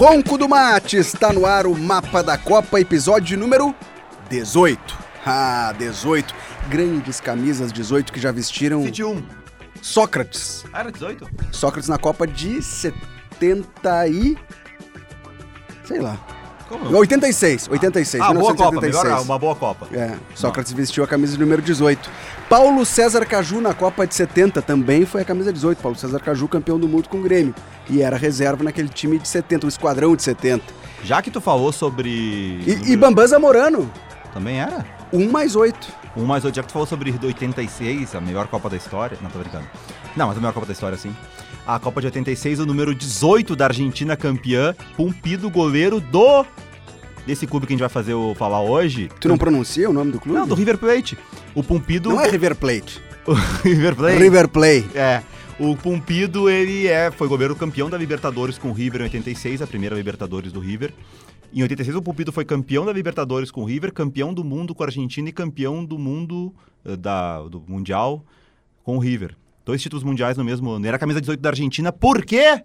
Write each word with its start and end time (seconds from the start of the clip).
Ronco 0.00 0.38
do 0.38 0.48
Mate 0.48 0.96
está 0.96 1.30
no 1.30 1.44
ar 1.44 1.66
o 1.66 1.76
Mapa 1.76 2.22
da 2.22 2.38
Copa, 2.38 2.80
episódio 2.80 3.36
número 3.36 3.74
18. 4.30 4.98
Ah, 5.26 5.74
18. 5.76 6.34
Grandes 6.70 7.20
camisas 7.20 7.70
18 7.70 8.10
que 8.10 8.18
já 8.18 8.32
vestiram 8.32 8.82
21. 8.82 9.22
Sócrates. 9.82 10.64
Ah, 10.72 10.80
era 10.80 10.90
18? 10.90 11.28
Sócrates 11.52 11.90
na 11.90 11.98
Copa 11.98 12.26
de 12.26 12.62
70 12.62 14.08
e... 14.08 14.38
Sei 15.84 16.00
lá. 16.00 16.18
Como? 16.70 16.96
86, 16.96 17.68
86, 17.68 18.22
Ah, 18.22 18.32
boa 18.32 18.54
Copa, 18.54 18.70
1986. 18.70 19.04
melhor, 19.04 19.22
uma 19.24 19.38
boa 19.38 19.54
Copa. 19.56 19.88
É, 19.92 20.14
Sócrates 20.36 20.72
vestiu 20.72 21.02
a 21.02 21.06
camisa 21.06 21.36
número 21.36 21.60
18. 21.60 22.08
Paulo 22.48 22.86
César 22.86 23.26
Caju 23.26 23.60
na 23.60 23.74
Copa 23.74 24.06
de 24.06 24.14
70 24.14 24.62
também 24.62 25.04
foi 25.04 25.22
a 25.22 25.24
camisa 25.24 25.52
18. 25.52 25.82
Paulo 25.82 25.98
César 25.98 26.20
Caju 26.20 26.46
campeão 26.46 26.78
do 26.78 26.86
mundo 26.88 27.08
com 27.08 27.18
o 27.18 27.22
Grêmio. 27.22 27.52
E 27.88 28.00
era 28.02 28.16
reserva 28.16 28.62
naquele 28.62 28.88
time 28.88 29.18
de 29.18 29.26
70, 29.26 29.66
o 29.66 29.68
esquadrão 29.68 30.14
de 30.14 30.22
70. 30.22 30.62
Já 31.02 31.20
que 31.20 31.30
tu 31.30 31.40
falou 31.40 31.72
sobre... 31.72 32.08
E, 32.08 32.92
e 32.92 32.96
Bambam 32.96 33.26
Zamorano, 33.26 33.90
Também 34.32 34.60
era? 34.60 34.86
1 35.12 35.28
mais 35.28 35.56
8. 35.56 35.92
1 36.16 36.24
mais 36.24 36.44
8, 36.44 36.54
já 36.54 36.62
que 36.62 36.68
tu 36.68 36.72
falou 36.72 36.86
sobre 36.86 37.12
86, 37.22 38.14
a 38.14 38.20
melhor 38.20 38.46
Copa 38.46 38.70
da 38.70 38.76
história. 38.76 39.18
Não, 39.20 39.28
tô 39.30 39.40
brincando. 39.40 39.66
Não, 40.16 40.28
mas 40.28 40.36
a 40.36 40.40
melhor 40.40 40.52
Copa 40.52 40.66
da 40.66 40.72
história, 40.72 40.96
sim. 40.96 41.14
A 41.66 41.78
Copa 41.78 42.00
de 42.00 42.06
86, 42.08 42.60
o 42.60 42.66
número 42.66 42.94
18 42.94 43.54
da 43.56 43.66
Argentina 43.66 44.16
campeã, 44.16 44.74
Pumpido, 44.96 45.50
goleiro 45.50 46.00
do... 46.00 46.44
Desse 47.30 47.46
clube 47.46 47.64
que 47.66 47.72
a 47.72 47.74
gente 47.74 47.80
vai 47.80 47.88
fazer 47.88 48.12
o 48.14 48.34
falar 48.34 48.60
hoje. 48.60 49.08
Tu 49.20 49.28
não 49.28 49.38
pronuncia 49.38 49.88
o 49.88 49.92
nome 49.92 50.10
do 50.10 50.18
clube? 50.20 50.36
Não, 50.36 50.48
do 50.48 50.54
River 50.56 50.76
Plate. 50.78 51.16
O 51.54 51.62
Pumpido... 51.62 52.08
Não 52.08 52.20
é 52.20 52.26
River 52.30 52.56
Plate. 52.56 53.00
o 53.24 53.32
River 53.62 53.94
Plate. 53.94 54.18
River 54.18 54.48
Play. 54.48 54.84
É. 54.94 55.22
O 55.58 55.76
Pumpido, 55.76 56.50
ele 56.50 56.88
é, 56.88 57.10
foi 57.12 57.28
goleiro 57.28 57.54
campeão 57.54 57.88
da 57.88 57.96
Libertadores 57.96 58.58
com 58.58 58.70
o 58.70 58.72
River 58.72 59.02
em 59.02 59.04
86, 59.04 59.62
a 59.62 59.66
primeira 59.68 59.94
Libertadores 59.94 60.50
do 60.52 60.58
River. 60.58 60.92
Em 61.54 61.62
86, 61.62 61.96
o 61.96 62.02
Pumpido 62.02 62.32
foi 62.32 62.44
campeão 62.44 62.84
da 62.84 62.92
Libertadores 62.92 63.50
com 63.52 63.60
o 63.62 63.64
River, 63.64 63.92
campeão 63.92 64.34
do 64.34 64.42
mundo 64.42 64.74
com 64.74 64.82
a 64.82 64.86
Argentina 64.86 65.28
e 65.28 65.32
campeão 65.32 65.84
do 65.84 65.98
mundo 65.98 66.52
eh, 66.84 66.96
da, 66.96 67.42
do 67.42 67.62
Mundial 67.68 68.24
com 68.82 68.96
o 68.96 68.98
River. 68.98 69.36
Dois 69.64 69.80
títulos 69.80 70.02
mundiais 70.02 70.36
no 70.36 70.42
mesmo 70.44 70.68
ano. 70.70 70.84
Era 70.86 70.96
a 70.96 70.98
camisa 70.98 71.20
18 71.20 71.38
da 71.40 71.50
Argentina, 71.50 71.92
por 71.92 72.24
quê? 72.24 72.62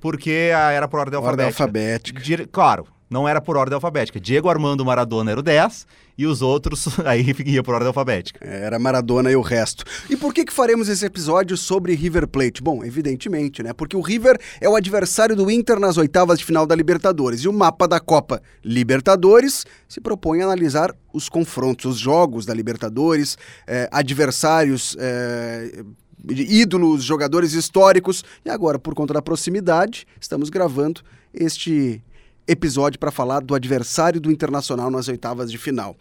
Porque 0.00 0.52
a- 0.54 0.70
era 0.70 0.86
por 0.86 1.00
ordem 1.00 1.18
Ordem 1.18 1.46
alfabética. 1.46 1.64
alfabética. 1.64 2.20
Dire- 2.22 2.46
Claro, 2.46 2.86
não 3.14 3.28
era 3.28 3.40
por 3.40 3.56
ordem 3.56 3.76
alfabética. 3.76 4.18
Diego 4.18 4.48
Armando 4.48 4.84
Maradona 4.84 5.30
era 5.30 5.38
o 5.38 5.42
10 5.42 5.86
e 6.18 6.26
os 6.26 6.42
outros 6.42 6.98
aí 7.06 7.24
ia 7.46 7.62
por 7.62 7.72
ordem 7.72 7.86
alfabética. 7.86 8.44
Era 8.44 8.76
Maradona 8.76 9.30
e 9.30 9.36
o 9.36 9.40
resto. 9.40 9.84
E 10.10 10.16
por 10.16 10.34
que 10.34 10.44
que 10.44 10.52
faremos 10.52 10.88
esse 10.88 11.06
episódio 11.06 11.56
sobre 11.56 11.94
River 11.94 12.26
Plate? 12.26 12.60
Bom, 12.60 12.84
evidentemente, 12.84 13.62
né? 13.62 13.72
Porque 13.72 13.96
o 13.96 14.00
River 14.00 14.36
é 14.60 14.68
o 14.68 14.74
adversário 14.74 15.36
do 15.36 15.48
Inter 15.48 15.78
nas 15.78 15.96
oitavas 15.96 16.40
de 16.40 16.44
final 16.44 16.66
da 16.66 16.74
Libertadores. 16.74 17.42
E 17.42 17.48
o 17.48 17.52
mapa 17.52 17.86
da 17.86 18.00
Copa 18.00 18.42
Libertadores 18.64 19.64
se 19.88 20.00
propõe 20.00 20.40
a 20.42 20.46
analisar 20.46 20.92
os 21.12 21.28
confrontos, 21.28 21.92
os 21.92 21.98
jogos 22.00 22.44
da 22.44 22.52
Libertadores, 22.52 23.38
eh, 23.68 23.88
adversários, 23.92 24.96
eh, 24.98 25.84
ídolos, 26.28 27.04
jogadores 27.04 27.52
históricos. 27.52 28.24
E 28.44 28.50
agora, 28.50 28.76
por 28.76 28.92
conta 28.92 29.14
da 29.14 29.22
proximidade, 29.22 30.04
estamos 30.20 30.50
gravando 30.50 31.00
este 31.32 32.02
episódio 32.46 32.98
para 32.98 33.10
falar 33.10 33.40
do 33.40 33.54
adversário 33.54 34.20
do 34.20 34.30
Internacional 34.30 34.90
nas 34.90 35.08
oitavas 35.08 35.50
de 35.50 35.58
final. 35.58 35.96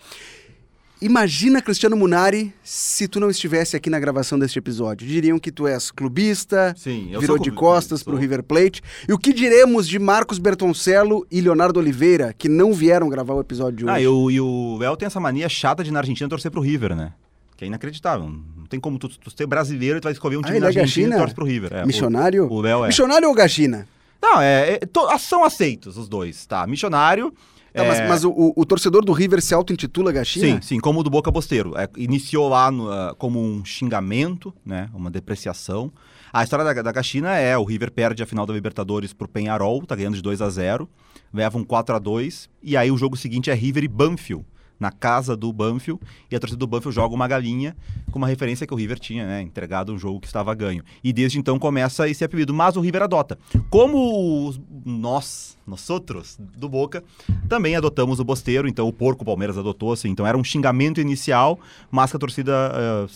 Imagina, 1.02 1.62
Cristiano 1.62 1.98
Munari, 1.98 2.54
se 2.64 3.10
tu 3.10 3.20
não 3.20 3.30
estivesse 3.30 3.76
aqui 3.76 3.90
na 3.90 4.00
gravação 4.00 4.40
deste 4.40 4.58
episódio. 4.58 5.06
Diriam 5.06 5.38
que 5.38 5.52
tu 5.52 5.68
és 5.68 5.92
clubista, 5.92 6.74
Sim, 6.78 7.12
virou 7.20 7.38
de 7.38 7.52
costas 7.52 8.00
sou. 8.00 8.14
pro 8.14 8.22
River 8.22 8.42
Plate. 8.42 8.82
E 9.08 9.12
o 9.12 9.18
que 9.18 9.34
diremos 9.34 9.86
de 9.86 10.00
Marcos 10.00 10.40
Bertoncello 10.40 11.28
e 11.30 11.42
Leonardo 11.42 11.78
Oliveira, 11.78 12.34
que 12.38 12.48
não 12.48 12.72
vieram 12.74 13.10
gravar 13.10 13.34
o 13.34 13.42
episódio 13.42 13.80
de 13.80 13.84
hoje? 13.86 13.94
Ah, 13.94 14.02
e 14.02 14.08
o, 14.08 14.32
e 14.32 14.40
o 14.40 14.80
El 14.82 14.96
tem 14.96 15.06
essa 15.08 15.20
mania 15.20 15.50
chata 15.50 15.84
de 15.84 15.92
na 15.92 16.00
Argentina 16.00 16.30
torcer 16.30 16.50
pro 16.50 16.62
River, 16.62 16.96
né? 16.96 17.12
Que 17.58 17.66
é 17.66 17.68
inacreditável. 17.68 18.30
Não 18.30 18.66
tem 18.70 18.80
como 18.80 18.98
tu, 18.98 19.10
tu 19.10 19.30
ser 19.30 19.46
brasileiro 19.46 19.98
e 19.98 20.00
tu 20.00 20.06
vai 20.06 20.14
escolher 20.14 20.38
um 20.38 20.40
Ah, 20.40 20.44
time 20.44 20.56
ele 20.58 20.62
na 20.62 20.68
é 20.68 20.70
Argentina 20.70 21.08
gachina? 21.08 21.16
e 21.18 21.20
torce 21.20 21.36
pro 21.36 21.46
River. 21.46 21.74
É, 21.74 21.86
Missionário? 21.86 22.48
O, 22.50 22.62
o 22.62 22.66
é. 22.86 22.88
Missionário 22.88 23.28
ou 23.28 23.36
Gachina? 23.36 23.86
Não, 24.24 24.42
é, 24.42 24.74
é, 24.76 24.78
to- 24.86 25.08
são 25.20 25.44
aceitos 25.44 25.98
os 25.98 26.08
dois, 26.08 26.46
tá? 26.46 26.66
Missionário. 26.66 27.32
Tá, 27.74 27.84
é, 27.84 27.88
mas 27.88 28.08
mas 28.08 28.24
o, 28.24 28.54
o- 28.56 28.66
torcedor 28.66 29.04
do 29.04 29.12
River 29.12 29.42
se 29.42 29.54
auto-intitula 29.54 30.12
Gachina? 30.12 30.46
Sim, 30.48 30.62
sim, 30.62 30.80
como 30.80 31.00
o 31.00 31.04
do 31.04 31.10
Boca 31.10 31.30
Bosteiro. 31.32 31.74
É, 31.78 31.90
iniciou 31.98 32.48
lá 32.48 32.70
no, 32.72 32.90
ah, 32.90 33.16
como 33.18 33.40
um 33.44 33.66
xingamento, 33.66 34.54
né? 34.66 34.90
Uma 34.94 35.10
depreciação. 35.12 35.92
A 36.32 36.44
história 36.44 36.64
da, 36.64 36.82
da 36.82 36.92
Gachina 36.92 37.36
é: 37.36 37.58
o 37.58 37.64
River 37.64 37.92
perde 37.92 38.22
a 38.24 38.26
final 38.28 38.46
da 38.46 38.54
Libertadores 38.54 39.12
pro 39.12 39.28
Penharol, 39.28 39.84
tá 39.86 39.96
ganhando 39.96 40.16
de 40.16 40.22
2 40.22 40.42
a 40.42 40.50
0 40.50 40.88
leva 41.34 41.58
um 41.58 41.64
4 41.64 41.96
a 41.96 42.00
2 42.00 42.48
e 42.62 42.78
aí 42.78 42.92
o 42.92 42.98
jogo 42.98 43.18
seguinte 43.18 43.50
é 43.50 43.56
River 43.56 43.84
e 43.84 43.88
Banfield, 43.88 44.46
na 44.84 44.92
casa 44.92 45.36
do 45.38 45.52
Banfield, 45.54 46.02
e 46.30 46.36
a 46.36 46.40
torcida 46.40 46.60
do 46.60 46.68
Banfield 46.68 46.94
joga 46.94 47.16
uma 47.16 47.26
galinha 47.28 47.74
com 48.12 48.18
uma 48.20 48.28
referência 48.28 48.68
que 48.68 48.74
o 48.74 48.78
River 48.78 49.00
tinha, 49.00 49.26
né? 49.26 49.42
Entregado 49.42 49.94
um 49.94 49.98
jogo 49.98 50.20
que 50.20 50.28
estava 50.28 50.54
ganho. 50.54 50.84
E 51.02 51.14
desde 51.14 51.40
então 51.40 51.58
começa 51.58 52.08
esse 52.10 52.24
apelido, 52.24 52.54
mas 52.54 52.76
o 52.76 52.82
River 52.82 53.04
adota. 53.04 53.40
Como 53.70 54.48
os- 54.48 54.60
nós, 54.86 55.58
nós 55.66 55.90
outros 55.90 56.38
do 56.40 56.68
Boca, 56.68 57.04
também 57.48 57.76
adotamos 57.76 58.20
o 58.20 58.24
Bosteiro, 58.24 58.68
então 58.68 58.88
o 58.88 58.94
porco 58.94 59.24
o 59.24 59.26
Palmeiras 59.26 59.58
adotou, 59.58 59.92
assim, 59.94 60.10
então 60.10 60.26
era 60.28 60.38
um 60.38 60.44
xingamento 60.44 61.00
inicial, 61.00 61.60
mas 61.92 62.12
que 62.12 62.18
a 62.18 62.20
torcida 62.20 62.54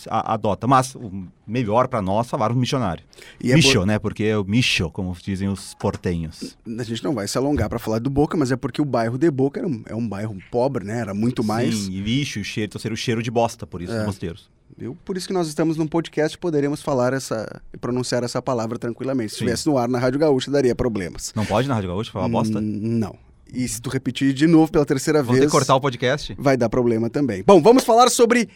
a- 0.10 0.34
adota. 0.34 0.66
Mas 0.68 0.96
o 0.96 1.28
melhor 1.46 1.88
pra 1.88 2.02
nós 2.02 2.30
falar 2.30 2.52
o 2.52 2.56
missionário. 2.56 3.04
E 3.42 3.52
é 3.52 3.56
Micho, 3.56 3.86
né? 3.86 4.00
Porque 4.00 4.24
é 4.24 4.38
o 4.38 4.44
Micho, 4.44 4.90
como 4.92 5.16
dizem 5.22 5.48
os 5.50 5.74
portenhos. 5.76 6.58
A 6.80 6.84
gente 6.84 7.04
não 7.04 7.14
vai 7.14 7.28
se 7.28 7.38
alongar 7.38 7.70
para 7.70 7.80
falar 7.80 8.00
do 8.00 8.10
Boca, 8.10 8.38
mas 8.38 8.52
é 8.52 8.56
porque 8.56 8.82
o 8.82 8.86
bairro 8.86 9.18
de 9.18 9.30
Boca 9.32 9.60
era 9.60 9.68
um, 9.68 9.84
é 9.86 9.96
um 9.96 10.08
bairro 10.08 10.38
pobre, 10.52 10.84
né? 10.86 11.00
Era 11.00 11.14
muito 11.14 11.44
mais. 11.44 11.76
Sim, 11.76 11.92
e 11.94 12.00
lixo, 12.02 12.44
cheiro, 12.44 12.70
então 12.70 12.82
seria 12.82 12.94
o 12.94 12.98
cheiro 12.98 13.22
de 13.24 13.32
bosta, 13.32 13.66
por 13.68 13.82
isso, 13.82 13.92
É. 13.94 14.00
os 14.00 14.06
bosteiros. 14.06 14.50
Eu, 14.80 14.96
por 15.06 15.18
isso 15.18 15.28
que 15.28 15.34
nós 15.34 15.48
estamos 15.48 15.78
num 15.78 15.88
podcast, 15.88 16.38
poderemos 16.38 16.82
falar 16.82 17.14
essa 17.14 17.62
e 17.74 17.78
pronunciar 17.78 18.24
essa 18.24 18.42
palavra 18.42 18.78
tranquilamente. 18.78 19.30
Se 19.30 19.36
estivesse 19.36 19.68
no 19.68 19.78
ar 19.78 19.88
na 19.88 19.98
Rádio 19.98 20.20
Gaúcha, 20.20 20.52
daria 20.52 20.76
problemas. 20.76 21.32
Não 21.36 21.46
pode 21.46 21.68
na 21.68 21.74
Rádio 21.74 21.90
Gaúcha 21.90 22.12
falar 22.12 22.28
bosta? 22.28 22.60
Hum, 22.60 22.62
não. 22.62 23.16
E 23.52 23.68
se 23.68 23.82
tu 23.82 23.90
repetir 23.90 24.34
de 24.34 24.46
novo 24.46 24.72
pela 24.72 24.86
terceira 24.86 25.20
Vamos 25.24 25.36
ter 25.36 25.40
vez, 25.42 25.52
que 25.52 25.58
cortar 25.58 25.76
o 25.76 25.82
podcast? 25.82 26.36
vai 26.38 26.58
dar 26.58 26.70
problema 26.70 27.10
também. 27.10 27.44
Bom, 27.46 27.62
vamos 27.62 27.84
falar 27.84 28.10
sobre 28.10 28.50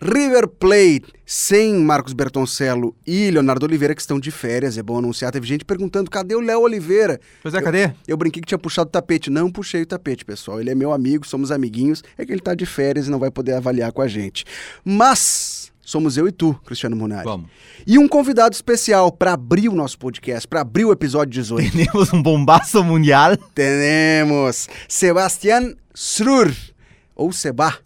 River 0.00 0.46
Plate 0.46 1.12
sem 1.26 1.74
Marcos 1.74 2.12
Bertoncello 2.12 2.94
e 3.06 3.30
Leonardo 3.30 3.66
Oliveira, 3.66 3.94
que 3.94 4.00
estão 4.00 4.18
de 4.18 4.30
férias, 4.30 4.78
é 4.78 4.82
bom 4.82 4.96
anunciar. 4.98 5.32
Teve 5.32 5.46
gente 5.46 5.64
perguntando, 5.64 6.10
cadê 6.10 6.34
o 6.34 6.40
Léo 6.40 6.60
Oliveira? 6.60 7.20
Pois 7.42 7.52
é, 7.52 7.60
cadê? 7.60 7.92
Eu 8.06 8.16
brinquei 8.16 8.40
que 8.40 8.46
tinha 8.46 8.58
puxado 8.58 8.88
o 8.88 8.92
tapete. 8.92 9.28
Não 9.28 9.50
puxei 9.50 9.82
o 9.82 9.86
tapete, 9.86 10.24
pessoal. 10.24 10.60
Ele 10.60 10.70
é 10.70 10.74
meu 10.74 10.92
amigo, 10.92 11.26
somos 11.26 11.50
amiguinhos. 11.50 12.02
É 12.16 12.24
que 12.24 12.32
ele 12.32 12.40
tá 12.40 12.54
de 12.54 12.64
férias 12.64 13.08
e 13.08 13.10
não 13.10 13.18
vai 13.18 13.30
poder 13.30 13.54
avaliar 13.54 13.92
com 13.92 14.00
a 14.00 14.08
gente. 14.08 14.44
Mas 14.84 15.47
somos 15.88 16.18
eu 16.18 16.28
e 16.28 16.32
tu, 16.32 16.52
Cristiano 16.66 16.94
Munari. 16.94 17.24
Vamos. 17.24 17.48
E 17.86 17.98
um 17.98 18.06
convidado 18.06 18.54
especial 18.54 19.10
para 19.10 19.32
abrir 19.32 19.70
o 19.70 19.74
nosso 19.74 19.98
podcast, 19.98 20.46
para 20.46 20.60
abrir 20.60 20.84
o 20.84 20.92
episódio 20.92 21.32
18. 21.32 21.72
Temos 21.90 22.12
um 22.12 22.22
bombaço 22.22 22.84
mundial. 22.84 23.34
Temos 23.54 24.68
Sebastián 24.86 25.74
Srur, 25.94 26.54
ou 27.16 27.32
Seba. 27.32 27.78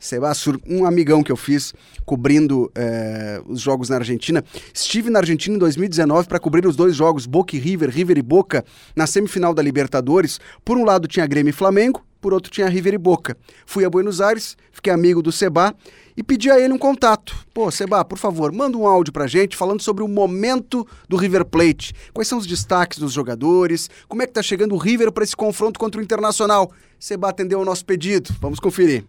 Seba 0.00 0.34
Sur, 0.34 0.60
um 0.66 0.84
amigão 0.84 1.22
que 1.22 1.30
eu 1.30 1.36
fiz 1.36 1.72
cobrindo 2.04 2.70
eh, 2.74 3.42
os 3.46 3.60
jogos 3.60 3.88
na 3.88 3.96
Argentina. 3.96 4.44
Estive 4.72 5.10
na 5.10 5.18
Argentina 5.20 5.54
em 5.56 5.58
2019 5.58 6.28
para 6.28 6.38
cobrir 6.38 6.66
os 6.66 6.76
dois 6.76 6.94
jogos, 6.94 7.26
Boca 7.26 7.56
e 7.56 7.58
River, 7.58 7.90
River 7.90 8.18
e 8.18 8.22
Boca, 8.22 8.64
na 8.94 9.06
semifinal 9.06 9.54
da 9.54 9.62
Libertadores. 9.62 10.40
Por 10.64 10.76
um 10.76 10.84
lado 10.84 11.08
tinha 11.08 11.26
Grêmio 11.26 11.50
e 11.50 11.52
Flamengo, 11.52 12.04
por 12.20 12.32
outro 12.32 12.50
tinha 12.50 12.68
River 12.68 12.94
e 12.94 12.98
Boca. 12.98 13.36
Fui 13.66 13.84
a 13.84 13.90
Buenos 13.90 14.20
Aires, 14.20 14.56
fiquei 14.72 14.92
amigo 14.92 15.22
do 15.22 15.30
Seba 15.30 15.74
e 16.16 16.22
pedi 16.22 16.50
a 16.50 16.58
ele 16.58 16.72
um 16.72 16.78
contato. 16.78 17.36
Pô, 17.52 17.70
Seba, 17.70 18.04
por 18.04 18.18
favor, 18.18 18.52
manda 18.52 18.78
um 18.78 18.86
áudio 18.86 19.12
pra 19.12 19.26
gente 19.26 19.56
falando 19.56 19.82
sobre 19.82 20.02
o 20.02 20.08
momento 20.08 20.86
do 21.08 21.16
River 21.16 21.44
Plate. 21.44 21.92
Quais 22.12 22.26
são 22.26 22.38
os 22.38 22.46
destaques 22.46 22.98
dos 22.98 23.12
jogadores? 23.12 23.90
Como 24.08 24.22
é 24.22 24.26
que 24.26 24.32
tá 24.32 24.42
chegando 24.42 24.74
o 24.74 24.78
River 24.78 25.12
para 25.12 25.24
esse 25.24 25.36
confronto 25.36 25.78
contra 25.78 26.00
o 26.00 26.04
Internacional? 26.04 26.72
Seba 26.98 27.28
atendeu 27.28 27.58
ao 27.58 27.64
nosso 27.64 27.84
pedido. 27.84 28.34
Vamos 28.40 28.58
conferir. 28.58 29.04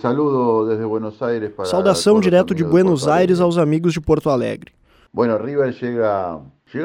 Saludo 0.00 0.66
desde 0.68 0.84
Buenos 0.86 1.20
Aires 1.22 1.52
para 1.54 1.66
Saudação 1.66 2.18
direto 2.18 2.54
de 2.54 2.64
Buenos. 2.64 3.06
Aires 3.08 3.40
aos 3.40 3.58
amigos 3.58 3.92
de 3.92 4.00
Porto 4.00 4.30
Alegre. 4.30 4.72
Bueno, 5.12 5.36
River 5.38 5.72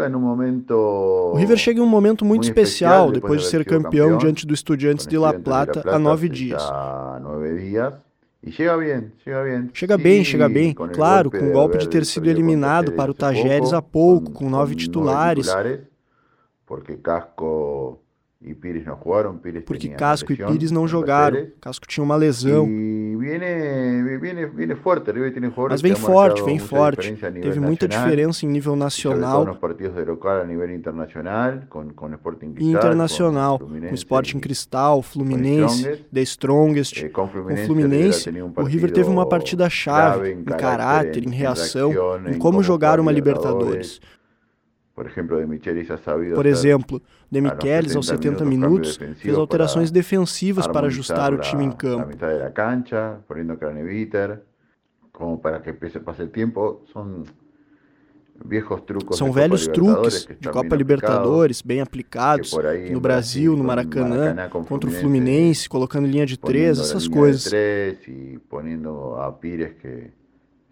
en 0.05 0.15
un 0.15 0.21
momento. 0.21 0.75
O 0.75 1.35
River 1.35 1.57
chega 1.57 1.79
em 1.79 1.83
um 1.83 1.87
momento 1.87 2.25
muito 2.25 2.43
especial 2.43 3.09
especial, 3.09 3.11
depois 3.11 3.41
de 3.41 3.47
ser 3.47 3.65
campeão 3.65 4.09
campeão, 4.09 4.17
diante 4.17 4.45
do 4.45 4.53
Estudiantes 4.53 5.07
de 5.07 5.17
La 5.17 5.33
Plata 5.33 5.83
há 5.85 5.97
nove 5.97 6.29
dias. 6.29 6.61
Y 8.43 8.51
llega 8.51 8.75
bien, 8.75 9.13
llega 9.23 9.43
bien. 9.43 9.69
Chega 9.71 9.97
bem, 9.97 10.25
chega 10.25 10.49
bem. 10.49 10.69
el 10.69 10.91
Claro, 10.91 11.29
golpe 11.29 11.39
com 11.39 11.49
o 11.49 11.53
golpe 11.53 11.77
de 11.77 11.87
ter 11.87 12.05
sido 12.05 12.27
eliminado 12.27 12.91
para 12.93 13.11
o 13.11 13.13
Tajeres 13.13 13.71
há 13.71 13.81
pouco, 13.81 14.31
com 14.31 14.49
nove 14.49 14.75
titulares. 14.75 15.47
Porque 16.65 16.97
Casco 16.97 18.00
porque 19.67 19.87
Casco 19.97 20.31
e 20.33 20.35
Pires 20.51 20.71
não 20.71 20.87
jogaram. 20.87 21.37
Casco 21.61 21.85
tinha 21.87 22.03
uma 22.03 22.15
lesão. 22.15 22.65
Mas 25.73 25.81
vem 25.81 25.91
forte, 26.07 26.41
vem 26.45 26.57
forte. 26.59 27.07
Teve 27.41 27.59
muita 27.59 27.85
diferença 28.05 28.45
em 28.45 28.49
nível 28.49 28.75
nacional 28.75 29.45
e 32.63 32.71
internacional, 32.79 33.59
com 33.89 33.95
Sporting 33.95 34.39
Cristal, 34.39 35.01
Fluminense. 35.03 35.83
The 36.13 36.21
Strongest. 36.21 37.03
eh, 37.05 37.09
Com 37.09 37.27
Fluminense, 37.27 37.63
o 37.63 37.65
Fluminense, 37.67 38.29
River 38.67 38.91
teve 38.91 39.09
uma 39.09 39.25
partida 39.29 39.69
chave 39.69 40.31
em 40.31 40.43
caráter, 40.43 41.23
em 41.27 41.29
reação, 41.31 41.91
em 42.27 42.37
como 42.39 42.63
jogar 42.63 42.99
uma 42.99 43.11
Libertadores. 43.11 44.01
Por 45.01 45.09
ejemplo, 45.09 45.39
de 45.39 45.47
Michelis 45.47 45.89
ha 45.89 45.97
sabido 45.97 46.35
Por 46.35 46.45
exemplo, 46.45 47.01
De 47.27 47.41
Michelis, 47.41 47.95
aos 47.95 48.05
70 48.05 48.37
70 48.37 48.45
minutos, 48.45 48.99
fez 49.15 49.35
alterações 49.35 49.89
defensivas 49.89 50.67
para 50.67 50.85
ajustar 50.85 51.33
o 51.33 51.39
time 51.39 51.65
em 51.65 51.71
campo. 51.71 52.09
mitad 52.09 52.29
de 52.29 52.37
la 52.37 52.51
cancha, 52.51 53.17
poniendo 53.27 53.57
Craneviter, 53.57 54.43
como 55.11 55.41
para 55.41 55.59
que. 55.59 55.75
Son 56.93 57.23
viejos 58.45 58.85
trucos 58.85 59.17
São 59.17 59.29
Copa 59.29 59.39
velhos 59.39 59.67
truques 59.67 60.25
que 60.27 60.35
de 60.35 60.49
Copa 60.49 60.75
Libertadores, 60.75 61.63
bem 61.63 61.81
aplicados, 61.81 62.51
no 62.91 62.99
Brasil, 62.99 63.57
no 63.57 63.63
Maracanã, 63.63 64.49
con 64.51 64.63
contra 64.63 64.87
o 64.87 64.93
Fluminense, 64.93 65.67
colocando 65.67 66.07
linha 66.07 66.27
de 66.27 66.37
três, 66.37 66.77
essas 66.77 67.07
coisas. 67.07 67.51
poniendo 68.47 69.15
a 69.19 69.31
Pires 69.31 69.73
que 69.81 70.11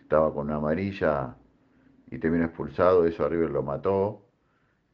estaba 0.04 0.31
con 0.31 0.46
una 0.46 0.58
amarilla 0.58 1.36
y 2.11 2.17
terminó 2.17 2.45
expulsado, 2.45 3.06
eso 3.06 3.25
a 3.25 3.29
River 3.29 3.51
lo 3.51 3.63
mató. 3.63 4.21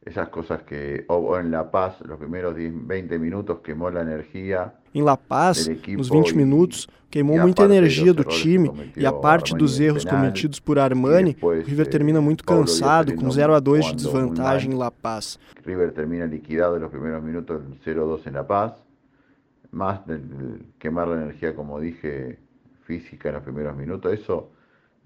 Esas 0.04 0.28
cosas 0.28 0.62
que, 0.62 1.04
o, 1.08 1.16
o 1.16 1.38
en 1.38 1.50
La 1.50 1.68
Paz, 1.68 2.00
los 2.02 2.16
primeros 2.16 2.54
10, 2.54 2.86
20 2.86 3.18
minutos 3.18 3.58
quemó 3.58 3.90
la 3.90 4.02
energía. 4.02 4.74
Em 4.94 5.02
La 5.02 5.16
Paz, 5.16 5.68
nos 5.68 6.08
20 6.08 6.30
e- 6.30 6.34
minutos, 6.34 6.88
queimou 7.10 7.38
a 7.40 7.42
muita 7.42 7.64
energia 7.64 8.12
do 8.14 8.22
time 8.22 8.92
e 8.96 9.04
a 9.04 9.12
parte 9.12 9.54
dos 9.54 9.80
erros 9.80 10.04
cometidos 10.04 10.60
por 10.60 10.78
Armani, 10.78 11.36
o 11.42 11.50
River 11.50 11.86
eh, 11.86 11.90
termina 11.90 12.20
muito 12.20 12.44
cansado, 12.44 13.06
com 13.06 13.16
terminou 13.16 13.32
0 13.32 13.54
a 13.54 13.60
2 13.60 13.86
de 13.86 13.96
desvantagem 13.96 14.72
em. 14.72 14.76
La 14.76 14.92
Paz. 14.92 15.40
River 15.64 15.90
termina 15.92 16.24
liquidado 16.24 16.76
en 16.76 16.82
los 16.82 16.90
primeros 16.90 17.22
minutos 17.22 17.62
0-2 17.84 18.26
en 18.26 18.34
La 18.34 18.46
Paz, 18.46 18.74
más 19.72 20.06
del, 20.06 20.28
del 20.28 20.66
quemar 20.78 21.08
la 21.08 21.16
energía, 21.16 21.54
como 21.56 21.80
dije, 21.80 22.38
física 22.84 23.30
en 23.30 23.34
los 23.34 23.42
primeros 23.42 23.76
minutos. 23.76 24.12
Eso 24.12 24.50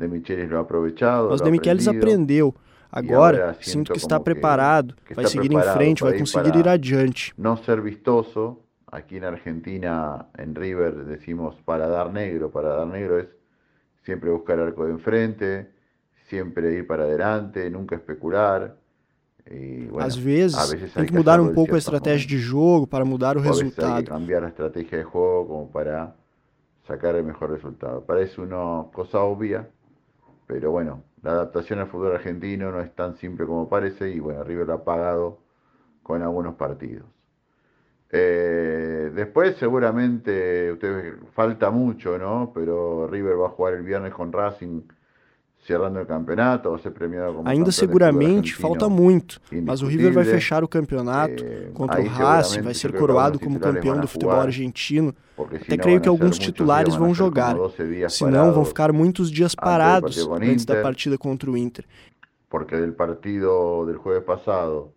de 0.00 0.08
Michelis 0.08 0.48
lo 0.50 0.58
ha 0.58 0.62
aprovechado. 0.62 1.30
Mas 1.30 1.40
lo 1.40 1.44
o 1.44 1.48
ha 1.48 1.50
De 1.50 1.50
Michelis 1.52 1.86
aprendido. 1.86 2.48
aprendeu. 2.48 2.54
agora 2.90 3.56
sinto 3.60 3.92
que 3.92 3.98
está 3.98 4.18
preparado, 4.18 4.94
vai 5.14 5.26
seguir 5.26 5.52
em 5.52 5.62
frente, 5.74 6.02
vai 6.02 6.18
conseguir 6.18 6.56
ir 6.56 6.68
adiante. 6.68 7.32
no 7.36 7.56
ser 7.58 7.80
vistoso. 7.80 8.58
Aquí 8.92 9.18
en 9.18 9.24
Argentina, 9.24 10.26
en 10.36 10.52
River, 10.52 11.04
decimos 11.04 11.54
para 11.64 11.86
dar 11.86 12.10
negro. 12.12 12.50
Para 12.50 12.70
dar 12.70 12.86
negro 12.88 13.20
es 13.20 13.28
siempre 14.04 14.28
buscar 14.30 14.58
arco 14.58 14.84
de 14.84 14.92
enfrente, 14.92 15.70
siempre 16.28 16.72
ir 16.74 16.86
para 16.88 17.04
adelante, 17.04 17.70
nunca 17.70 17.94
especular. 17.94 18.76
Y, 19.48 19.86
bueno, 19.86 20.04
Às 20.06 20.16
vezes, 20.18 20.58
a 20.58 20.66
veces 20.66 20.92
tem 20.92 21.06
que 21.06 21.12
mudar 21.14 21.40
um 21.40 21.54
pouco 21.54 21.76
a 21.76 21.78
estratégia 21.78 22.26
momentos. 22.26 22.46
de 22.46 22.50
jogo 22.50 22.86
para 22.88 23.04
mudar 23.04 23.36
o 23.36 23.40
O 23.40 23.42
a 23.44 23.46
resultado. 23.46 24.04
cambiar 24.06 24.42
la 24.42 24.48
estrategia 24.48 24.98
de 24.98 25.04
como 25.04 25.70
para 25.70 26.12
sacar 26.86 27.14
el 27.14 27.22
mejor 27.24 27.50
resultado. 27.52 28.00
Parece 28.04 28.40
una 28.40 28.84
cosa 28.92 29.20
obvia, 29.20 29.68
pero 30.50 30.72
bueno, 30.72 31.04
la 31.22 31.30
adaptación 31.30 31.78
al 31.78 31.86
fútbol 31.86 32.16
argentino 32.16 32.72
no 32.72 32.80
es 32.80 32.92
tan 32.96 33.14
simple 33.18 33.46
como 33.46 33.68
parece 33.68 34.10
y 34.10 34.18
bueno, 34.18 34.42
River 34.42 34.66
lo 34.66 34.72
ha 34.74 34.84
pagado 34.84 35.38
con 36.02 36.22
algunos 36.22 36.56
partidos. 36.56 37.06
Eh, 38.10 39.12
después 39.14 39.56
seguramente 39.58 40.72
ustedes 40.72 41.14
falta 41.34 41.70
mucho, 41.70 42.18
¿no? 42.18 42.50
Pero 42.52 43.06
River 43.06 43.40
va 43.40 43.46
a 43.46 43.50
jugar 43.50 43.74
el 43.74 43.84
viernes 43.84 44.12
con 44.12 44.32
Racing 44.32 44.82
Ainda 47.44 47.70
seguramente 47.70 48.54
falta 48.54 48.88
muito, 48.88 49.40
mas 49.64 49.82
o 49.82 49.86
River 49.86 50.12
vai 50.12 50.24
fechar 50.24 50.64
o 50.64 50.68
campeonato 50.68 51.44
Eh, 51.44 51.70
contra 51.74 52.00
o 52.00 52.06
Racing, 52.06 52.62
vai 52.62 52.74
ser 52.74 52.92
coroado 52.92 53.38
como 53.38 53.60
campeão 53.60 54.00
do 54.00 54.08
futebol 54.08 54.40
argentino. 54.40 55.14
Até 55.38 55.76
creio 55.76 56.00
que 56.00 56.08
alguns 56.08 56.38
titulares 56.38 56.94
vão 56.96 57.14
jogar, 57.14 57.54
12 57.54 57.76
días 57.84 58.14
senão 58.14 58.52
vão 58.52 58.64
ficar 58.64 58.92
muitos 58.92 59.30
dias 59.30 59.54
do 59.54 59.60
parados 59.62 60.24
com 60.24 60.34
antes 60.34 60.64
da 60.64 60.82
partida 60.82 61.16
contra 61.18 61.50
o 61.50 61.56
Inter. 61.56 61.84
porque 62.48 62.76
del 62.76 62.94
partido 62.94 63.86
del 63.86 63.96
jueves 63.98 64.24
pasado 64.24 64.92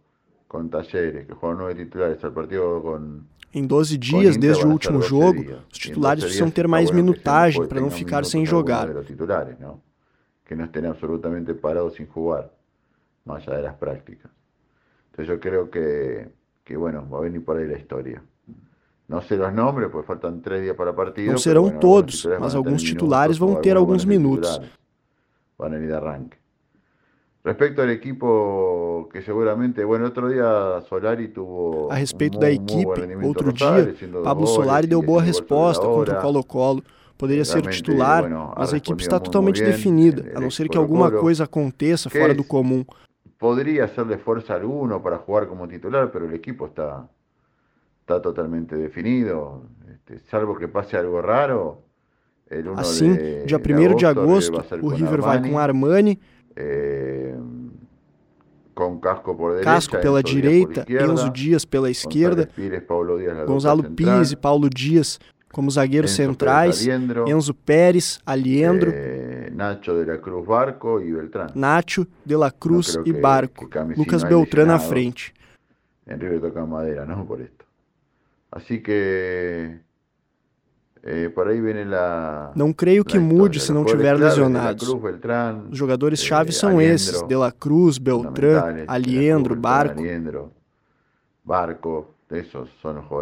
con 0.48 0.69
Talleres, 0.69 1.27
que 1.27 1.33
jugaron 1.36 1.60
nueve 1.60 1.86
titulares, 1.86 2.24
al 2.24 2.31
partido 2.33 2.81
con 2.81 3.27
Em 3.54 3.68
12 3.68 3.95
con 3.95 4.00
dias, 4.00 4.38
desde 4.38 4.65
o 4.65 4.69
último 4.69 4.98
12 4.98 5.07
jogo, 5.07 5.45
os 5.71 5.77
titulares 5.77 6.24
12 6.24 6.25
precisam 6.25 6.50
ter 6.50 6.68
mais 6.68 6.89
minutagem 6.89 7.63
para 7.68 7.80
não 7.80 7.92
ficar 7.92 8.25
sem 8.25 8.44
jogar. 8.44 8.88
Que 10.45 10.56
no 10.56 10.66
estén 10.66 10.86
absolutamente 10.86 11.54
parados 11.54 11.95
sin 11.95 12.07
jugar, 12.07 12.51
más 13.25 13.48
allá 13.48 13.57
de 13.57 13.63
las 13.63 13.75
prácticas. 13.75 14.31
Entonces 15.12 15.28
yo 15.28 15.40
creo 15.40 15.69
que, 15.69 16.30
que 16.63 16.75
bueno, 16.75 17.07
va 17.10 17.19
a 17.19 17.22
venir 17.22 17.44
por 17.44 17.57
ahí 17.57 17.68
la 17.68 17.78
historia. 17.78 18.22
No 19.07 19.22
sé 19.22 19.38
los 19.38 19.54
nombres, 19.54 19.90
pues 19.92 20.06
faltan 20.06 20.42
tres 20.42 20.62
días 20.63 20.75
para 20.75 20.92
el 20.92 20.95
partido. 20.95 21.31
Não 21.31 21.38
serão 21.38 21.63
bueno, 21.63 21.78
algunos 21.78 22.81
todos, 22.81 22.86
titulares 22.86 23.40
mas 23.40 23.50
van 23.50 23.57
a 23.57 23.62
tener 23.62 23.78
alguns 23.78 24.06
minutos, 24.06 24.50
titulares 24.50 24.57
vão 24.57 24.60
ter 24.66 25.57
alguns 25.57 25.80
a 25.80 25.80
minutos. 25.80 25.80
a 25.80 25.80
ir 25.80 25.88
de 25.88 25.94
arranque. 25.94 26.38
Respecto 27.44 27.81
al 27.81 27.89
equipo 27.89 29.10
que 29.12 29.22
seguramente, 29.22 29.84
bueno, 29.84 30.06
otro 30.06 30.30
día 30.30 30.81
Solari 30.88 31.28
tuvo 31.28 31.92
A 31.92 31.96
respeito 31.96 32.39
da 32.39 32.50
equipe, 32.50 33.01
outro 33.22 33.51
dia, 33.51 33.94
Pablo 34.24 34.48
Solari 34.48 34.88
deu 34.88 35.01
boa 35.01 35.22
resposta 35.22 35.86
contra 35.86 36.19
o 36.19 36.22
Colo-Colo. 36.22 36.84
Poderia 37.18 37.45
ser 37.45 37.62
titular, 37.63 38.30
mas 38.57 38.74
a 38.74 38.77
equipe 38.77 39.01
está 39.01 39.19
totalmente 39.19 39.63
definida, 39.63 40.31
a 40.36 40.39
não 40.39 40.50
ser 40.50 40.68
que 40.68 40.77
alguma 40.77 41.12
coisa 41.12 41.44
aconteça 41.45 42.10
fora 42.10 42.33
do 42.33 42.44
comum. 42.44 42.83
Podría 43.38 43.86
hacerle 43.86 44.18
fuerza 44.18 44.54
a 44.54 44.57
alguno 44.57 45.01
para 45.01 45.18
jugar 45.18 45.48
como 45.48 45.68
titular, 45.68 46.10
pero 46.12 46.25
el 46.25 46.33
equipo 46.33 46.65
está, 46.68 47.07
está 48.01 48.21
totalmente 48.21 48.75
definido. 48.75 49.63
Este, 49.92 50.19
salvo 50.30 50.56
que 50.57 50.68
pase 50.68 50.98
algo 50.98 51.21
raro, 51.21 51.83
el 52.50 52.68
1 52.68 52.80
Assim, 52.80 53.13
de, 53.13 53.45
dia 53.45 53.57
de 53.57 53.74
1 53.74 53.95
de 53.95 54.06
agosto, 54.06 54.63
ser 54.63 54.80
o 54.83 54.89
River 54.89 55.21
vai 55.21 55.42
com 55.42 55.57
Armani, 55.57 56.19
eh, 56.56 57.36
con 58.74 59.00
Casco 59.00 59.36
por 59.36 59.51
derecha, 59.51 59.72
Casco 59.72 60.00
pela 60.00 60.20
Enzo 60.20 60.32
por 60.32 60.41
direita, 60.41 60.82
izquierda, 60.82 61.12
Enzo 61.13 61.29
Dias 61.29 61.65
pela 61.65 61.89
esquerda, 61.89 62.48
Pires, 62.48 62.82
Díaz, 62.82 63.46
Gonzalo 63.46 63.84
Pires 63.84 64.32
e 64.32 64.36
Paulo 64.36 64.70
Dias 64.70 65.20
como 65.53 65.69
zagueiros 65.69 66.12
Enzo 66.19 66.24
centrais, 66.31 66.81
Aliendro, 66.81 67.27
Enzo 67.27 67.53
Pérez, 67.53 68.19
Aliendro, 68.25 68.91
eh, 68.91 69.51
Nacho 69.53 69.93
de 69.95 70.05
la 70.07 70.17
Cruz 70.19 70.45
Barco 70.48 71.00
y 71.00 71.12
Beltrán. 71.12 71.51
Nacho, 71.53 72.07
De 72.25 72.36
La 72.36 72.50
Cruz 72.50 72.95
e 72.98 73.03
que- 73.03 73.22
Barco. 73.22 73.69
que 73.69 73.79
Lucas 73.95 74.27
Beltrán 74.27 74.67
na 74.67 74.79
frente. 74.79 75.31
En 76.07 76.19
River 76.19 76.41
toca 76.41 76.65
madera, 76.65 77.05
¿no? 77.05 77.24
Por 77.25 77.39
esto. 77.39 77.63
Así 78.51 78.81
que 78.81 79.79
eh, 81.03 81.29
por 81.33 81.48
ahí 81.48 81.62
viene 81.62 81.86
la. 81.86 82.51
Não 82.55 82.74
creio 82.74 83.05
que 83.05 83.19
mude 83.19 83.60
se 83.60 83.72
não 83.72 83.86
tiver 83.86 84.17
lesionados. 84.19 84.88
Cruz, 84.89 85.01
Beltrán, 85.03 85.67
Os 85.72 85.77
jogadores 85.77 86.19
eh, 86.19 86.25
chave 86.25 86.51
são 86.51 86.72
Aliendro, 86.77 86.95
esses: 86.95 87.22
De 87.27 87.36
La 87.36 87.51
Cruz, 87.51 88.00
Beltrán, 88.00 88.86
Aliendro, 88.88 89.55
Barco. 89.55 90.00
Aliendro, 90.01 90.51
Barco, 91.45 92.12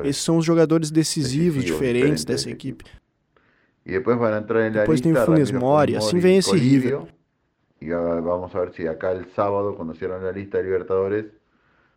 Esses 0.03 0.23
são 0.23 0.37
os 0.37 0.45
jogadores 0.45 0.91
decisivos, 0.91 1.63
Decisivos, 1.63 1.65
diferentes 1.65 2.25
dessa 2.25 2.49
equipe. 2.49 2.85
Y 3.85 3.91
después 3.91 4.17
van 4.17 4.33
a 4.33 4.37
entrar 4.37 4.63
en 4.63 4.73
la 4.73 4.79
Después 4.81 5.01
tem 5.01 5.11
lista. 5.11 5.25
Funes 5.25 5.51
Ramiro 5.51 5.65
Mori, 5.65 5.95
Mori, 5.95 6.19
vem 6.19 6.37
esse. 6.37 6.55
Y 6.55 7.91
ah, 7.91 8.21
vamos 8.21 8.53
a 8.53 8.59
ver 8.59 8.73
si 8.73 8.85
acá 8.85 9.11
el 9.11 9.25
sábado, 9.35 9.75
cuando 9.75 9.95
cierran 9.95 10.23
la 10.23 10.31
lista 10.31 10.59
de 10.59 10.65
Libertadores, 10.65 11.25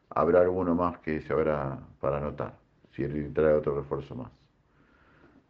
habrá 0.08 0.40
alguno 0.40 0.74
más 0.74 0.98
que 1.00 1.20
se 1.20 1.32
habrá 1.32 1.78
para 2.00 2.18
anotar. 2.18 2.58
Si 2.96 3.02
él 3.02 3.30
trae 3.34 3.52
otro 3.52 3.76
refuerzo 3.76 4.14
más. 4.14 4.30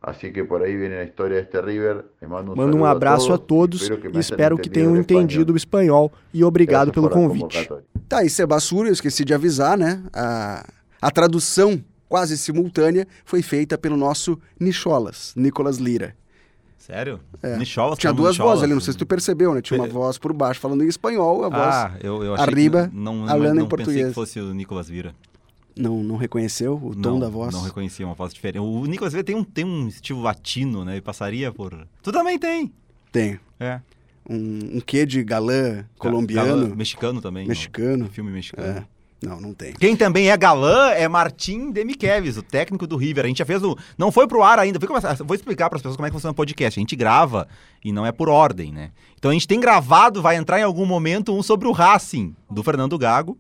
Así 0.03 0.33
que 0.33 0.45
por 0.45 0.63
ahí 0.63 0.77
viene 0.77 0.97
la 0.97 1.05
historia 1.05 1.37
de 1.37 1.43
este 1.45 1.63
River. 1.63 2.05
Mando 2.29 2.53
un, 2.53 2.59
Mando 2.59 2.77
um 2.77 2.85
abraço 2.85 3.33
a 3.33 3.39
todos 3.39 3.83
Espero 3.83 4.01
que 4.01 4.09
me 4.09 4.15
e 4.15 4.19
hayan 4.19 4.21
espero 4.21 4.59
que 4.59 4.69
tenham 4.69 4.97
entendido 4.97 5.53
o 5.53 5.57
espanhol 5.57 6.11
e 6.33 6.39
español. 6.39 6.49
obrigado 6.49 6.93
Gracias 6.93 6.95
pelo 6.95 7.09
convite. 7.09 7.71
Tá, 8.09 8.23
e 8.23 8.29
Sebassur, 8.29 8.87
eu 8.87 8.93
esqueci 8.93 9.25
de 9.25 9.33
avisar, 9.33 9.79
né? 9.79 10.03
A, 10.13 10.67
a 11.07 11.11
tradução 11.11 11.83
quase 12.09 12.37
simultânea 12.39 13.07
foi 13.25 13.43
feita 13.43 13.77
pelo 13.77 13.97
nosso 13.97 14.39
Nicholas, 14.59 15.33
Nicolas 15.37 15.79
Lira. 15.79 16.17
Sério? 16.79 17.19
É. 17.43 17.57
Nicholas, 17.57 17.99
Tinha 17.99 18.13
duas 18.13 18.33
Nicholas. 18.33 18.51
vozes 18.53 18.65
ali, 18.65 18.75
não 18.75 18.81
sei 18.81 18.93
se 18.93 18.99
tu 18.99 19.07
percebeu, 19.07 19.55
né? 19.55 19.63
Tinha 19.63 19.81
uma 19.81 19.89
voz 19.89 20.19
por 20.19 20.33
baixo 20.35 20.61
falando 20.61 20.85
em 20.85 20.87
espanhol, 20.89 21.43
a 21.45 21.49
voz 21.49 21.75
Ah, 21.75 21.93
eu, 22.03 22.23
eu 22.23 22.35
arriba, 22.35 22.91
não, 22.93 23.17
não, 23.21 23.27
falando 23.27 23.57
em 23.57 23.61
não 23.61 23.67
pensei 23.69 23.69
português. 23.69 24.09
que 24.09 24.13
fosse 24.15 24.39
o 24.39 24.53
Nicolas 24.53 24.87
Vira. 24.89 25.15
não, 25.75 26.03
não 26.03 26.17
reconheceu 26.17 26.75
o 26.77 26.95
tom 26.95 27.13
não, 27.13 27.21
da 27.21 27.29
voz. 27.31 27.55
Não 27.55 27.63
reconhecia 27.63 28.05
uma 28.05 28.15
voz 28.15 28.35
diferente. 28.35 28.61
O 28.63 28.85
Nicolas 28.85 29.13
Vira 29.15 29.25
tem 29.25 29.35
um, 29.35 29.43
tem 29.43 29.65
um 29.65 29.89
estilo 29.89 30.21
latino, 30.21 30.85
né? 30.85 30.99
E 30.99 31.01
passaria 31.01 31.51
por... 31.51 31.87
Tu 32.03 32.13
também 32.13 32.39
tem. 32.39 32.71
Tem. 33.11 33.41
É. 33.59 33.81
Um, 34.29 34.77
um 34.77 34.81
quê 34.81 35.07
de 35.07 35.23
galã 35.25 35.85
colombiano, 35.99 36.63
Galã- 36.67 36.75
mexicano 36.77 37.21
também. 37.23 37.47
Mexicano. 37.49 38.05
Um 38.05 38.09
filme 38.11 38.31
mexicano. 38.31 38.79
É. 38.81 38.87
Não, 39.25 39.41
não 39.41 39.55
tem. 39.55 39.73
Quem 39.73 39.97
também 39.97 40.31
é 40.31 40.37
galã 40.37 40.91
é 40.91 41.09
Martim 41.09 41.71
Demichelis, 41.71 42.37
o 42.37 42.43
técnico 42.43 42.87
do 42.87 42.97
River. 42.97 43.25
A 43.25 43.29
gente 43.29 43.39
já 43.39 43.45
fez 43.45 43.63
o. 43.63 43.77
Não 43.97 44.13
foi 44.13 44.27
pro 44.27 44.43
ar 44.43 44.59
ainda. 44.59 44.79
Vou, 45.25 45.35
explicar 45.35 45.69
para 45.69 45.77
as 45.77 45.83
pessoas 45.83 45.97
como 45.97 46.07
é 46.07 46.11
que 46.11 46.15
funciona 46.15 46.33
o 46.33 46.37
podcast. 46.37 46.79
A 46.79 46.83
gente 46.83 46.97
grava 46.97 47.49
e 47.85 47.93
não 47.93 48.05
é 48.05 48.13
por 48.13 48.29
ordem, 48.29 48.73
né? 48.73 48.91
Então 49.19 49.31
a 49.31 49.35
gente 49.35 49.49
tem 49.49 49.59
gravado, 49.59 50.21
vai 50.21 50.37
entrar 50.37 50.61
em 50.61 50.63
algum 50.63 50.85
momento 50.85 51.35
um 51.35 51.43
sobre 51.43 51.67
o 51.67 51.73
Racing, 51.73 52.35
do 52.51 52.63
Fernando 52.63 52.99
Gago. 52.99 53.39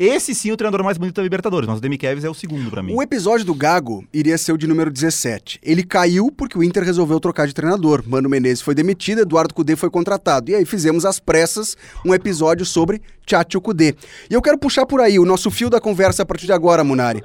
Esse 0.00 0.32
sim, 0.32 0.52
o 0.52 0.56
treinador 0.56 0.84
mais 0.84 0.96
bonito 0.96 1.16
da 1.16 1.24
Libertadores, 1.24 1.68
mas 1.68 1.78
o 1.78 1.80
Demichelis 1.80 2.22
é 2.22 2.30
o 2.30 2.34
segundo 2.34 2.70
pra 2.70 2.84
mim. 2.84 2.94
O 2.94 3.02
episódio 3.02 3.44
do 3.44 3.52
Gago 3.52 4.04
iria 4.14 4.38
ser 4.38 4.52
o 4.52 4.56
de 4.56 4.64
número 4.64 4.92
17. 4.92 5.58
Ele 5.60 5.82
caiu 5.82 6.30
porque 6.30 6.56
o 6.56 6.62
Inter 6.62 6.84
resolveu 6.84 7.18
trocar 7.18 7.48
de 7.48 7.52
treinador. 7.52 8.04
Mano 8.06 8.28
Menezes 8.28 8.62
foi 8.62 8.76
demitido, 8.76 9.22
Eduardo 9.22 9.52
Cudê 9.52 9.74
foi 9.74 9.90
contratado. 9.90 10.52
E 10.52 10.54
aí 10.54 10.64
fizemos 10.64 11.04
às 11.04 11.18
pressas 11.18 11.76
um 12.06 12.14
episódio 12.14 12.64
sobre 12.64 13.02
Tchatcho 13.26 13.60
Cudê. 13.60 13.96
E 14.30 14.34
eu 14.34 14.40
quero 14.40 14.56
puxar 14.56 14.86
por 14.86 15.00
aí 15.00 15.18
o 15.18 15.24
nosso 15.24 15.50
fio 15.50 15.68
da 15.68 15.80
conversa 15.80 16.22
a 16.22 16.26
partir 16.26 16.46
de 16.46 16.52
agora, 16.52 16.84
Munari. 16.84 17.20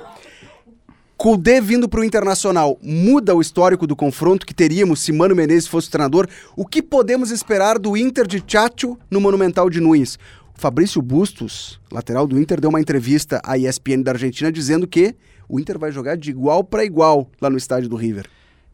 Cudê 1.15 1.62
vindo 1.62 1.88
para 1.88 2.00
o 2.00 2.03
Internacional 2.03 2.80
muda 2.82 3.36
o 3.36 3.39
histórico 3.39 3.86
do 3.86 3.96
confronto 3.96 4.48
que 4.48 4.53
teríamos 4.53 5.00
se 5.00 5.12
Mano 5.12 5.36
Menezes 5.36 5.68
fosse 5.68 5.89
o 5.89 5.92
treinador? 5.92 6.27
O 6.58 6.65
que 6.65 6.82
podemos 6.82 7.30
esperar 7.30 7.77
do 7.77 7.96
Inter 7.96 8.25
de 8.25 8.42
Tchatcho 8.42 8.98
no 9.12 9.22
Monumental 9.22 9.70
de 9.70 9.80
Nunes? 9.80 10.18
O 10.56 10.62
Fabrício 10.64 11.02
Bustos, 11.02 11.80
lateral 11.92 12.28
do 12.28 12.40
Inter, 12.40 12.62
deu 12.62 12.70
uma 12.70 12.80
entrevista 12.80 13.42
à 13.44 13.58
ESPN 13.58 14.02
da 14.02 14.12
Argentina 14.12 14.52
dizendo 14.52 14.88
que 14.88 15.16
o 15.50 15.60
Inter 15.60 15.78
vai 15.78 15.92
jogar 15.92 16.16
de 16.16 16.30
igual 16.30 16.64
para 16.64 16.86
igual 16.86 17.30
lá 17.42 17.50
no 17.50 17.58
estádio 17.58 17.90
do 17.90 17.96
River. 17.96 18.30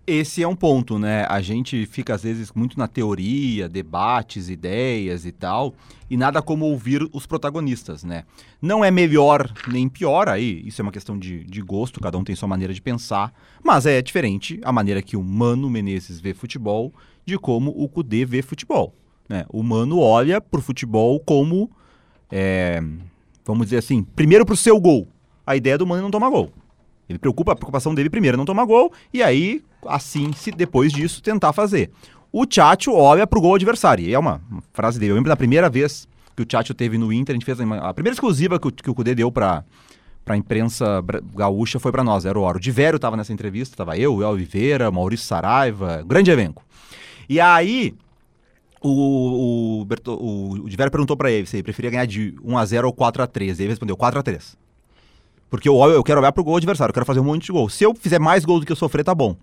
Esse 0.06 0.42
é 0.42 0.48
um 0.48 0.56
ponto, 0.56 0.98
né? 0.98 1.26
A 1.30 1.40
gente 1.40 1.86
fica 1.86 2.16
às 2.16 2.24
vezes 2.24 2.52
muito 2.54 2.80
na 2.80 2.88
teoria, 2.88 3.70
debates, 3.70 4.50
ideias 4.50 5.24
e 5.24 5.32
tal, 5.32 5.76
e 6.10 6.18
nada 6.18 6.42
como 6.42 6.66
ouvir 6.66 7.08
os 7.14 7.28
protagonistas, 7.28 8.04
né? 8.04 8.24
Não 8.60 8.84
é 8.84 8.90
melhor 8.90 9.52
nem 9.68 9.88
pior, 9.88 10.28
aí 10.28 10.64
isso 10.66 10.82
é 10.82 10.84
uma 10.84 10.92
questão 10.92 11.18
de, 11.18 11.44
de 11.44 11.62
gosto, 11.62 12.00
cada 12.00 12.18
um 12.18 12.24
tem 12.24 12.36
sua 12.36 12.48
maneira 12.48 12.74
de 12.74 12.82
pensar, 12.82 13.32
mas 13.64 13.86
é 13.86 14.02
diferente 14.02 14.60
a 14.64 14.72
maneira 14.72 15.02
que 15.02 15.16
o 15.16 15.24
Mano 15.24 15.70
Menezes 15.70 16.20
vê 16.20 16.34
futebol 16.34 16.92
de 17.24 17.38
como 17.38 17.72
o 17.72 17.88
Cudê 17.88 18.26
vê 18.26 18.42
futebol. 18.42 18.96
Né? 19.30 19.46
O 19.50 19.62
Mano 19.62 20.00
olha 20.00 20.42
pro 20.42 20.60
futebol 20.62 21.20
como, 21.20 21.70
é, 22.32 22.82
vamos 23.46 23.68
dizer 23.68 23.78
assim, 23.78 24.04
primeiro 24.04 24.44
pro 24.46 24.58
seu 24.58 24.80
gol. 24.82 25.08
A 25.46 25.56
ideia 25.56 25.78
do 25.78 25.86
Mano 25.86 26.00
é 26.02 26.04
não 26.04 26.12
tomar 26.12 26.30
gol. 26.30 26.52
Ele 27.08 27.20
preocupa, 27.20 27.52
a 27.54 27.56
preocupação 27.56 27.94
dele 27.94 28.10
primeiro 28.10 28.36
é 28.36 28.38
não 28.38 28.46
tomar 28.46 28.66
gol, 28.66 28.92
e 29.14 29.22
aí, 29.24 29.64
assim, 29.88 30.34
se 30.34 30.52
depois 30.52 30.92
disso, 30.92 31.22
tentar 31.24 31.54
fazer. 31.54 31.90
O 32.32 32.46
Tchatcho 32.46 32.92
olha 32.94 33.26
pro 33.26 33.42
gol 33.42 33.56
adversário, 33.56 34.06
e 34.06 34.14
é 34.14 34.20
uma, 34.20 34.42
frase 34.74 35.00
dele. 35.00 35.12
Eu 35.12 35.16
lembro 35.16 35.30
da 35.30 35.38
primeira 35.38 35.70
vez 35.70 36.08
que 36.36 36.44
o 36.44 36.46
Tchatcho 36.46 36.74
teve 36.74 36.98
no 36.98 37.12
Inter, 37.12 37.34
a 37.34 37.38
gente 37.38 37.46
fez 37.46 37.60
uma- 37.60 37.78
a 37.78 37.94
primeira 37.94 38.14
exclusiva 38.14 38.60
que 38.60 38.68
o, 38.68 38.72
que 38.72 38.90
o 38.90 38.94
Cudê 38.94 39.16
deu 39.16 39.32
pra, 39.32 39.64
pra 40.24 40.38
imprensa 40.38 41.04
gaúcha 41.36 41.80
foi 41.80 41.92
pra 41.92 42.04
nós, 42.04 42.26
era 42.26 42.38
o 42.38 42.44
Oro. 42.44 42.58
O 42.58 42.62
Divério 42.62 43.00
tava 43.00 43.18
nessa 43.18 43.34
entrevista, 43.34 43.76
tava 43.76 43.98
eu, 43.98 44.16
o 44.16 44.22
El 44.24 44.30
Oliveira, 44.30 44.92
Maurício 44.92 45.26
Saraiva, 45.26 46.04
grande 46.06 46.30
elenco. 46.30 46.64
E 47.28 47.40
aí, 47.42 47.96
o, 48.82 49.82
o, 49.82 49.86
Berto, 49.86 50.14
o, 50.14 50.66
o 50.66 50.90
perguntou 50.92 51.18
pra 51.18 51.32
ele 51.32 51.46
se 51.46 51.58
ele 51.58 51.64
preferia 51.64 51.92
ganhar 51.92 52.06
de 52.06 52.34
1x0 52.46 52.86
ou 52.86 52.94
4x3, 52.94 53.60
e 53.60 53.64
ele 53.64 53.70
respondeu 53.70 53.98
4x3. 53.98 54.56
Porque 55.50 55.68
eu, 55.68 55.76
eu 55.82 56.04
quero 56.04 56.20
olhar 56.20 56.32
pro 56.32 56.44
gol 56.44 56.58
adversário, 56.58 56.92
eu 56.92 56.94
quero 56.94 57.06
fazer 57.06 57.20
um 57.20 57.24
monte 57.24 57.46
de 57.46 57.52
gol. 57.52 57.70
Se 57.70 57.84
eu 57.84 57.94
fizer 57.96 58.20
mais 58.20 58.46
gols 58.46 58.62
do 58.62 58.66
que 58.66 58.72
eu 58.72 58.76
sofrer, 58.76 59.04
tá 59.04 59.16
bom. 59.16 59.36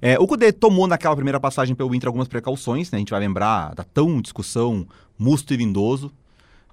É, 0.00 0.18
o 0.18 0.26
Cudê 0.26 0.52
tomou 0.52 0.86
naquela 0.86 1.14
primeira 1.14 1.40
passagem 1.40 1.74
pelo 1.74 1.94
Inter 1.94 2.08
algumas 2.08 2.28
precauções, 2.28 2.90
né? 2.90 2.96
A 2.96 2.98
gente 2.98 3.10
vai 3.10 3.20
lembrar 3.20 3.74
da 3.74 3.82
tão 3.82 4.20
discussão 4.20 4.86
Musto 5.18 5.54
e 5.54 5.56
Lindoso. 5.56 6.12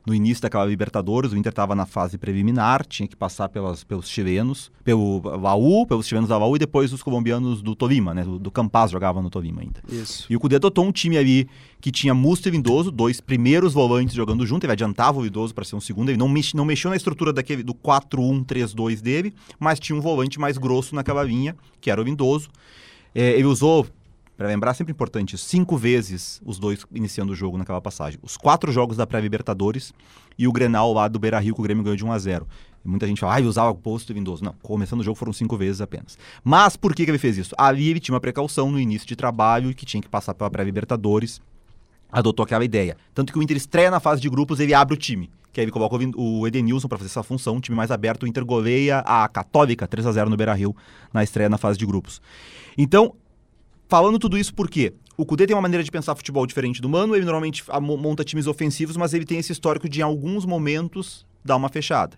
No 0.06 0.14
início 0.14 0.42
daquela 0.42 0.66
Libertadores, 0.66 1.32
o 1.32 1.38
Inter 1.38 1.52
estava 1.52 1.74
na 1.74 1.86
fase 1.86 2.18
preliminar, 2.18 2.86
tinha 2.86 3.08
que 3.08 3.16
passar 3.16 3.48
pelas, 3.48 3.86
pelos 3.86 4.10
chilenos, 4.10 4.70
pelo 4.84 5.22
Laú, 5.38 5.86
pelos 5.88 6.06
chilenos 6.06 6.30
da 6.30 6.38
Laú 6.38 6.58
e 6.58 6.60
depois 6.60 6.92
os 6.92 7.02
colombianos 7.02 7.62
do 7.62 7.74
Tolima, 7.74 8.14
né? 8.14 8.24
Do, 8.24 8.38
do 8.38 8.52
Campaz 8.52 8.92
jogava 8.92 9.22
no 9.22 9.30
Tolima 9.30 9.62
ainda. 9.62 9.82
Isso. 9.88 10.26
E 10.30 10.36
o 10.36 10.40
Cudê 10.40 10.58
adotou 10.58 10.86
um 10.86 10.92
time 10.92 11.18
ali 11.18 11.48
que 11.80 11.90
tinha 11.90 12.14
Musto 12.14 12.50
e 12.50 12.52
Lindoso, 12.52 12.92
dois 12.92 13.22
primeiros 13.22 13.74
volantes 13.74 14.14
jogando 14.14 14.46
junto. 14.46 14.66
Ele 14.66 14.74
adiantava 14.74 15.20
o 15.20 15.24
Lindoso 15.24 15.56
para 15.56 15.64
ser 15.64 15.76
um 15.78 15.82
segundo. 15.82 16.10
Ele 16.10 16.18
não, 16.18 16.28
mex, 16.28 16.54
não 16.54 16.66
mexeu 16.66 16.90
na 16.90 16.98
estrutura 16.98 17.32
daquele, 17.32 17.64
do 17.64 17.74
4-1-3-2 17.74 19.02
dele, 19.02 19.34
mas 19.58 19.80
tinha 19.80 19.98
um 19.98 20.02
volante 20.02 20.38
mais 20.38 20.58
grosso 20.58 20.96
naquela 20.96 21.24
linha, 21.24 21.56
que 21.80 21.90
era 21.90 22.02
o 22.02 22.04
Lindoso. 22.04 22.50
É, 23.16 23.32
ele 23.32 23.46
usou, 23.46 23.88
para 24.36 24.48
lembrar, 24.48 24.74
sempre 24.74 24.92
importante, 24.92 25.38
cinco 25.38 25.78
vezes 25.78 26.42
os 26.44 26.58
dois 26.58 26.86
iniciando 26.94 27.34
o 27.34 27.36
jogo 27.36 27.58
naquela 27.58 27.82
passagem. 27.82 28.20
Os 28.24 28.36
quatro 28.36 28.72
jogos 28.72 28.98
da 28.98 29.06
pré-Libertadores 29.06 29.94
e 30.38 30.48
o 30.48 30.52
Grenal 30.52 30.92
lá 30.92 31.08
do 31.08 31.20
Beira-Rio, 31.20 31.54
que 31.54 31.62
o 31.62 31.64
Grêmio 31.64 31.84
ganhou 31.84 31.96
de 31.96 32.06
1 32.06 32.12
a 32.12 32.20
0 32.20 32.48
e 32.84 32.88
muita 32.88 33.08
gente 33.08 33.22
fala, 33.22 33.38
ah, 33.38 33.42
usava 33.42 33.72
o 33.72 33.76
posto 33.76 34.12
e 34.12 34.14
Lindoso. 34.14 34.44
Não, 34.44 34.54
começando 34.62 35.00
o 35.00 35.04
jogo 35.04 35.18
foram 35.18 35.32
cinco 35.32 35.56
vezes 35.56 35.80
apenas. 35.80 36.18
Mas 36.44 36.76
por 36.76 36.94
que, 36.94 37.06
que 37.06 37.12
ele 37.12 37.18
fez 37.18 37.38
isso? 37.38 37.56
Ali 37.58 37.90
ele 37.90 38.00
tinha 38.00 38.14
uma 38.14 38.20
precaução 38.20 38.70
no 38.72 38.80
início 38.80 39.08
de 39.08 39.16
trabalho 39.16 39.72
e 39.72 39.74
que 39.74 39.86
tinha 39.86 40.02
que 40.02 40.10
passar 40.10 40.34
pela 40.34 40.50
pré-Libertadores. 40.50 41.42
Adotou 42.12 42.44
aquela 42.44 42.66
ideia. 42.66 42.98
Tanto 43.14 43.32
que 43.32 43.40
o 43.40 43.42
Inter 43.42 43.56
estreia 43.56 43.90
na 43.90 44.00
fase 44.00 44.22
de 44.22 44.30
grupos, 44.30 44.60
ele 44.60 44.74
abre 44.74 44.94
o 44.94 44.98
time. 44.98 45.30
Que 45.54 45.62
aí 45.62 45.66
ele 45.66 45.72
coloca 45.72 45.96
o 46.16 46.48
Edenilson 46.48 46.88
para 46.88 46.98
fazer 46.98 47.10
essa 47.10 47.24
função, 47.24 47.62
time 47.62 47.78
mais 47.78 47.90
aberto. 47.90 48.24
O 48.24 48.28
Inter 48.28 48.44
goleia 48.44 49.00
a 49.00 49.28
Católica 49.30 49.88
3 49.88 50.06
a 50.06 50.12
0 50.12 50.30
no 50.30 50.36
Beira-Rio 50.36 50.76
na 51.14 51.24
estreia 51.24 51.50
na 51.50 51.58
fase 51.58 51.78
de 51.80 51.86
grupos. 51.86 52.22
Então, 52.78 53.16
falando 53.88 54.20
tudo 54.20 54.38
isso 54.38 54.54
por 54.54 54.70
quê? 54.70 54.94
O 55.16 55.26
Cudê 55.26 55.46
tem 55.46 55.56
uma 55.56 55.62
maneira 55.62 55.84
de 55.84 55.92
pensar 55.92 56.16
futebol 56.16 56.46
diferente 56.48 56.82
do 56.82 56.90
Mano, 56.90 57.16
ele 57.16 57.24
normalmente 57.26 57.64
mo- 57.82 57.98
monta 57.98 58.24
times 58.24 58.48
ofensivos, 58.48 58.98
mas 58.98 59.14
ele 59.14 59.26
tem 59.26 59.38
esse 59.38 59.52
histórico 59.52 59.88
de 59.88 60.00
em 60.00 60.04
alguns 60.04 60.44
momentos 60.46 61.26
dar 61.46 61.56
uma 61.56 61.70
fechada. 61.70 62.18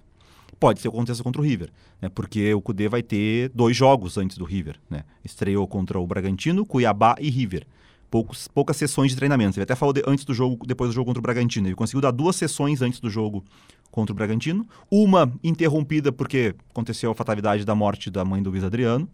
Pode 0.57 0.79
ser 0.79 0.89
que 0.89 0.95
aconteça 0.95 1.21
contra 1.21 1.41
o 1.41 1.43
River, 1.45 1.69
né? 2.01 2.07
porque 2.07 2.53
o 2.53 2.61
Cudê 2.61 2.87
vai 2.87 3.03
ter 3.03 3.49
dois 3.53 3.75
jogos 3.75 4.17
antes 4.17 4.37
do 4.37 4.45
River. 4.45 4.77
Né? 4.89 5.03
Estreou 5.25 5.67
contra 5.67 5.99
o 5.99 6.07
Bragantino, 6.07 6.65
Cuiabá 6.65 7.15
e 7.19 7.29
River. 7.29 7.67
Poucos, 8.09 8.47
poucas 8.47 8.77
sessões 8.77 9.11
de 9.11 9.17
treinamento. 9.17 9.57
Ele 9.57 9.63
até 9.63 9.75
falou 9.75 9.91
de- 9.91 10.03
antes 10.07 10.23
do 10.23 10.33
jogo, 10.33 10.65
depois 10.65 10.89
do 10.89 10.93
jogo 10.93 11.07
contra 11.07 11.19
o 11.19 11.21
Bragantino. 11.21 11.67
Ele 11.67 11.75
conseguiu 11.75 11.99
dar 11.99 12.11
duas 12.11 12.37
sessões 12.37 12.81
antes 12.81 13.01
do 13.01 13.09
jogo 13.09 13.43
contra 13.91 14.13
o 14.13 14.15
Bragantino. 14.15 14.65
Uma 14.89 15.29
interrompida 15.43 16.13
porque 16.13 16.55
aconteceu 16.69 17.11
a 17.11 17.15
fatalidade 17.15 17.65
da 17.65 17.75
morte 17.75 18.09
da 18.09 18.23
mãe 18.23 18.41
do 18.41 18.49
Luiz 18.49 18.63
Adriano. 18.63 19.09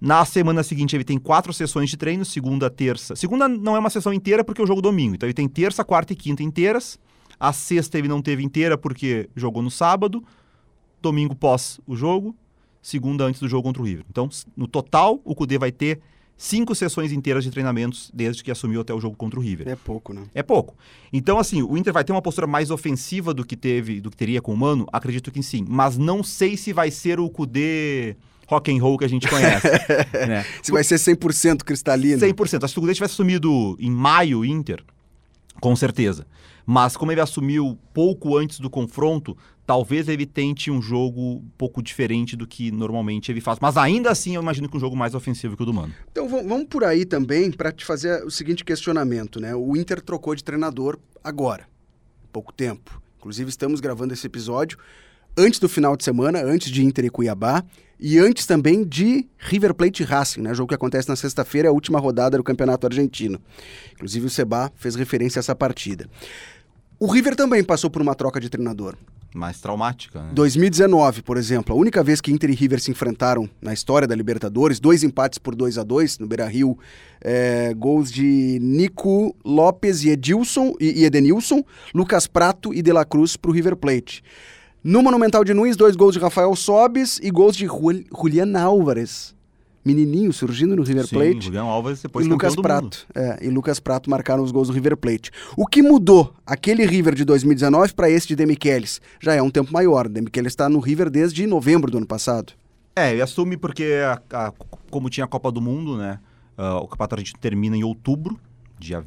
Na 0.00 0.24
semana 0.24 0.62
seguinte, 0.62 0.94
ele 0.94 1.04
tem 1.04 1.18
quatro 1.18 1.52
sessões 1.52 1.90
de 1.90 1.96
treino, 1.96 2.24
segunda, 2.24 2.70
terça. 2.70 3.16
Segunda 3.16 3.48
não 3.48 3.74
é 3.74 3.78
uma 3.78 3.90
sessão 3.90 4.12
inteira 4.12 4.44
porque 4.44 4.60
é 4.60 4.64
o 4.64 4.66
jogo 4.66 4.80
domingo. 4.80 5.16
Então 5.16 5.26
ele 5.26 5.34
tem 5.34 5.48
terça, 5.48 5.84
quarta 5.84 6.12
e 6.12 6.16
quinta 6.16 6.42
inteiras. 6.42 6.98
A 7.38 7.52
sexta 7.52 7.98
ele 7.98 8.08
não 8.08 8.22
teve 8.22 8.44
inteira 8.44 8.78
porque 8.78 9.28
jogou 9.34 9.62
no 9.62 9.70
sábado. 9.70 10.22
Domingo 11.02 11.34
pós 11.34 11.80
o 11.86 11.96
jogo. 11.96 12.34
Segunda 12.80 13.24
antes 13.24 13.40
do 13.40 13.48
jogo 13.48 13.64
contra 13.64 13.82
o 13.82 13.84
River. 13.84 14.04
Então, 14.08 14.28
no 14.56 14.68
total, 14.68 15.20
o 15.24 15.34
Cudê 15.34 15.58
vai 15.58 15.72
ter 15.72 16.00
cinco 16.36 16.74
sessões 16.74 17.10
inteiras 17.10 17.42
de 17.42 17.50
treinamentos 17.50 18.10
desde 18.14 18.42
que 18.44 18.50
assumiu 18.52 18.80
até 18.80 18.94
o 18.94 19.00
jogo 19.00 19.16
contra 19.16 19.38
o 19.38 19.42
River. 19.42 19.68
É 19.68 19.74
pouco, 19.74 20.14
né? 20.14 20.22
É 20.32 20.42
pouco. 20.42 20.76
Então, 21.12 21.38
assim, 21.38 21.60
o 21.60 21.76
Inter 21.76 21.92
vai 21.92 22.04
ter 22.04 22.12
uma 22.12 22.22
postura 22.22 22.46
mais 22.46 22.70
ofensiva 22.70 23.34
do 23.34 23.44
que 23.44 23.56
teve, 23.56 24.00
do 24.00 24.10
que 24.10 24.16
teria 24.16 24.40
com 24.40 24.54
o 24.54 24.56
Mano? 24.56 24.86
Acredito 24.92 25.32
que 25.32 25.42
sim. 25.42 25.66
Mas 25.68 25.98
não 25.98 26.22
sei 26.22 26.56
se 26.56 26.72
vai 26.72 26.90
ser 26.90 27.18
o 27.18 27.28
Kudê 27.28 28.16
rock 28.48 28.72
and 28.72 28.82
roll 28.82 28.96
que 28.98 29.04
a 29.04 29.08
gente 29.08 29.28
conhece. 29.28 29.68
né? 30.26 30.44
Se 30.62 30.72
vai 30.72 30.82
ser 30.82 30.96
100% 30.96 31.62
cristalino. 31.62 32.20
100%. 32.20 32.64
Acho 32.64 32.74
que 32.74 32.78
o 32.78 32.82
Kudê 32.82 32.94
tivesse 32.94 33.12
assumido 33.12 33.76
em 33.78 33.90
maio 33.90 34.40
o 34.40 34.44
Inter, 34.44 34.82
com 35.60 35.76
certeza. 35.76 36.26
Mas 36.64 36.96
como 36.96 37.12
ele 37.12 37.20
assumiu 37.20 37.78
pouco 37.94 38.36
antes 38.36 38.58
do 38.58 38.68
confronto, 38.68 39.36
talvez 39.66 40.08
ele 40.08 40.26
tente 40.26 40.70
um 40.70 40.80
jogo 40.80 41.36
um 41.36 41.50
pouco 41.56 41.82
diferente 41.82 42.36
do 42.36 42.46
que 42.46 42.70
normalmente 42.70 43.30
ele 43.30 43.40
faz. 43.40 43.58
Mas 43.60 43.76
ainda 43.76 44.10
assim, 44.10 44.34
eu 44.34 44.42
imagino 44.42 44.68
que 44.68 44.76
um 44.76 44.80
jogo 44.80 44.96
mais 44.96 45.14
ofensivo 45.14 45.56
que 45.56 45.62
o 45.62 45.66
do 45.66 45.72
Mano. 45.72 45.94
Então 46.10 46.28
vamos 46.28 46.66
por 46.68 46.84
aí 46.84 47.04
também 47.04 47.50
para 47.50 47.70
te 47.70 47.84
fazer 47.84 48.22
o 48.24 48.30
seguinte 48.30 48.64
questionamento, 48.64 49.40
né? 49.40 49.54
O 49.54 49.76
Inter 49.76 50.00
trocou 50.00 50.34
de 50.34 50.44
treinador 50.44 50.98
agora, 51.22 51.66
pouco 52.32 52.52
tempo. 52.52 53.00
Inclusive 53.18 53.48
estamos 53.48 53.80
gravando 53.80 54.14
esse 54.14 54.26
episódio 54.26 54.78
antes 55.36 55.58
do 55.58 55.68
final 55.68 55.96
de 55.96 56.04
semana, 56.04 56.42
antes 56.42 56.70
de 56.70 56.84
Inter 56.84 57.06
e 57.06 57.10
Cuiabá 57.10 57.64
e 58.00 58.18
antes 58.18 58.46
também 58.46 58.84
de 58.84 59.26
River 59.38 59.74
Plate 59.74 60.04
Racing, 60.04 60.42
né? 60.42 60.54
Jogo 60.54 60.68
que 60.68 60.74
acontece 60.74 61.08
na 61.08 61.16
sexta-feira, 61.16 61.68
é 61.68 61.70
a 61.70 61.72
última 61.72 61.98
rodada 61.98 62.36
do 62.36 62.44
Campeonato 62.44 62.86
Argentino. 62.86 63.40
Inclusive 63.94 64.26
o 64.26 64.30
Seba 64.30 64.70
fez 64.76 64.94
referência 64.94 65.38
a 65.38 65.40
essa 65.40 65.54
partida. 65.54 66.08
O 67.00 67.06
River 67.06 67.36
também 67.36 67.62
passou 67.62 67.90
por 67.90 68.02
uma 68.02 68.14
troca 68.14 68.40
de 68.40 68.48
treinador. 68.48 68.96
Mais 69.34 69.60
traumática, 69.60 70.22
né? 70.22 70.30
2019, 70.32 71.22
por 71.22 71.36
exemplo, 71.36 71.74
a 71.74 71.78
única 71.78 72.02
vez 72.02 72.20
que 72.20 72.32
Inter 72.32 72.50
e 72.50 72.54
River 72.54 72.80
se 72.80 72.90
enfrentaram 72.90 73.48
na 73.60 73.74
história 73.74 74.08
da 74.08 74.14
Libertadores, 74.14 74.80
dois 74.80 75.04
empates 75.04 75.38
por 75.38 75.54
2 75.54 75.76
a 75.76 75.82
2 75.82 76.18
no 76.18 76.26
Beira-Rio, 76.26 76.78
é, 77.20 77.74
gols 77.74 78.10
de 78.10 78.58
Nico 78.60 79.36
Lopes 79.44 80.02
e 80.02 80.08
Edilson 80.08 80.74
e, 80.80 81.02
e 81.02 81.04
Edenilson, 81.04 81.62
Lucas 81.94 82.26
Prato 82.26 82.72
e 82.72 82.80
De 82.80 82.92
La 82.92 83.04
Cruz 83.04 83.36
para 83.36 83.50
o 83.50 83.54
River 83.54 83.76
Plate. 83.76 84.22
No 84.82 85.02
Monumental 85.02 85.44
de 85.44 85.52
Nunes, 85.52 85.76
dois 85.76 85.96
gols 85.96 86.14
de 86.14 86.20
Rafael 86.20 86.54
Sobes 86.54 87.18
e 87.22 87.30
gols 87.30 87.56
de 87.56 87.66
Jul- 87.66 88.04
Julian 88.16 88.58
Álvares. 88.60 89.36
menininho 89.84 90.30
surgindo 90.34 90.76
no 90.76 90.82
River 90.82 91.06
Sim, 91.06 91.16
Plate. 91.16 91.40
Julião 91.46 91.66
Alves 91.66 92.02
depois 92.02 92.26
e 92.26 92.28
Lucas 92.28 92.54
Prato. 92.54 93.06
É, 93.14 93.38
e 93.46 93.48
Lucas 93.48 93.80
Prato 93.80 94.10
marcaram 94.10 94.42
os 94.42 94.50
gols 94.52 94.68
do 94.68 94.74
River 94.74 94.98
Plate. 94.98 95.30
O 95.56 95.66
que 95.66 95.80
mudou 95.80 96.34
aquele 96.46 96.84
River 96.84 97.14
de 97.14 97.24
2019 97.24 97.94
para 97.94 98.10
esse 98.10 98.28
de 98.28 98.36
Demichelis? 98.36 99.00
Já 99.18 99.34
é 99.34 99.40
um 99.40 99.48
tempo 99.50 99.72
maior. 99.72 100.06
Demichelis 100.06 100.52
está 100.52 100.68
no 100.68 100.78
River 100.78 101.08
desde 101.08 101.46
novembro 101.46 101.90
do 101.90 101.96
ano 101.96 102.06
passado. 102.06 102.52
É, 102.94 103.12
ele 103.12 103.22
assume 103.22 103.56
porque, 103.56 103.94
a- 104.04 104.20
a- 104.48 104.52
como 104.90 105.08
tinha 105.08 105.24
a 105.24 105.28
Copa 105.28 105.50
do 105.50 105.60
Mundo, 105.60 105.96
né? 105.96 106.18
ah, 106.58 106.78
o 106.80 106.86
Campeonato 106.88 107.14
Argentino 107.14 107.38
termina 107.40 107.74
em 107.76 107.84
outubro, 107.84 108.38
dia 108.78 109.00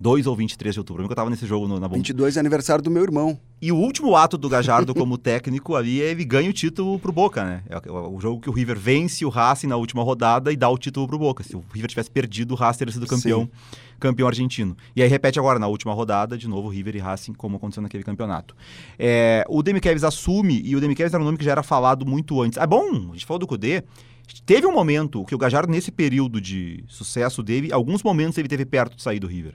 22 0.00 0.26
ou 0.28 0.36
23 0.36 0.74
de 0.74 0.80
outubro. 0.80 1.02
Eu 1.02 1.04
nunca 1.04 1.14
tava 1.16 1.28
nesse 1.28 1.44
jogo 1.44 1.66
no- 1.66 1.74
na 1.80 1.88
bomba. 1.88 1.96
22 1.96 2.36
é 2.36 2.40
aniversário 2.40 2.82
do 2.82 2.90
meu 2.90 3.02
irmão. 3.02 3.38
E 3.60 3.72
o 3.72 3.76
último 3.76 4.14
ato 4.14 4.38
do 4.38 4.48
Gajardo 4.48 4.94
como 4.94 5.18
técnico 5.18 5.74
ali 5.74 6.00
é 6.00 6.10
ele 6.12 6.24
ganha 6.24 6.48
o 6.48 6.52
título 6.52 6.98
pro 7.00 7.10
Boca, 7.12 7.44
né? 7.44 7.62
É 7.68 7.90
o, 7.90 8.20
jogo 8.20 8.40
que 8.40 8.48
o 8.48 8.52
River 8.52 8.78
vence 8.78 9.24
o 9.24 9.28
Racing 9.28 9.66
na 9.66 9.76
última 9.76 10.02
rodada 10.04 10.52
e 10.52 10.56
dá 10.56 10.68
o 10.68 10.78
título 10.78 11.08
pro 11.08 11.18
Boca. 11.18 11.42
Se 11.42 11.56
o 11.56 11.64
River 11.72 11.90
tivesse 11.90 12.10
perdido, 12.10 12.52
o 12.52 12.56
Racing 12.56 12.78
teria 12.78 12.92
sido 12.94 13.06
campeão, 13.08 13.50
campeão 13.98 14.28
argentino. 14.28 14.76
E 14.94 15.02
aí 15.02 15.08
repete 15.08 15.38
agora, 15.40 15.58
na 15.58 15.66
última 15.66 15.92
rodada, 15.92 16.38
de 16.38 16.46
novo, 16.46 16.68
River 16.68 16.94
e 16.94 17.00
Racing, 17.00 17.32
como 17.32 17.56
aconteceu 17.56 17.82
naquele 17.82 18.04
campeonato. 18.04 18.54
É, 18.96 19.44
o 19.48 19.62
Demi 19.64 19.80
Kevs 19.80 20.04
assume, 20.04 20.62
e 20.64 20.76
o 20.76 20.80
Demi 20.80 20.94
Kevs 20.94 21.12
era 21.12 21.20
um 21.20 21.26
nome 21.26 21.38
que 21.38 21.44
já 21.44 21.50
era 21.50 21.62
falado 21.64 22.06
muito 22.06 22.40
antes. 22.40 22.56
Ah, 22.56 22.66
bom, 22.66 22.86
a 23.10 23.12
gente 23.14 23.26
falou 23.26 23.40
do 23.40 23.46
Cudê. 23.48 23.82
Teve 24.46 24.66
um 24.66 24.72
momento 24.72 25.24
que 25.24 25.34
o 25.34 25.38
Gajardo, 25.38 25.72
nesse 25.72 25.90
período 25.90 26.40
de 26.40 26.84
sucesso 26.86 27.42
dele, 27.42 27.72
alguns 27.72 28.02
momentos 28.02 28.36
ele 28.38 28.46
teve 28.46 28.64
perto 28.64 28.94
de 28.94 29.02
sair 29.02 29.18
do 29.18 29.26
River. 29.26 29.54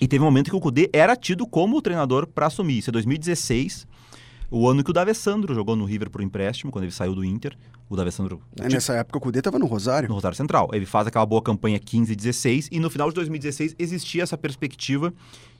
E 0.00 0.06
teve 0.06 0.22
um 0.22 0.26
momento 0.26 0.50
que 0.50 0.56
o 0.56 0.60
Cudê 0.60 0.90
era 0.92 1.16
tido 1.16 1.46
como 1.46 1.76
o 1.76 1.82
treinador 1.82 2.26
para 2.26 2.46
assumir. 2.46 2.78
Isso 2.78 2.90
é 2.90 2.92
2016, 2.92 3.86
o 4.50 4.68
ano 4.68 4.84
que 4.84 4.90
o 4.90 4.92
D'Alessandro 4.92 5.54
jogou 5.54 5.74
no 5.74 5.84
River 5.84 6.10
por 6.10 6.22
empréstimo, 6.22 6.70
quando 6.70 6.84
ele 6.84 6.92
saiu 6.92 7.14
do 7.14 7.24
Inter. 7.24 7.56
O 7.88 7.96
D'Alessandro 7.96 8.40
o 8.58 8.62
É, 8.62 8.68
nessa 8.68 8.94
época 8.94 9.18
o 9.18 9.20
Cudê 9.20 9.38
estava 9.38 9.58
no 9.58 9.66
Rosário. 9.66 10.08
no 10.08 10.14
Rosário 10.14 10.36
Central. 10.36 10.68
Ele 10.72 10.86
faz 10.86 11.06
aquela 11.06 11.24
boa 11.26 11.42
campanha 11.42 11.78
15 11.78 12.12
e 12.12 12.16
16 12.16 12.68
e 12.72 12.80
no 12.80 12.90
final 12.90 13.08
de 13.08 13.14
2016 13.14 13.76
existia 13.78 14.22
essa 14.22 14.36
perspectiva 14.36 15.12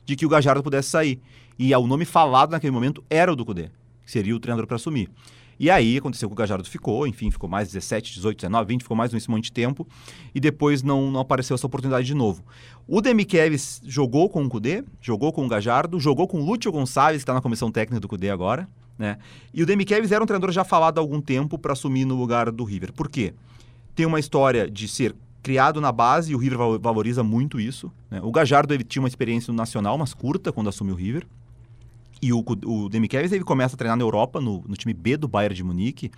de 0.05 0.15
que 0.15 0.25
o 0.25 0.29
Gajardo 0.29 0.63
pudesse 0.63 0.89
sair. 0.89 1.21
E 1.57 1.73
o 1.75 1.87
nome 1.87 2.05
falado 2.05 2.51
naquele 2.51 2.71
momento 2.71 3.03
era 3.09 3.31
o 3.31 3.35
do 3.35 3.45
Cudê, 3.45 3.69
que 4.05 4.11
seria 4.11 4.35
o 4.35 4.39
treinador 4.39 4.67
para 4.67 4.75
assumir. 4.75 5.09
E 5.59 5.69
aí 5.71 5.97
aconteceu 5.97 6.29
que 6.29 6.33
o 6.33 6.35
Gajardo 6.35 6.67
ficou, 6.69 7.07
enfim, 7.07 7.31
ficou 7.31 7.49
mais 7.49 7.67
17, 7.69 8.13
18, 8.13 8.37
19, 8.37 8.67
20, 8.67 8.81
ficou 8.83 8.95
mais 8.97 9.11
nesse 9.11 9.29
monte 9.29 9.45
de 9.45 9.51
tempo 9.51 9.87
e 10.35 10.39
depois 10.39 10.83
não, 10.83 11.09
não 11.09 11.19
apareceu 11.19 11.55
essa 11.55 11.65
oportunidade 11.65 12.05
de 12.05 12.13
novo. 12.13 12.43
O 12.87 13.01
Demichelis 13.01 13.81
jogou 13.85 14.29
com 14.29 14.43
o 14.43 14.49
Cudê, 14.49 14.83
jogou 15.01 15.33
com 15.33 15.45
o 15.45 15.47
Gajardo, 15.47 15.99
jogou 15.99 16.27
com 16.27 16.39
o 16.41 16.45
Lúcio 16.45 16.71
Gonçalves, 16.71 17.17
que 17.17 17.23
está 17.23 17.33
na 17.33 17.41
comissão 17.41 17.71
técnica 17.71 17.99
do 17.99 18.07
Cudê 18.07 18.29
agora, 18.29 18.69
né? 18.97 19.17
E 19.53 19.61
o 19.61 19.65
Demichelis 19.65 20.11
era 20.11 20.23
um 20.23 20.27
treinador 20.27 20.51
já 20.51 20.63
falado 20.63 20.97
há 20.97 21.01
algum 21.01 21.19
tempo 21.21 21.57
para 21.57 21.73
assumir 21.73 22.05
no 22.05 22.15
lugar 22.15 22.51
do 22.51 22.63
River. 22.63 22.93
Por 22.93 23.09
quê? 23.09 23.33
tem 23.95 24.05
uma 24.05 24.19
história 24.19 24.69
de 24.69 24.87
ser 24.87 25.15
criado 25.41 25.81
na 25.81 25.91
base 25.91 26.31
e 26.31 26.35
o 26.35 26.37
River 26.37 26.57
val- 26.57 26.79
valoriza 26.79 27.23
muito 27.23 27.59
isso. 27.59 27.91
né? 28.11 28.19
O 28.21 28.31
Gajardo 28.31 28.71
ele 28.75 28.83
tinha 28.83 29.01
uma 29.01 29.07
experiência 29.07 29.51
no 29.51 29.57
Nacional, 29.57 29.97
mas 29.97 30.13
curta, 30.13 30.51
quando 30.51 30.67
assumiu 30.69 30.93
o 30.93 30.97
River. 30.97 31.25
E 32.21 32.33
o, 32.33 32.43
o 32.65 32.89
Demichelis 32.89 33.31
ele 33.31 33.43
começa 33.43 33.75
a 33.75 33.77
treinar 33.77 33.97
na 33.97 34.03
Europa, 34.03 34.39
no, 34.41 34.63
no 34.67 34.75
time 34.75 34.93
B 34.93 35.17
do 35.17 35.27
Bayern 35.27 35.55
de 35.55 35.63
Munique, 35.63 36.11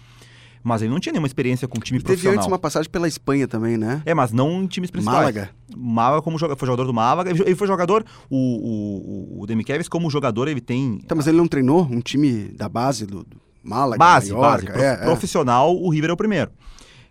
mas 0.63 0.81
ele 0.81 0.91
não 0.91 0.99
tinha 0.99 1.13
nenhuma 1.13 1.27
experiência 1.27 1.67
com 1.67 1.79
time 1.79 1.99
teve 1.99 2.07
profissional. 2.07 2.35
antes 2.35 2.47
uma 2.47 2.59
passagem 2.59 2.89
pela 2.89 3.07
Espanha 3.07 3.47
também, 3.47 3.77
né? 3.77 4.01
É, 4.05 4.13
mas 4.13 4.31
não 4.31 4.63
em 4.63 4.67
times 4.67 4.91
principais. 4.91 5.17
Málaga. 5.17 5.49
Málaga 5.75 6.21
como 6.21 6.37
joga, 6.37 6.55
foi 6.55 6.65
jogador 6.65 6.85
do 6.85 6.93
Málaga. 6.93 7.31
Ele 7.31 7.55
foi 7.55 7.67
jogador, 7.67 8.05
o, 8.29 9.37
o, 9.37 9.41
o 9.41 9.45
Demichelis 9.47 9.87
como 9.87 10.09
jogador 10.09 10.47
ele 10.47 10.61
tem 10.61 10.99
Tá, 11.07 11.15
mas 11.15 11.27
ele 11.27 11.37
não 11.37 11.47
treinou 11.47 11.83
um 11.89 12.01
time 12.01 12.49
da 12.55 12.67
base 12.67 13.05
do, 13.05 13.23
do 13.23 13.37
Málaga, 13.63 13.97
base, 13.97 14.31
Mallorca, 14.31 14.51
base. 14.51 14.65
Pro- 14.73 14.81
é, 14.81 14.93
é. 14.93 15.05
profissional, 15.05 15.75
o 15.75 15.89
River 15.89 16.09
é 16.09 16.13
o 16.13 16.17
primeiro. 16.17 16.51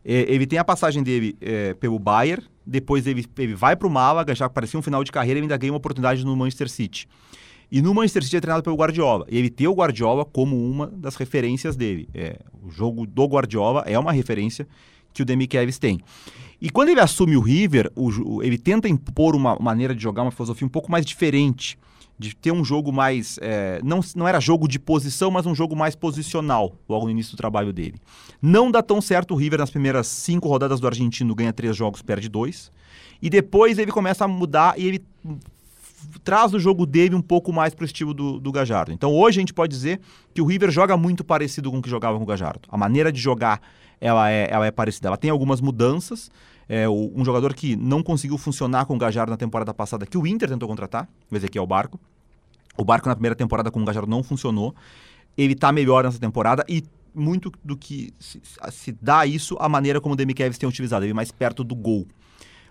É, 0.04 0.32
ele 0.32 0.46
tem 0.46 0.58
a 0.58 0.64
passagem 0.64 1.02
dele 1.02 1.36
é, 1.40 1.74
pelo 1.74 1.98
Bayern, 1.98 2.42
depois 2.66 3.06
ele, 3.06 3.26
ele 3.38 3.54
vai 3.54 3.76
pro 3.76 3.90
Málaga, 3.90 4.34
já 4.34 4.48
parecia 4.48 4.78
um 4.78 4.82
final 4.82 5.02
de 5.04 5.10
carreira, 5.12 5.38
ele 5.38 5.44
ainda 5.44 5.56
ganha 5.56 5.72
uma 5.72 5.78
oportunidade 5.78 6.24
no 6.24 6.34
Manchester 6.36 6.68
City. 6.68 7.08
E 7.70 7.82
no 7.82 7.94
Manchester 7.94 8.24
City 8.24 8.36
é 8.36 8.40
treinado 8.40 8.62
pelo 8.62 8.76
Guardiola. 8.76 9.26
E 9.28 9.36
ele 9.36 9.50
tem 9.50 9.66
o 9.66 9.74
Guardiola 9.74 10.24
como 10.24 10.56
uma 10.56 10.86
das 10.86 11.16
referências 11.16 11.76
dele. 11.76 12.08
É, 12.14 12.38
o 12.62 12.70
jogo 12.70 13.06
do 13.06 13.24
Guardiola 13.26 13.84
é 13.86 13.98
uma 13.98 14.12
referência 14.12 14.66
que 15.12 15.22
o 15.22 15.24
Demi 15.24 15.46
Kevs 15.46 15.78
tem. 15.78 16.00
E 16.60 16.70
quando 16.70 16.88
ele 16.88 17.00
assume 17.00 17.36
o 17.36 17.40
River, 17.40 17.90
o 17.94 18.42
ele 18.42 18.58
tenta 18.58 18.88
impor 18.88 19.36
uma 19.36 19.56
maneira 19.60 19.94
de 19.94 20.02
jogar, 20.02 20.22
uma 20.22 20.30
filosofia 20.30 20.66
um 20.66 20.70
pouco 20.70 20.90
mais 20.90 21.04
diferente. 21.04 21.78
De 22.20 22.34
ter 22.34 22.50
um 22.50 22.64
jogo 22.64 22.90
mais. 22.90 23.38
é, 23.40 23.80
não, 23.84 24.00
não 24.16 24.26
era 24.26 24.40
jogo 24.40 24.66
de 24.66 24.76
posição, 24.76 25.30
mas 25.30 25.46
um 25.46 25.54
jogo 25.54 25.76
mais 25.76 25.94
posicional, 25.94 26.74
logo 26.88 27.04
no 27.04 27.12
início 27.12 27.34
do 27.34 27.36
trabalho 27.36 27.72
dele. 27.72 27.94
Não 28.42 28.72
dá 28.72 28.82
tão 28.82 29.00
certo 29.00 29.34
o 29.34 29.36
River 29.36 29.60
nas 29.60 29.70
primeiras 29.70 30.08
cinco 30.08 30.48
rodadas 30.48 30.80
do 30.80 30.88
argentino, 30.88 31.32
ganha 31.32 31.52
três 31.52 31.76
jogos, 31.76 32.02
perde 32.02 32.28
dois. 32.28 32.72
E 33.22 33.30
depois 33.30 33.78
ele 33.78 33.92
começa 33.92 34.24
a 34.24 34.28
mudar 34.28 34.76
e 34.76 34.88
ele 34.88 35.04
traz 36.24 36.52
o 36.54 36.58
jogo 36.60 36.84
dele 36.86 37.14
um 37.14 37.20
pouco 37.22 37.52
mais 37.52 37.74
pro 37.74 37.84
estilo 37.84 38.12
do, 38.14 38.38
do 38.40 38.52
Gajardo. 38.52 38.92
Então 38.92 39.12
hoje 39.14 39.38
a 39.38 39.42
gente 39.42 39.54
pode 39.54 39.70
dizer 39.74 40.00
que 40.34 40.40
o 40.40 40.44
River 40.46 40.70
joga 40.70 40.96
muito 40.96 41.24
parecido 41.24 41.70
com 41.70 41.78
o 41.78 41.82
que 41.82 41.90
jogava 41.90 42.16
com 42.18 42.24
o 42.24 42.26
Gajardo. 42.26 42.60
A 42.68 42.76
maneira 42.76 43.10
de 43.12 43.20
jogar 43.20 43.60
ela 44.00 44.30
é, 44.30 44.48
ela 44.50 44.66
é 44.66 44.70
parecida. 44.70 45.08
Ela 45.08 45.16
tem 45.16 45.30
algumas 45.30 45.60
mudanças. 45.60 46.30
É, 46.68 46.88
o- 46.88 47.12
um 47.16 47.24
jogador 47.24 47.54
que 47.54 47.74
não 47.76 48.02
conseguiu 48.02 48.36
funcionar 48.38 48.84
com 48.86 48.94
o 48.94 48.98
Gajardo 48.98 49.30
na 49.30 49.36
temporada 49.36 49.72
passada, 49.74 50.06
que 50.06 50.16
o 50.18 50.26
Inter 50.26 50.48
tentou 50.48 50.68
contratar, 50.68 51.08
o 51.30 51.34
Ezequiel 51.36 51.66
Barco. 51.66 51.98
O 52.76 52.84
Barco 52.84 53.08
na 53.08 53.14
primeira 53.14 53.34
temporada 53.34 53.70
com 53.70 53.80
o 53.80 53.84
Gajardo 53.84 54.08
não 54.08 54.22
funcionou. 54.22 54.74
Ele 55.36 55.54
tá 55.54 55.72
melhor 55.72 56.04
nessa 56.04 56.18
temporada 56.18 56.64
e 56.68 56.84
muito 57.14 57.50
do 57.64 57.76
que 57.76 58.12
se, 58.20 58.40
se 58.70 58.92
dá 59.00 59.26
isso 59.26 59.56
a 59.58 59.68
maneira 59.68 60.00
como 60.00 60.12
o 60.12 60.16
Demichelis 60.16 60.58
tem 60.58 60.68
utilizado, 60.68 61.04
ele 61.04 61.14
mais 61.14 61.32
perto 61.32 61.64
do 61.64 61.74
gol. 61.74 62.06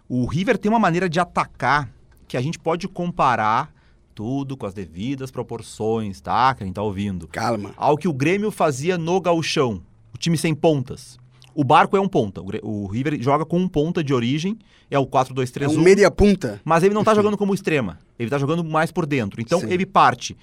O 0.08 0.26
River 0.26 0.58
tem 0.58 0.70
uma 0.72 0.80
maneira 0.80 1.10
de 1.10 1.20
atacar 1.20 1.90
que 2.28 2.38
a 2.38 2.42
gente 2.42 2.60
pode 2.60 2.88
comparar 2.88 3.74
tudo 4.13 4.58
com 4.58 4.66
as 4.66 4.74
devidas 4.74 5.30
proporções, 5.30 6.20
tá? 6.20 6.54
Que 6.56 6.63
a 6.63 6.66
gente 6.66 6.76
tá 6.76 6.82
ouvindo. 6.82 7.28
Calma. 7.28 7.74
Ao 7.78 7.96
que 7.96 8.08
o 8.08 8.13
Grêmio 8.13 8.50
fazia 8.50 8.98
no 8.98 9.22
gauchão, 9.22 9.82
o 10.13 10.18
time 10.18 10.38
sem 10.38 10.56
pontas. 10.56 11.18
O 11.54 11.63
Barco 11.63 11.98
é 11.98 12.00
um 12.00 12.08
ponta, 12.08 12.40
o, 12.62 12.86
River 12.86 13.20
joga 13.20 13.44
com 13.44 13.58
um 13.58 13.68
ponta 13.68 14.04
de 14.04 14.13
origem, 14.13 14.60
é 14.92 15.00
o 15.00 15.08
4-2-3-1. 15.08 15.63
É 15.63 15.68
um 15.68 15.82
meia 15.82 16.12
punta. 16.12 16.62
Mas 16.63 16.84
ele 16.84 16.94
não 16.94 17.04
tá 17.04 17.16
jogando 17.16 17.36
como 17.36 17.52
extrema. 17.52 18.00
Ele 18.20 18.30
tá 18.30 18.38
jogando 18.38 18.63
mais 18.63 18.92
por 18.92 19.08
dentro. 19.08 19.42
Então 19.42 19.60
Sim. 19.62 19.72
ele 19.72 19.84
parte. 19.84 20.38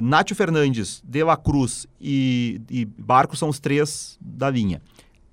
Nátio 0.00 0.34
Fernandes, 0.36 1.02
De 1.04 1.22
La 1.22 1.36
Cruz 1.36 1.86
e, 2.00 2.60
e 2.70 2.84
Barco 2.84 3.36
são 3.36 3.48
os 3.48 3.58
três 3.58 4.16
da 4.20 4.48
linha. 4.48 4.80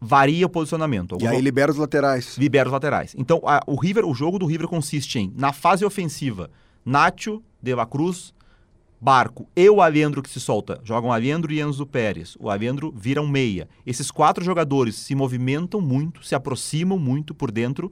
Varia 0.01 0.45
o 0.45 0.49
posicionamento. 0.49 1.17
E 1.19 1.27
aí 1.27 1.41
libera 1.41 1.71
os 1.71 1.77
laterais. 1.77 2.37
libera 2.37 2.69
os 2.69 2.73
laterais. 2.73 3.13
Então, 3.17 3.41
a- 3.45 3.61
o 3.67 3.75
River, 3.75 4.05
o 4.05 4.13
jogo 4.13 4.39
do 4.39 4.45
River 4.45 4.67
consiste 4.67 5.19
em, 5.19 5.33
na 5.35 5.51
fase 5.51 5.83
ofensiva, 5.83 6.49
Nátio, 6.85 7.43
De 7.61 7.75
La 7.75 7.85
Cruz, 7.85 8.33
Barco 9.01 9.47
e 9.55 9.69
o 9.69 9.81
Alendro 9.81 10.21
que 10.21 10.29
se 10.29 10.39
solta. 10.39 10.79
Jogam 10.83 11.11
Alendro 11.11 11.51
e 11.53 11.61
Enzo 11.61 11.85
Pérez. 11.85 12.35
O 12.39 12.49
Alendro 12.49 12.93
vira 12.95 13.21
um 13.21 13.27
meia. 13.27 13.67
Esses 13.85 14.11
quatro 14.11 14.43
jogadores 14.43 14.95
se 14.95 15.15
movimentam 15.15 15.79
muito, 15.79 16.25
se 16.25 16.35
aproximam 16.35 16.97
muito 16.99 17.33
por 17.33 17.51
dentro 17.51 17.91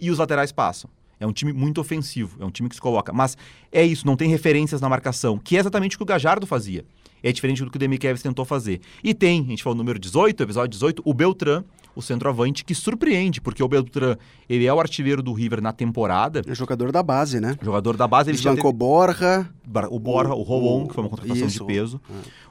e 0.00 0.10
os 0.10 0.18
laterais 0.18 0.52
passam. 0.52 0.88
É 1.18 1.26
um 1.26 1.32
time 1.32 1.52
muito 1.52 1.80
ofensivo, 1.80 2.36
é 2.42 2.44
um 2.44 2.50
time 2.50 2.68
que 2.68 2.74
se 2.74 2.80
coloca. 2.80 3.12
Mas 3.12 3.36
é 3.72 3.82
isso, 3.82 4.06
não 4.06 4.16
tem 4.16 4.28
referências 4.28 4.80
na 4.80 4.88
marcação, 4.88 5.38
que 5.38 5.56
é 5.56 5.60
exatamente 5.60 5.96
o 5.96 5.98
que 5.98 6.02
o 6.02 6.06
Gajardo 6.06 6.46
fazia. 6.46 6.84
É 7.28 7.32
diferente 7.32 7.64
do 7.64 7.70
que 7.70 7.76
o 7.76 7.78
Demi 7.80 7.98
Kevs 7.98 8.22
tentou 8.22 8.44
fazer. 8.44 8.80
E 9.02 9.12
tem, 9.12 9.40
a 9.40 9.48
gente 9.50 9.62
falou 9.62 9.76
número 9.76 9.98
18, 9.98 10.40
episódio 10.44 10.68
18, 10.68 11.02
o 11.04 11.12
Beltran, 11.12 11.64
o 11.94 12.00
centroavante, 12.00 12.64
que 12.64 12.72
surpreende, 12.74 13.40
porque 13.40 13.60
o 13.62 13.66
Beltran, 13.66 14.16
ele 14.48 14.64
é 14.64 14.72
o 14.72 14.78
artilheiro 14.78 15.20
do 15.22 15.32
River 15.32 15.60
na 15.60 15.72
temporada, 15.72 16.42
É 16.46 16.54
jogador 16.54 16.92
da 16.92 17.02
base, 17.02 17.40
né? 17.40 17.56
jogador 17.60 17.96
da 17.96 18.06
base, 18.06 18.30
ele 18.30 18.36
já 18.38 18.50
Desbancou 18.50 18.70
teve- 18.70 18.78
Borja. 18.78 19.48
O 19.90 19.98
Borja, 19.98 20.34
o 20.34 20.42
Rolon, 20.42 20.86
que 20.86 20.94
foi 20.94 21.02
uma 21.02 21.10
contratação 21.10 21.46
Isso, 21.48 21.58
de 21.58 21.64
peso. 21.66 22.00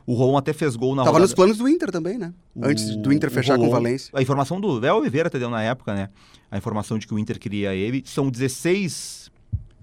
O 0.05 0.13
Rolon 0.13 0.35
até 0.37 0.51
fez 0.51 0.75
gol 0.75 0.93
na 0.93 1.03
Tava 1.03 1.11
rodada... 1.13 1.23
nos 1.23 1.33
planos 1.33 1.57
do 1.57 1.69
Inter 1.69 1.89
também, 1.89 2.17
né? 2.17 2.33
Antes 2.61 2.97
do 2.97 3.13
Inter 3.13 3.29
o 3.29 3.33
fechar 3.33 3.57
com 3.57 3.67
o 3.67 3.71
Valência. 3.71 4.11
A 4.13 4.21
informação 4.21 4.59
do 4.59 4.77
Léo 4.79 4.97
Oliveira 4.97 5.27
até 5.27 5.39
deu 5.39 5.49
na 5.49 5.61
época, 5.63 5.93
né? 5.93 6.09
A 6.51 6.57
informação 6.57 6.99
de 6.99 7.07
que 7.07 7.13
o 7.13 7.17
Inter 7.19 7.39
queria 7.39 7.73
ele. 7.73 8.03
São 8.05 8.29
16 8.29 9.31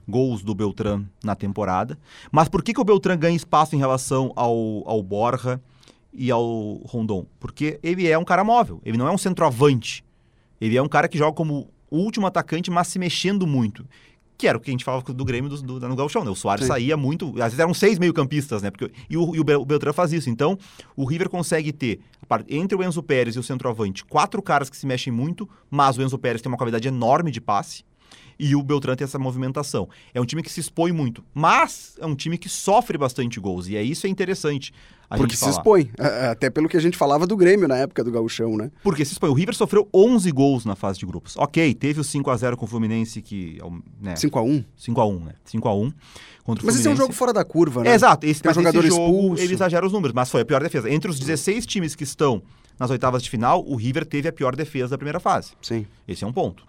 gols 0.09 0.43
do 0.43 0.55
Beltrán 0.55 1.05
na 1.23 1.35
temporada. 1.35 1.99
Mas 2.31 2.49
por 2.49 2.63
que, 2.63 2.73
que 2.75 2.81
o 2.81 2.85
Beltrán 2.85 3.17
ganha 3.19 3.37
espaço 3.37 3.75
em 3.77 3.79
relação 3.79 4.33
ao, 4.37 4.83
ao 4.87 5.03
Borja 5.03 5.61
e 6.13 6.31
ao 6.31 6.81
Rondon? 6.85 7.27
Porque 7.41 7.79
ele 7.83 8.09
é 8.09 8.19
um 8.19 8.25
cara 8.25 8.45
móvel. 8.45 8.81
Ele 8.85 8.99
não 8.99 9.09
é 9.09 9.11
um 9.13 9.19
centroavante. 9.19 10.05
Ele 10.61 10.77
é 10.77 10.83
um 10.83 10.89
cara 10.89 11.09
que 11.09 11.19
joga 11.19 11.33
como 11.33 11.69
último 11.91 12.27
atacante, 12.27 12.71
mas 12.71 12.89
se 12.89 12.99
mexendo 12.99 13.47
muito. 13.47 13.85
Que 14.39 14.49
era 14.49 14.59
o 14.59 14.61
que 14.61 14.71
a 14.71 14.73
gente 14.73 14.85
falava 14.85 15.05
do 15.13 15.25
Grêmio 15.25 15.49
do, 15.49 15.63
do, 15.79 15.89
no 15.89 15.95
Gauchão, 15.95 16.25
né? 16.25 16.31
O 16.31 16.35
Soares 16.35 16.65
Sim. 16.65 16.73
saía 16.73 16.97
muito, 16.97 17.29
às 17.37 17.45
vezes 17.53 17.59
eram 17.61 17.73
seis 17.75 17.99
meio-campistas, 17.99 18.61
né? 18.63 18.71
Porque, 18.71 18.91
e 19.09 19.17
o, 19.17 19.37
e 19.37 19.41
o 19.41 19.45
Bel- 19.45 19.61
o 19.61 19.65
Beltrán 19.65 19.93
faz 19.93 20.13
isso. 20.13 20.29
Então, 20.29 20.59
o 20.97 21.05
River 21.05 21.29
consegue 21.29 21.73
ter, 21.73 22.01
entre 22.49 22.77
o 22.77 22.83
Enzo 22.83 23.03
Pérez 23.05 23.37
e 23.37 23.39
o 23.39 23.43
centroavante, 23.43 24.05
quatro 24.05 24.43
caras 24.43 24.69
que 24.69 24.77
se 24.77 24.85
mexem 24.87 25.13
muito, 25.13 25.49
mas 25.71 25.97
o 25.97 26.03
Enzo 26.03 26.19
Pérez 26.19 26.43
tem 26.43 26.51
uma 26.51 26.59
qualidade 26.59 26.89
enorme 26.89 27.31
de 27.31 27.41
passe. 27.41 27.85
E 28.45 28.57
o 28.57 28.63
Beltrán 28.63 28.97
tem 28.97 29.05
essa 29.05 29.19
movimentação. 29.19 29.89
É 30.13 30.21
um 30.21 30.25
time 30.25 30.43
que 30.43 30.51
se 30.51 30.59
expõe 30.61 30.91
muito, 30.93 31.23
mas 31.33 31.95
é 32.01 32.07
um 32.07 32.15
time 32.15 32.37
que 32.37 32.49
sofre 32.49 32.99
bastante 32.99 33.39
gols, 33.39 33.69
e 33.69 33.77
é 33.77 33.83
isso 33.83 34.07
é 34.07 34.11
interessante. 34.11 34.73
a 35.09 35.17
Porque 35.19 35.37
se 35.37 35.49
expõe. 35.49 35.91
a- 35.99 36.31
Até 36.31 36.49
pelo 36.49 36.69
que 36.71 36.77
a 36.77 36.81
gente 36.81 36.97
falava 36.97 37.27
do 37.27 37.37
Grêmio 37.37 37.69
na 37.69 37.77
época 37.77 38.03
do 38.03 38.11
Gauchão, 38.11 38.57
né? 38.57 38.71
Porque 38.83 39.05
se 39.05 39.13
expõe. 39.13 39.29
O 39.29 39.35
River 39.35 39.55
sofreu 39.55 39.87
11 39.93 40.33
gols 40.33 40.65
na 40.65 40.75
fase 40.75 40.99
de 40.99 41.05
grupos. 41.05 41.37
Ok, 41.37 41.75
teve 41.75 42.01
o 42.01 42.05
5x0 42.05 42.57
com 42.57 42.65
o 42.65 42.69
Fluminense, 42.69 43.21
que 43.21 43.59
é 43.61 43.71
né, 44.05 44.15
5x1. 44.17 44.65
5x1, 44.77 45.25
né? 45.25 45.33
5x1 45.45 45.93
contra 46.43 46.65
o 46.65 46.67
Mas 46.67 46.77
esse 46.77 46.89
é 46.89 46.91
um 46.91 46.97
Fluminense. 46.97 46.97
jogo 46.97 47.13
fora 47.13 47.33
da 47.33 47.45
curva, 47.45 47.85
né? 47.85 47.91
É, 47.91 47.95
exato, 47.95 48.25
esse, 48.27 48.41
Tem 48.43 48.49
mas 48.49 48.57
esse 48.57 48.65
jogador 48.67 48.87
jogo 48.89 49.17
expulso. 49.19 49.43
ele 49.43 49.53
exagera 49.55 49.85
os 49.87 49.93
números, 49.93 50.15
mas 50.15 50.31
foi 50.31 50.41
a 50.41 50.45
pior 50.47 50.63
defesa. 50.63 50.91
Entre 50.91 51.11
os 51.11 51.19
16 51.21 51.67
times 51.67 51.95
que 51.95 52.05
estão 52.05 52.43
nas 52.81 52.91
oitavas 52.91 53.23
de 53.23 53.29
final, 53.29 53.63
o 53.67 53.77
River 53.77 54.07
teve 54.07 54.29
a 54.29 54.33
pior 54.33 54.57
defesa 54.57 54.89
da 54.93 54.97
primeira 54.99 55.21
fase. 55.21 55.53
Sim. 55.61 55.85
Esse 56.09 56.25
é 56.25 56.27
um 56.27 56.33
ponto. 56.33 56.65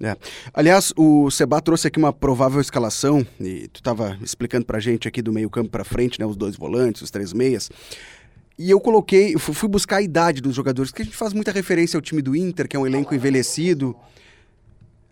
É. 0.00 0.14
Aliás, 0.52 0.92
o 0.96 1.30
Seba 1.30 1.60
trouxe 1.60 1.88
aqui 1.88 1.98
uma 1.98 2.12
provável 2.12 2.60
escalação, 2.60 3.26
e 3.40 3.66
tu 3.68 3.76
estava 3.80 4.18
explicando 4.22 4.66
pra 4.66 4.78
gente 4.78 5.08
aqui 5.08 5.22
do 5.22 5.32
meio 5.32 5.48
campo 5.48 5.70
pra 5.70 5.84
frente, 5.84 6.20
né, 6.20 6.26
os 6.26 6.36
dois 6.36 6.54
volantes, 6.56 7.00
os 7.02 7.10
três 7.10 7.32
meias. 7.32 7.70
E 8.58 8.70
eu 8.70 8.78
coloquei, 8.80 9.34
eu 9.34 9.38
fu- 9.38 9.52
fui 9.54 9.68
buscar 9.68 9.96
a 9.96 10.02
idade 10.02 10.40
dos 10.42 10.54
jogadores, 10.54 10.90
porque 10.90 11.02
a 11.02 11.04
gente 11.04 11.16
faz 11.16 11.32
muita 11.32 11.50
referência 11.50 11.96
ao 11.96 12.00
time 12.02 12.20
do 12.20 12.36
Inter, 12.36 12.68
que 12.68 12.76
é 12.76 12.78
um 12.78 12.86
elenco 12.86 13.14
envelhecido, 13.14 13.96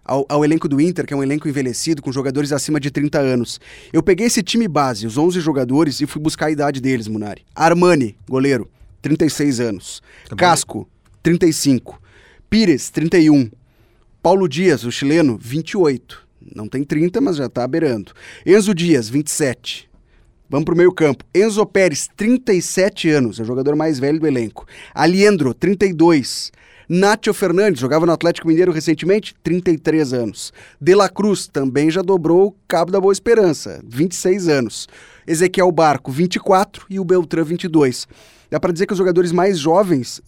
ao, 0.05 0.27
ao 0.29 0.45
elenco 0.45 0.69
do 0.69 0.79
Inter, 0.81 1.07
que 1.07 1.15
é 1.15 1.17
um 1.17 1.23
elenco 1.23 1.49
envelhecido, 1.49 2.03
com 2.03 2.13
jogadores 2.13 2.53
acima 2.53 2.79
de 2.79 2.91
30 2.91 3.19
anos. 3.19 3.59
Eu 3.93 4.03
peguei 4.03 4.27
esse 4.27 4.43
time 4.43 4.69
base, 4.69 5.07
os 5.07 5.17
11 5.17 5.41
jogadores, 5.41 6.01
e 6.01 6.07
fui 6.07 6.21
buscar 6.21 6.47
a 6.47 6.51
idade 6.51 6.81
deles, 6.81 7.09
Munari. 7.09 7.43
Armani, 7.55 8.17
goleiro, 8.29 8.71
36 9.01 9.61
anos. 9.61 10.03
Também. 10.29 10.37
Casco, 10.47 10.87
35. 11.23 12.01
Pires, 12.51 12.91
31. 12.91 13.51
Paulo 14.25 14.49
Dias, 14.49 14.85
o 14.85 14.91
chileno, 14.91 15.37
28. 15.39 16.27
Não 16.57 16.67
tem 16.67 16.83
30, 16.83 17.21
mas 17.21 17.37
já 17.37 17.47
tá 17.47 17.69
beirando. 17.69 18.11
Enzo 18.47 18.75
Dias, 18.75 19.07
27. 19.07 19.87
Vamos 20.49 20.65
pro 20.65 20.75
meio 20.75 20.91
campo. 20.93 21.23
Enzo 21.35 21.67
Pérez, 21.67 22.09
37 22.17 23.11
anos, 23.11 23.39
é 23.39 23.43
o 23.43 23.45
jogador 23.45 23.77
mais 23.77 23.99
velho 23.99 24.19
do 24.19 24.27
elenco. 24.27 24.67
Aliendro, 24.95 25.53
32. 25.53 26.51
Nacho 26.89 27.35
Fernandes, 27.35 27.83
jogava 27.83 28.07
no 28.07 28.13
Atlético 28.13 28.49
Mineiro 28.49 28.73
recentemente, 28.73 29.35
33 29.43 30.15
anos. 30.15 30.55
De 30.81 30.95
La 30.95 31.11
Cruz, 31.11 31.47
também 31.47 31.91
já 31.91 32.01
dobrou 32.01 32.47
o 32.47 32.57
cabo 32.67 32.91
da 32.91 32.99
Boa 32.99 33.13
Esperança, 33.13 33.83
26 33.87 34.49
anos. 34.49 34.89
Ezequiel 35.27 35.71
Barco, 35.71 36.11
24 36.11 36.87
e 36.89 36.99
o 36.99 37.05
Beltrán, 37.05 37.45
22. 37.45 38.09
Dá 38.51 38.59
pra 38.59 38.73
dizer 38.73 38.87
que 38.87 38.95
os 38.95 38.99
jogadores 38.99 39.33
mais 39.33 39.59
jovens 39.59 40.23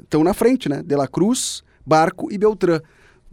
estão 0.00 0.24
na 0.24 0.34
frente, 0.34 0.68
né? 0.68 0.82
De 0.84 0.96
La 0.96 1.06
Cruz, 1.06 1.62
Barco 1.92 2.30
e 2.30 2.36
Beltrán. 2.36 2.80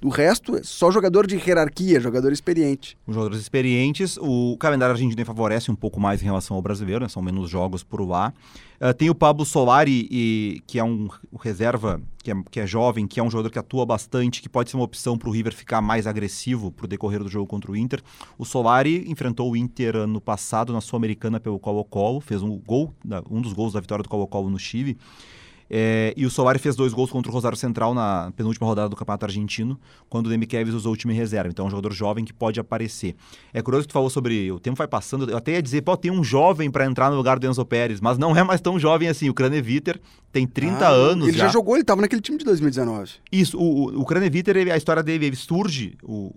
O 0.03 0.09
resto 0.09 0.55
é 0.55 0.61
só 0.63 0.91
jogador 0.91 1.25
de 1.27 1.35
hierarquia, 1.35 1.99
jogador 1.99 2.31
experiente. 2.31 2.97
Os 3.07 3.15
jogadores 3.15 3.41
experientes, 3.41 4.17
o 4.21 4.55
calendário 4.57 4.93
argentino 4.93 5.25
favorece 5.25 5.71
um 5.71 5.75
pouco 5.75 5.99
mais 5.99 6.21
em 6.21 6.25
relação 6.25 6.55
ao 6.55 6.61
brasileiro, 6.61 7.01
né? 7.03 7.09
são 7.09 7.21
menos 7.21 7.49
jogos 7.49 7.83
por 7.83 8.01
lá. 8.01 8.33
Ah, 8.79 8.93
tem 8.93 9.09
o 9.09 9.15
Pablo 9.15 9.45
Solari, 9.45 10.07
e- 10.11 10.61
que 10.67 10.79
é 10.79 10.83
um 10.83 11.09
reserva, 11.41 12.01
que 12.23 12.31
é, 12.31 12.35
que 12.51 12.59
é 12.59 12.67
jovem, 12.67 13.07
que 13.07 13.19
é 13.19 13.23
um 13.23 13.31
jogador 13.31 13.49
que 13.49 13.59
atua 13.59 13.85
bastante, 13.85 14.41
que 14.41 14.49
pode 14.49 14.69
ser 14.69 14.77
uma 14.77 14.83
opção 14.83 15.17
para 15.17 15.29
o 15.29 15.31
River 15.31 15.53
ficar 15.53 15.81
mais 15.81 16.05
agressivo 16.07 16.71
para 16.71 16.85
o 16.85 16.87
decorrer 16.87 17.23
do 17.23 17.29
jogo 17.29 17.47
contra 17.47 17.71
o 17.71 17.75
Inter. 17.75 18.01
O 18.37 18.45
Solari 18.45 19.05
enfrentou 19.09 19.51
o 19.51 19.55
Inter 19.57 19.95
ano 19.95 20.21
passado 20.21 20.71
na 20.71 20.81
Sul-Americana 20.81 21.39
pelo 21.39 21.57
Colo-Colo, 21.57 22.21
fez 22.21 22.41
um 22.41 22.57
gol, 22.59 22.93
um 23.29 23.41
dos 23.41 23.53
gols 23.53 23.73
da 23.73 23.79
vitória 23.79 24.03
do 24.03 24.09
Colo-Colo 24.09 24.49
no 24.49 24.59
Chile. 24.59 24.97
É, 25.69 26.13
e 26.15 26.25
o 26.25 26.29
Solari 26.29 26.59
fez 26.59 26.75
dois 26.75 26.93
gols 26.93 27.09
contra 27.09 27.31
o 27.31 27.33
Rosário 27.33 27.57
Central 27.57 27.93
na 27.93 28.31
penúltima 28.35 28.67
rodada 28.67 28.87
do 28.89 28.95
Campeonato 28.95 29.25
Argentino, 29.25 29.79
quando 30.07 30.27
o 30.27 30.29
Demi 30.29 30.45
Kevs 30.45 30.73
usou 30.75 30.93
o 30.93 30.97
time 30.97 31.13
reserva. 31.13 31.49
Então 31.49 31.65
é 31.65 31.67
um 31.67 31.71
jogador 31.71 31.91
jovem 31.93 32.23
que 32.23 32.31
pode 32.33 32.59
aparecer. 32.59 33.15
É 33.53 33.61
curioso 33.61 33.87
que 33.87 33.89
tu 33.91 33.93
falou 33.93 34.09
sobre 34.09 34.51
o 34.51 34.59
tempo 34.59 34.77
vai 34.77 34.87
passando. 34.87 35.29
Eu 35.29 35.37
até 35.37 35.53
ia 35.53 35.61
dizer, 35.61 35.81
pô, 35.81 35.97
tem 35.97 36.11
um 36.11 36.23
jovem 36.23 36.69
para 36.69 36.85
entrar 36.85 37.09
no 37.09 37.17
lugar 37.17 37.39
do 37.39 37.47
Enzo 37.47 37.65
Pérez, 37.65 37.99
mas 37.99 38.17
não 38.17 38.35
é 38.37 38.43
mais 38.43 38.61
tão 38.61 38.79
jovem 38.79 39.07
assim. 39.07 39.27
O 39.29 39.33
Craneviter 39.33 39.99
tem 40.31 40.45
30 40.45 40.85
Ah, 40.85 40.89
anos 40.89 41.27
Ele 41.27 41.37
já. 41.37 41.47
jogou, 41.47 41.75
ele 41.75 41.83
tava 41.83 42.01
naquele 42.01 42.21
time 42.21 42.37
de 42.37 42.45
2019. 42.45 43.13
Isso, 43.31 43.57
o, 43.57 43.85
o, 43.95 44.01
o 44.01 44.05
Craneviter, 44.05 44.55
ele- 44.57 44.71
a 44.71 44.77
história 44.77 45.01
dele, 45.01 45.25
ele 45.25 45.35
surge, 45.35 45.97
o 46.03 46.31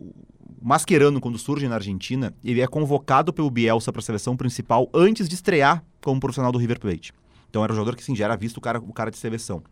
Mascherano, 0.61 1.21
quando 1.21 1.38
surge 1.38 1.69
na 1.69 1.77
Argentina, 1.77 2.35
ele 2.45 2.61
é 2.61 2.67
convocado 2.67 3.33
pelo 3.33 3.51
Bielsa 3.51 3.93
para 3.93 4.01
a 4.01 4.03
seleção 4.03 4.37
principal 4.37 4.88
antes 4.93 5.29
de 5.29 5.35
estrear 5.35 5.85
como 6.03 6.19
profissional 6.19 6.51
do 6.51 6.59
River 6.59 6.81
Plate. 6.81 7.12
Então 7.48 7.64
era 7.64 7.72
um 7.72 7.76
jogador 7.76 7.96
que, 7.96 8.04
sim, 8.04 8.14
já 8.14 8.26
era 8.26 8.37
visto 8.37 8.58
o 8.58 8.61
cara, 8.61 8.78
o 8.78 8.92
cara 8.92 9.11
de 9.11 9.18
seleção. 9.18 9.62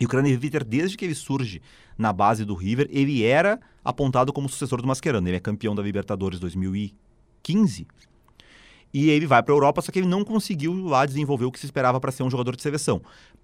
E 0.00 0.04
o 0.04 0.08
Craneviter, 0.08 0.64
desde 0.64 0.96
que 0.96 1.04
ele 1.04 1.14
surge 1.14 1.60
na 1.96 2.12
base 2.12 2.44
do 2.44 2.54
River, 2.54 2.88
ele 2.90 3.24
era 3.24 3.58
apontado 3.84 4.32
como 4.32 4.48
sucessor 4.48 4.80
do 4.80 4.86
Mascherano. 4.86 5.28
Ele 5.28 5.36
é 5.36 5.40
campeão 5.40 5.74
da 5.74 5.82
Libertadores 5.82 6.38
2015. 6.38 7.86
E 8.94 9.10
ele 9.10 9.26
vai 9.26 9.42
para 9.42 9.52
a 9.52 9.56
Europa, 9.56 9.82
só 9.82 9.92
que 9.92 9.98
ele 9.98 10.06
não 10.06 10.24
conseguiu 10.24 10.72
lá 10.86 11.04
desenvolver 11.04 11.44
o 11.44 11.52
que 11.52 11.58
se 11.58 11.66
esperava 11.66 12.00
para 12.00 12.12
ser 12.12 12.22
um 12.22 12.30
jogador 12.30 12.56
de 12.56 12.62
seleção. 12.62 13.02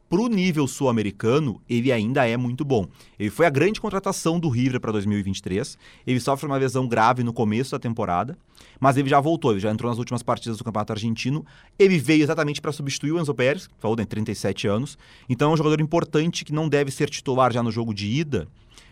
Pro 0.08 0.28
nível 0.28 0.68
sul-americano, 0.68 1.60
ele 1.68 1.90
ainda 1.90 2.26
é 2.28 2.36
muito 2.36 2.64
bom. 2.64 2.86
Ele 3.18 3.30
foi 3.30 3.46
a 3.46 3.50
grande 3.50 3.80
contratação 3.80 4.38
do 4.38 4.48
River 4.48 4.78
para 4.80 4.92
2023. 4.92 5.78
Ele 6.06 6.20
sofre 6.20 6.46
uma 6.46 6.56
lesão 6.56 6.86
grave 6.86 7.22
no 7.22 7.32
começo 7.32 7.72
da 7.72 7.78
temporada, 7.78 8.36
mas 8.78 8.96
ele 8.96 9.08
já 9.08 9.18
voltou, 9.18 9.52
ele 9.52 9.60
já 9.60 9.70
entrou 9.70 9.90
nas 9.90 9.98
últimas 9.98 10.22
partidas 10.22 10.58
do 10.58 10.64
Campeonato 10.64 10.92
Argentino. 10.92 11.44
Ele 11.78 11.98
veio 11.98 12.22
exatamente 12.22 12.60
para 12.60 12.70
substituir 12.70 13.12
o 13.12 13.20
Enzo 13.20 13.34
Pérez, 13.34 13.66
que 13.66 13.74
falou, 13.78 13.96
tem 13.96 14.06
37 14.06 14.68
anos. 14.68 14.98
Então 15.28 15.50
é 15.50 15.54
um 15.54 15.56
jogador 15.56 15.80
importante 15.80 16.44
que 16.44 16.52
não 16.52 16.68
deve 16.68 16.90
ser 16.90 17.08
titular 17.08 17.52
já 17.52 17.62
no 17.62 17.72
jogo 17.72 17.94
de 17.94 18.06
ida, 18.06 18.46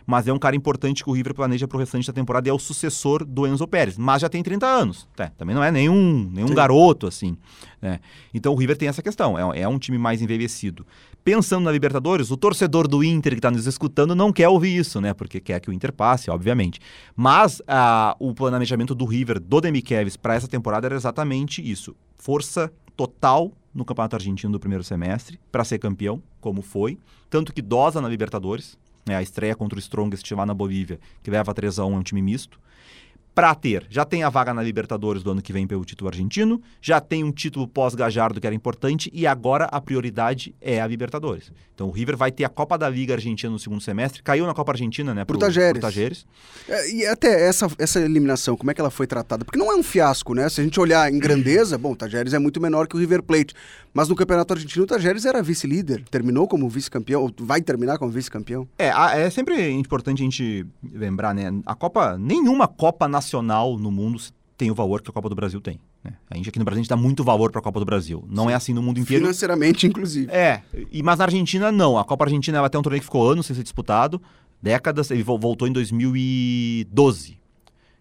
mas 0.06 0.26
é 0.26 0.32
um 0.32 0.38
cara 0.38 0.56
importante 0.56 1.02
que 1.02 1.10
o 1.10 1.12
River 1.12 1.34
planeja 1.34 1.66
para 1.68 1.76
o 1.76 1.80
restante 1.80 2.06
da 2.06 2.12
temporada 2.12 2.48
e 2.48 2.50
é 2.50 2.52
o 2.52 2.58
sucessor 2.58 3.24
do 3.24 3.46
Enzo 3.46 3.66
Pérez, 3.66 3.96
mas 3.96 4.22
já 4.22 4.28
tem 4.28 4.42
30 4.42 4.66
anos. 4.66 5.08
É, 5.18 5.28
também 5.28 5.54
não 5.54 5.62
é 5.62 5.70
nenhum, 5.70 6.28
nenhum 6.32 6.48
Sim. 6.48 6.54
garoto 6.54 7.06
assim. 7.06 7.36
né? 7.80 8.00
Então 8.32 8.52
o 8.52 8.56
River 8.56 8.76
tem 8.76 8.88
essa 8.88 9.02
questão, 9.02 9.52
é, 9.52 9.60
é 9.60 9.68
um 9.68 9.78
time 9.78 9.98
mais 9.98 10.22
envelhecido. 10.22 10.86
Pensando 11.24 11.64
na 11.64 11.70
Libertadores, 11.70 12.30
o 12.32 12.36
torcedor 12.36 12.88
do 12.88 13.04
Inter 13.04 13.32
que 13.32 13.38
está 13.38 13.50
nos 13.50 13.66
escutando 13.66 14.14
não 14.14 14.32
quer 14.32 14.48
ouvir 14.48 14.76
isso, 14.76 15.00
né? 15.00 15.14
Porque 15.14 15.38
quer 15.40 15.60
que 15.60 15.70
o 15.70 15.72
Inter 15.72 15.92
passe, 15.92 16.28
obviamente. 16.28 16.80
Mas 17.14 17.62
ah, 17.68 18.16
o 18.18 18.34
planejamento 18.34 18.92
do 18.92 19.04
River, 19.04 19.38
do 19.38 19.60
Demichelis, 19.60 20.16
para 20.16 20.34
essa 20.34 20.48
temporada 20.48 20.88
era 20.88 20.96
exatamente 20.96 21.62
isso: 21.62 21.94
força 22.18 22.72
total 22.96 23.52
no 23.74 23.84
Campeonato 23.84 24.16
Argentino 24.16 24.52
do 24.52 24.60
primeiro 24.60 24.84
semestre 24.84 25.38
para 25.50 25.64
ser 25.64 25.78
campeão, 25.78 26.22
como 26.40 26.60
foi, 26.60 26.98
tanto 27.30 27.52
que 27.52 27.62
dosa 27.62 28.00
na 28.00 28.08
Libertadores, 28.08 28.76
né, 29.06 29.16
a 29.16 29.22
estreia 29.22 29.54
contra 29.54 29.76
o 29.76 29.80
Strongest 29.80 30.30
lá 30.32 30.46
na 30.46 30.54
Bolívia, 30.54 30.98
que 31.22 31.30
leva 31.30 31.52
3 31.54 31.78
a 31.78 31.84
1 31.84 31.92
é 31.92 31.96
um 31.96 32.02
time 32.02 32.22
misto. 32.22 32.60
Pra 33.34 33.54
ter, 33.54 33.86
já 33.88 34.04
tem 34.04 34.22
a 34.22 34.28
vaga 34.28 34.52
na 34.52 34.62
Libertadores 34.62 35.22
do 35.22 35.30
ano 35.30 35.40
que 35.40 35.54
vem 35.54 35.66
pelo 35.66 35.84
título 35.86 36.10
argentino, 36.10 36.60
já 36.82 37.00
tem 37.00 37.24
um 37.24 37.32
título 37.32 37.66
pós-Gajardo 37.66 38.38
que 38.38 38.46
era 38.46 38.54
importante 38.54 39.10
e 39.12 39.26
agora 39.26 39.64
a 39.64 39.80
prioridade 39.80 40.54
é 40.60 40.82
a 40.82 40.86
Libertadores. 40.86 41.50
Então 41.74 41.88
o 41.88 41.90
River 41.90 42.14
vai 42.14 42.30
ter 42.30 42.44
a 42.44 42.48
Copa 42.50 42.76
da 42.76 42.90
Liga 42.90 43.14
Argentina 43.14 43.50
no 43.50 43.58
segundo 43.58 43.80
semestre, 43.80 44.22
caiu 44.22 44.46
na 44.46 44.52
Copa 44.52 44.72
Argentina, 44.72 45.14
né? 45.14 45.24
Pro 45.24 45.38
Tajeres. 45.38 45.72
pro 45.72 45.80
Tajeres. 45.80 46.26
É, 46.68 46.90
e 46.92 47.06
até 47.06 47.48
essa, 47.48 47.66
essa 47.78 48.00
eliminação, 48.00 48.54
como 48.54 48.70
é 48.70 48.74
que 48.74 48.80
ela 48.80 48.90
foi 48.90 49.06
tratada? 49.06 49.46
Porque 49.46 49.58
não 49.58 49.72
é 49.72 49.74
um 49.74 49.82
fiasco, 49.82 50.34
né? 50.34 50.48
Se 50.50 50.60
a 50.60 50.64
gente 50.64 50.78
olhar 50.78 51.10
em 51.10 51.18
grandeza, 51.18 51.78
bom, 51.78 51.92
o 51.92 51.96
Tajeres 51.96 52.34
é 52.34 52.38
muito 52.38 52.60
menor 52.60 52.86
que 52.86 52.96
o 52.96 52.98
River 52.98 53.22
Plate. 53.22 53.54
Mas 53.94 54.08
no 54.08 54.16
Campeonato 54.16 54.54
Argentino, 54.54 54.84
o 54.84 54.86
Tajeres 54.86 55.24
era 55.24 55.42
vice-líder. 55.42 56.04
Terminou 56.10 56.48
como 56.48 56.68
vice-campeão, 56.68 57.22
ou 57.22 57.32
vai 57.40 57.60
terminar 57.60 57.98
como 57.98 58.10
vice-campeão. 58.10 58.66
É, 58.78 58.88
é 59.20 59.30
sempre 59.30 59.70
importante 59.70 60.22
a 60.22 60.24
gente 60.24 60.66
lembrar, 60.92 61.34
né? 61.34 61.52
A 61.66 61.74
Copa, 61.74 62.16
nenhuma 62.18 62.66
Copa 62.66 63.06
nacional 63.22 63.78
no 63.78 63.90
mundo 63.90 64.20
tem 64.56 64.70
o 64.70 64.74
valor 64.74 65.00
que 65.02 65.10
a 65.10 65.12
Copa 65.12 65.28
do 65.28 65.34
Brasil 65.34 65.60
tem. 65.60 65.78
né? 66.04 66.12
A 66.30 66.36
gente 66.36 66.48
aqui 66.48 66.58
no 66.58 66.64
Brasil 66.64 66.80
a 66.80 66.82
gente 66.82 66.90
dá 66.90 66.96
muito 66.96 67.24
valor 67.24 67.50
para 67.50 67.60
a 67.60 67.62
Copa 67.62 67.78
do 67.80 67.86
Brasil. 67.86 68.24
Não 68.28 68.48
é 68.50 68.54
assim 68.54 68.72
no 68.72 68.82
mundo 68.82 68.98
inteiro. 69.00 69.22
Financeiramente, 69.24 69.86
inclusive. 69.86 70.30
É, 70.30 70.62
e, 70.90 71.02
mas 71.02 71.18
na 71.18 71.24
Argentina 71.24 71.72
não. 71.72 71.98
A 71.98 72.04
Copa 72.04 72.24
Argentina 72.24 72.58
ela 72.58 72.68
tem 72.68 72.78
um 72.78 72.82
torneio 72.82 73.00
que 73.00 73.06
ficou 73.06 73.28
anos 73.30 73.46
sem 73.46 73.56
ser 73.56 73.62
disputado, 73.62 74.20
décadas. 74.60 75.10
Ele 75.10 75.22
vo- 75.22 75.38
voltou 75.38 75.66
em 75.66 75.72
2012, 75.72 77.38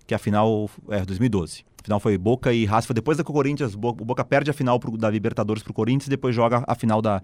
que 0.05 0.13
a 0.13 0.17
final 0.19 0.69
é 0.89 1.03
2012. 1.05 1.63
A 1.79 1.83
final 1.83 1.99
foi 1.99 2.17
Boca 2.17 2.53
e 2.53 2.65
Racing. 2.65 2.87
Foi 2.87 2.93
depois 2.93 3.17
da 3.17 3.23
que 3.23 3.31
o 3.31 3.33
Corinthians, 3.33 3.73
o 3.73 3.77
Boca 3.77 4.23
perde 4.23 4.51
a 4.51 4.53
final 4.53 4.79
pro- 4.79 4.95
da 4.97 5.09
Libertadores 5.09 5.63
pro 5.63 5.73
Corinthians 5.73 6.07
e 6.07 6.09
depois 6.09 6.35
joga 6.35 6.63
a 6.67 6.75
final 6.75 7.01
da, 7.01 7.21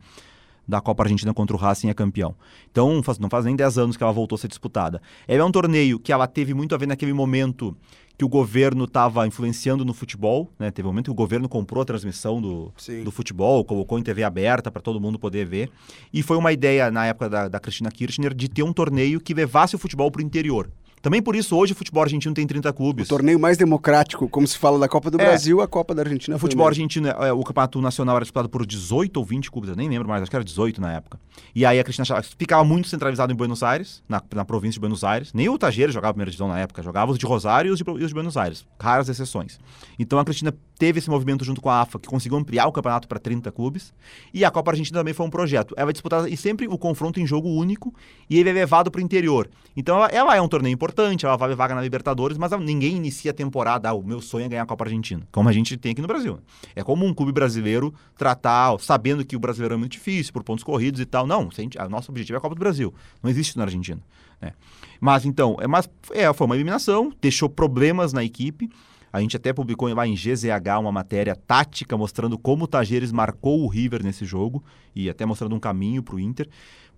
da 0.67 0.81
Copa 0.81 1.03
Argentina 1.03 1.33
contra 1.33 1.55
o 1.55 1.59
Racing 1.59 1.89
é 1.89 1.93
campeão. 1.93 2.35
Então 2.71 3.01
faz- 3.01 3.17
não 3.19 3.29
faz 3.29 3.45
nem 3.45 3.55
10 3.55 3.77
anos 3.77 3.95
que 3.97 4.03
ela 4.03 4.11
voltou 4.11 4.35
a 4.35 4.39
ser 4.39 4.47
disputada. 4.47 5.01
É 5.27 5.41
um 5.43 5.51
torneio 5.51 5.99
que 5.99 6.11
ela 6.11 6.27
teve 6.27 6.53
muito 6.53 6.75
a 6.75 6.77
ver 6.77 6.87
naquele 6.87 7.13
momento 7.13 7.75
que 8.17 8.25
o 8.25 8.29
governo 8.29 8.85
estava 8.85 9.27
influenciando 9.27 9.85
no 9.85 9.93
futebol, 9.93 10.51
né? 10.57 10.71
Teve 10.71 10.87
um 10.87 10.91
momento 10.91 11.05
que 11.05 11.11
o 11.11 11.13
governo 11.13 11.47
comprou 11.47 11.83
a 11.83 11.85
transmissão 11.85 12.41
do, 12.41 12.73
Sim. 12.75 13.03
do 13.03 13.11
futebol, 13.11 13.63
colocou 13.63 13.99
em 13.99 14.01
TV 14.01 14.23
aberta 14.23 14.71
para 14.71 14.81
todo 14.81 14.99
mundo 14.99 15.19
poder 15.19 15.45
ver. 15.45 15.69
E 16.11 16.23
foi 16.23 16.35
uma 16.35 16.51
ideia, 16.51 16.89
na 16.89 17.05
época 17.05 17.29
da, 17.29 17.47
da 17.47 17.59
Cristina 17.59 17.91
Kirchner, 17.91 18.33
de 18.33 18.49
ter 18.49 18.63
um 18.63 18.73
torneio 18.73 19.21
que 19.21 19.35
levasse 19.35 19.75
o 19.75 19.79
futebol 19.79 20.09
para 20.09 20.19
o 20.21 20.25
interior. 20.25 20.67
Também 21.07 21.21
por 21.21 21.37
isso 21.37 21.55
hoje 21.55 21.71
o 21.71 21.75
futebol 21.75 22.03
argentino 22.03 22.35
tem 22.35 22.45
30 22.45 22.69
O 22.69 22.73
clubes. 22.73 23.07
torneio 23.07 23.39
mais 23.39 23.55
democrático, 23.55 24.27
como 24.27 24.45
se 24.45 24.57
fala 24.57 24.77
da 24.77 24.89
Copa 24.89 25.09
do 25.09 25.17
É. 25.21 25.23
Brasil, 25.23 25.61
a 25.61 25.67
Copa 25.67 25.95
da 25.95 26.01
Argentina 26.01 26.35
O 26.35 26.39
futebol 26.39 26.67
argentino, 26.67 27.07
é, 27.07 27.31
o 27.31 27.41
campeonato 27.45 27.79
nacional 27.79 28.17
era 28.17 28.25
disputado 28.25 28.49
por 28.49 28.65
18 28.65 29.15
ou 29.15 29.23
20 29.23 29.49
clubes, 29.49 29.69
eu 29.69 29.75
nem 29.77 29.87
lembro 29.87 30.05
mais, 30.05 30.21
acho 30.21 30.29
que 30.29 30.35
era 30.35 30.43
18 30.43 30.81
na 30.81 30.91
época. 30.91 31.17
E 31.55 31.65
aí 31.65 31.79
a 31.79 31.83
Cristina 31.85 32.03
Chaves 32.03 32.35
ficava 32.37 32.65
muito 32.65 32.89
centralizado 32.89 33.31
em 33.31 33.37
Buenos 33.37 33.63
Aires, 33.63 34.03
na, 34.09 34.21
na 34.35 34.43
província 34.43 34.73
de 34.73 34.79
Buenos 34.81 35.05
Aires. 35.05 35.31
Nem 35.33 35.47
o 35.47 35.57
Tajeiro 35.57 35.93
jogava 35.93 36.09
a 36.09 36.13
primeira 36.15 36.29
divisão 36.29 36.49
na 36.49 36.59
época, 36.59 36.83
jogava 36.83 37.09
os 37.09 37.17
de 37.17 37.25
Rosário 37.25 37.69
e 37.69 37.71
os 37.71 37.79
de, 37.79 37.89
os 37.89 38.07
de 38.09 38.13
Buenos 38.13 38.35
Aires, 38.35 38.65
raras 38.77 39.07
exceções. 39.07 39.57
Então 39.97 40.19
a 40.19 40.25
Cristina 40.25 40.53
teve 40.77 40.99
esse 40.99 41.09
movimento 41.09 41.45
junto 41.45 41.61
com 41.61 41.69
a 41.69 41.81
AFA, 41.81 41.99
que 41.99 42.09
conseguiu 42.09 42.37
ampliar 42.37 42.67
o 42.67 42.71
campeonato 42.73 43.07
para 43.07 43.17
30 43.17 43.49
clubes. 43.51 43.93
E 44.33 44.43
a 44.43 44.51
Copa 44.51 44.71
Argentina 44.71 44.99
também 44.99 45.13
foi 45.13 45.25
um 45.25 45.29
projeto. 45.29 45.73
Ela 45.77 45.85
vai 45.85 45.93
disputar 45.93 46.27
e 46.29 46.35
sempre 46.35 46.67
o 46.67 46.77
confronto 46.77 47.17
em 47.19 47.25
jogo 47.25 47.47
único 47.49 47.93
e 48.29 48.37
ele 48.37 48.49
é 48.49 48.53
levado 48.53 48.91
para 48.91 48.99
o 48.99 49.01
interior. 49.01 49.49
Então 49.75 49.95
ela, 49.95 50.07
ela 50.07 50.35
é 50.35 50.41
um 50.41 50.47
torneio 50.47 50.73
importante, 50.73 50.96
ela 51.25 51.35
vale 51.35 51.55
vaga 51.55 51.75
na 51.75 51.81
Libertadores, 51.81 52.37
mas 52.37 52.51
ninguém 52.59 52.95
inicia 52.95 53.31
a 53.31 53.33
temporada, 53.33 53.89
ah, 53.89 53.93
o 53.93 54.03
meu 54.03 54.21
sonho 54.21 54.45
é 54.45 54.49
ganhar 54.49 54.63
a 54.63 54.65
Copa 54.65 54.85
Argentina, 54.85 55.27
como 55.31 55.49
a 55.49 55.51
gente 55.51 55.77
tem 55.77 55.91
aqui 55.91 56.01
no 56.01 56.07
Brasil. 56.07 56.39
É 56.75 56.83
como 56.83 57.05
um 57.05 57.13
clube 57.13 57.31
brasileiro 57.31 57.93
tratar, 58.17 58.77
sabendo 58.79 59.25
que 59.25 59.35
o 59.35 59.39
brasileiro 59.39 59.75
é 59.75 59.77
muito 59.77 59.93
difícil, 59.93 60.33
por 60.33 60.43
pontos 60.43 60.63
corridos 60.63 60.99
e 60.99 61.05
tal. 61.05 61.27
Não, 61.27 61.49
a 61.51 61.61
gente, 61.61 61.79
a 61.79 61.87
nosso 61.87 62.11
objetivo 62.11 62.35
é 62.35 62.39
a 62.39 62.41
Copa 62.41 62.55
do 62.55 62.59
Brasil. 62.59 62.93
Não 63.21 63.29
existe 63.29 63.57
na 63.57 63.63
Argentina. 63.63 64.01
né? 64.41 64.53
Mas 64.99 65.25
então, 65.25 65.57
é, 65.59 65.67
mas, 65.67 65.89
é, 66.11 66.31
foi 66.33 66.45
uma 66.45 66.55
eliminação, 66.55 67.11
deixou 67.21 67.49
problemas 67.49 68.13
na 68.13 68.23
equipe. 68.23 68.69
A 69.11 69.21
gente 69.21 69.37
até 69.37 69.53
publicou 69.53 69.91
lá 69.93 70.05
em 70.05 70.15
GZH 70.15 70.79
uma 70.79 70.91
matéria 70.91 71.35
tática 71.35 71.97
mostrando 71.97 72.37
como 72.37 72.65
o 72.65 72.67
Tajeres 72.67 73.11
marcou 73.11 73.63
o 73.63 73.67
River 73.67 74.03
nesse 74.03 74.25
jogo 74.25 74.63
e 74.95 75.09
até 75.09 75.25
mostrando 75.25 75.55
um 75.55 75.59
caminho 75.59 76.03
para 76.03 76.15
o 76.15 76.19
Inter. 76.19 76.47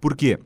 Por 0.02 0.16
quê? 0.16 0.40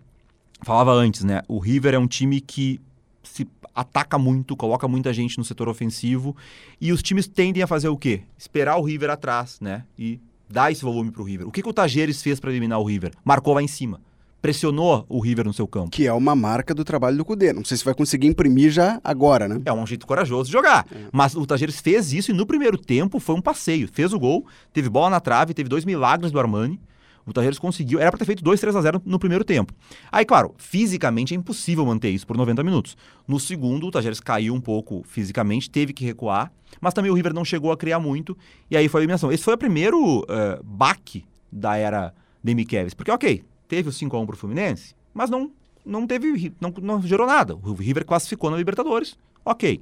Falava 0.61 0.91
antes, 0.91 1.23
né? 1.23 1.41
O 1.47 1.59
River 1.59 1.93
é 1.93 1.99
um 1.99 2.07
time 2.07 2.39
que 2.39 2.79
se 3.23 3.47
ataca 3.73 4.17
muito, 4.17 4.55
coloca 4.55 4.87
muita 4.87 5.13
gente 5.13 5.37
no 5.37 5.43
setor 5.43 5.67
ofensivo 5.67 6.35
e 6.79 6.91
os 6.91 7.01
times 7.01 7.27
tendem 7.27 7.63
a 7.63 7.67
fazer 7.67 7.87
o 7.87 7.97
quê? 7.97 8.21
Esperar 8.37 8.77
o 8.77 8.83
River 8.83 9.09
atrás, 9.09 9.59
né? 9.59 9.83
E 9.97 10.19
dar 10.49 10.71
esse 10.71 10.83
volume 10.83 11.11
pro 11.11 11.23
River. 11.23 11.47
O 11.47 11.51
que, 11.51 11.61
que 11.61 11.69
o 11.69 11.73
Tajeres 11.73 12.21
fez 12.21 12.39
para 12.39 12.51
eliminar 12.51 12.79
o 12.79 12.83
River? 12.83 13.11
Marcou 13.23 13.53
lá 13.53 13.61
em 13.61 13.67
cima. 13.67 13.99
Pressionou 14.41 15.05
o 15.07 15.19
River 15.19 15.45
no 15.45 15.53
seu 15.53 15.65
campo. 15.65 15.89
Que 15.89 16.05
é 16.05 16.11
uma 16.11 16.35
marca 16.35 16.75
do 16.75 16.83
trabalho 16.83 17.15
do 17.15 17.23
Cudê. 17.23 17.53
Não 17.53 17.63
sei 17.63 17.77
se 17.77 17.85
vai 17.85 17.93
conseguir 17.93 18.27
imprimir 18.27 18.71
já 18.71 18.99
agora, 19.01 19.47
né? 19.47 19.61
É 19.63 19.71
um 19.71 19.87
jeito 19.87 20.05
corajoso 20.05 20.47
de 20.47 20.51
jogar. 20.51 20.85
Mas 21.13 21.33
o 21.33 21.45
Tajeres 21.45 21.79
fez 21.79 22.11
isso 22.11 22.29
e 22.31 22.33
no 22.33 22.45
primeiro 22.45 22.77
tempo 22.77 23.19
foi 23.19 23.35
um 23.35 23.41
passeio. 23.41 23.87
Fez 23.91 24.11
o 24.11 24.19
gol, 24.19 24.45
teve 24.73 24.89
bola 24.89 25.09
na 25.09 25.21
trave, 25.21 25.53
teve 25.53 25.69
dois 25.69 25.85
milagres 25.85 26.31
do 26.31 26.39
Armani. 26.39 26.79
O 27.25 27.31
Tajeres 27.31 27.57
conseguiu. 27.57 27.99
Era 27.99 28.11
para 28.11 28.19
ter 28.19 28.25
feito 28.25 28.43
2, 28.43 28.59
3 28.59 28.75
a 28.75 28.81
0 28.81 29.01
no 29.05 29.17
primeiro 29.17 29.43
tempo. 29.43 29.73
Aí, 30.11 30.25
claro, 30.25 30.53
fisicamente 30.57 31.33
é 31.33 31.37
impossível 31.37 31.85
manter 31.85 32.09
isso 32.09 32.27
por 32.27 32.35
90 32.35 32.63
minutos. 32.63 32.97
No 33.27 33.39
segundo, 33.39 33.87
o 33.87 33.91
Tajeres 33.91 34.19
caiu 34.19 34.53
um 34.53 34.61
pouco 34.61 35.03
fisicamente, 35.07 35.69
teve 35.69 35.93
que 35.93 36.03
recuar. 36.03 36.51
Mas 36.81 36.93
também 36.93 37.11
o 37.11 37.13
River 37.13 37.33
não 37.33 37.45
chegou 37.45 37.71
a 37.71 37.77
criar 37.77 37.99
muito. 37.99 38.37
E 38.69 38.75
aí 38.75 38.89
foi 38.89 38.99
a 38.99 39.01
eliminação. 39.01 39.31
Esse 39.31 39.43
foi 39.43 39.53
o 39.53 39.57
primeiro 39.57 40.25
eh, 40.27 40.59
baque 40.63 41.23
da 41.51 41.77
era 41.77 42.13
Demi 42.43 42.65
Kevs. 42.65 42.93
Porque, 42.93 43.11
ok, 43.11 43.43
teve 43.67 43.89
o 43.89 43.91
5x1 43.91 44.25
pro 44.25 44.35
Fluminense, 44.35 44.95
mas 45.13 45.29
não, 45.29 45.51
não 45.85 46.05
teve. 46.05 46.51
Não, 46.59 46.73
não 46.81 47.01
gerou 47.01 47.25
nada. 47.25 47.55
O 47.55 47.73
River 47.73 48.05
classificou 48.05 48.49
na 48.49 48.57
Libertadores. 48.57 49.17
Ok. 49.45 49.81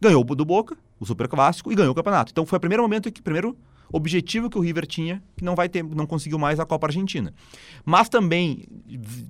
Ganhou 0.00 0.26
o 0.28 0.34
do 0.34 0.44
Boca, 0.44 0.76
o 0.98 1.06
Super 1.06 1.28
Clássico, 1.28 1.70
e 1.70 1.76
ganhou 1.76 1.92
o 1.92 1.94
campeonato. 1.94 2.32
Então 2.32 2.44
foi 2.44 2.56
o 2.56 2.60
primeiro 2.60 2.82
momento 2.82 3.10
que, 3.12 3.22
primeiro 3.22 3.56
objetivo 3.90 4.50
que 4.50 4.58
o 4.58 4.60
River 4.60 4.86
tinha, 4.86 5.22
que 5.36 5.44
não 5.44 5.54
vai 5.54 5.68
ter, 5.68 5.82
não 5.82 6.06
conseguiu 6.06 6.38
mais 6.38 6.60
a 6.60 6.66
Copa 6.66 6.86
Argentina. 6.86 7.32
Mas 7.84 8.08
também, 8.08 8.66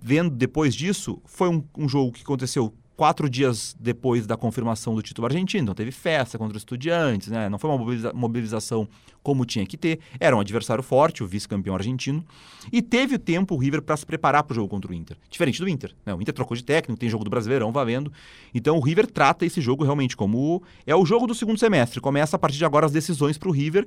vendo 0.02 0.30
depois 0.30 0.74
disso, 0.74 1.20
foi 1.24 1.48
um, 1.48 1.64
um 1.76 1.88
jogo 1.88 2.12
que 2.12 2.22
aconteceu 2.22 2.74
quatro 2.94 3.28
dias 3.28 3.74
depois 3.80 4.26
da 4.26 4.36
confirmação 4.36 4.94
do 4.94 5.02
título 5.02 5.26
argentino. 5.26 5.64
Então 5.64 5.74
teve 5.74 5.90
festa 5.90 6.38
contra 6.38 6.56
os 6.56 6.60
estudiantes, 6.60 7.28
né? 7.28 7.48
Não 7.48 7.58
foi 7.58 7.70
uma 7.70 7.78
mobiliza- 7.78 8.12
mobilização 8.12 8.88
como 9.22 9.44
tinha 9.44 9.64
que 9.66 9.76
ter. 9.76 9.98
Era 10.20 10.36
um 10.36 10.40
adversário 10.40 10.84
forte, 10.84 11.22
o 11.22 11.26
vice-campeão 11.26 11.74
argentino. 11.74 12.24
E 12.70 12.82
teve 12.82 13.16
o 13.16 13.18
tempo 13.18 13.54
o 13.54 13.58
River 13.58 13.82
para 13.82 13.96
se 13.96 14.04
preparar 14.04 14.44
para 14.44 14.52
o 14.52 14.54
jogo 14.54 14.68
contra 14.68 14.90
o 14.90 14.94
Inter. 14.94 15.16
Diferente 15.30 15.58
do 15.58 15.68
Inter. 15.68 15.94
Né? 16.04 16.14
O 16.14 16.20
Inter 16.20 16.34
trocou 16.34 16.56
de 16.56 16.62
técnico, 16.62 17.00
tem 17.00 17.08
jogo 17.08 17.24
do 17.24 17.30
Brasileirão 17.30 17.72
valendo. 17.72 18.12
Então 18.54 18.76
o 18.76 18.80
River 18.80 19.06
trata 19.06 19.44
esse 19.44 19.60
jogo 19.60 19.82
realmente 19.82 20.16
como. 20.16 20.62
É 20.86 20.94
o 20.94 21.04
jogo 21.04 21.26
do 21.26 21.34
segundo 21.34 21.58
semestre. 21.58 22.00
Começa 22.00 22.36
a 22.36 22.38
partir 22.38 22.58
de 22.58 22.64
agora 22.64 22.86
as 22.86 22.92
decisões 22.92 23.38
para 23.38 23.48
o 23.48 23.52
River, 23.52 23.86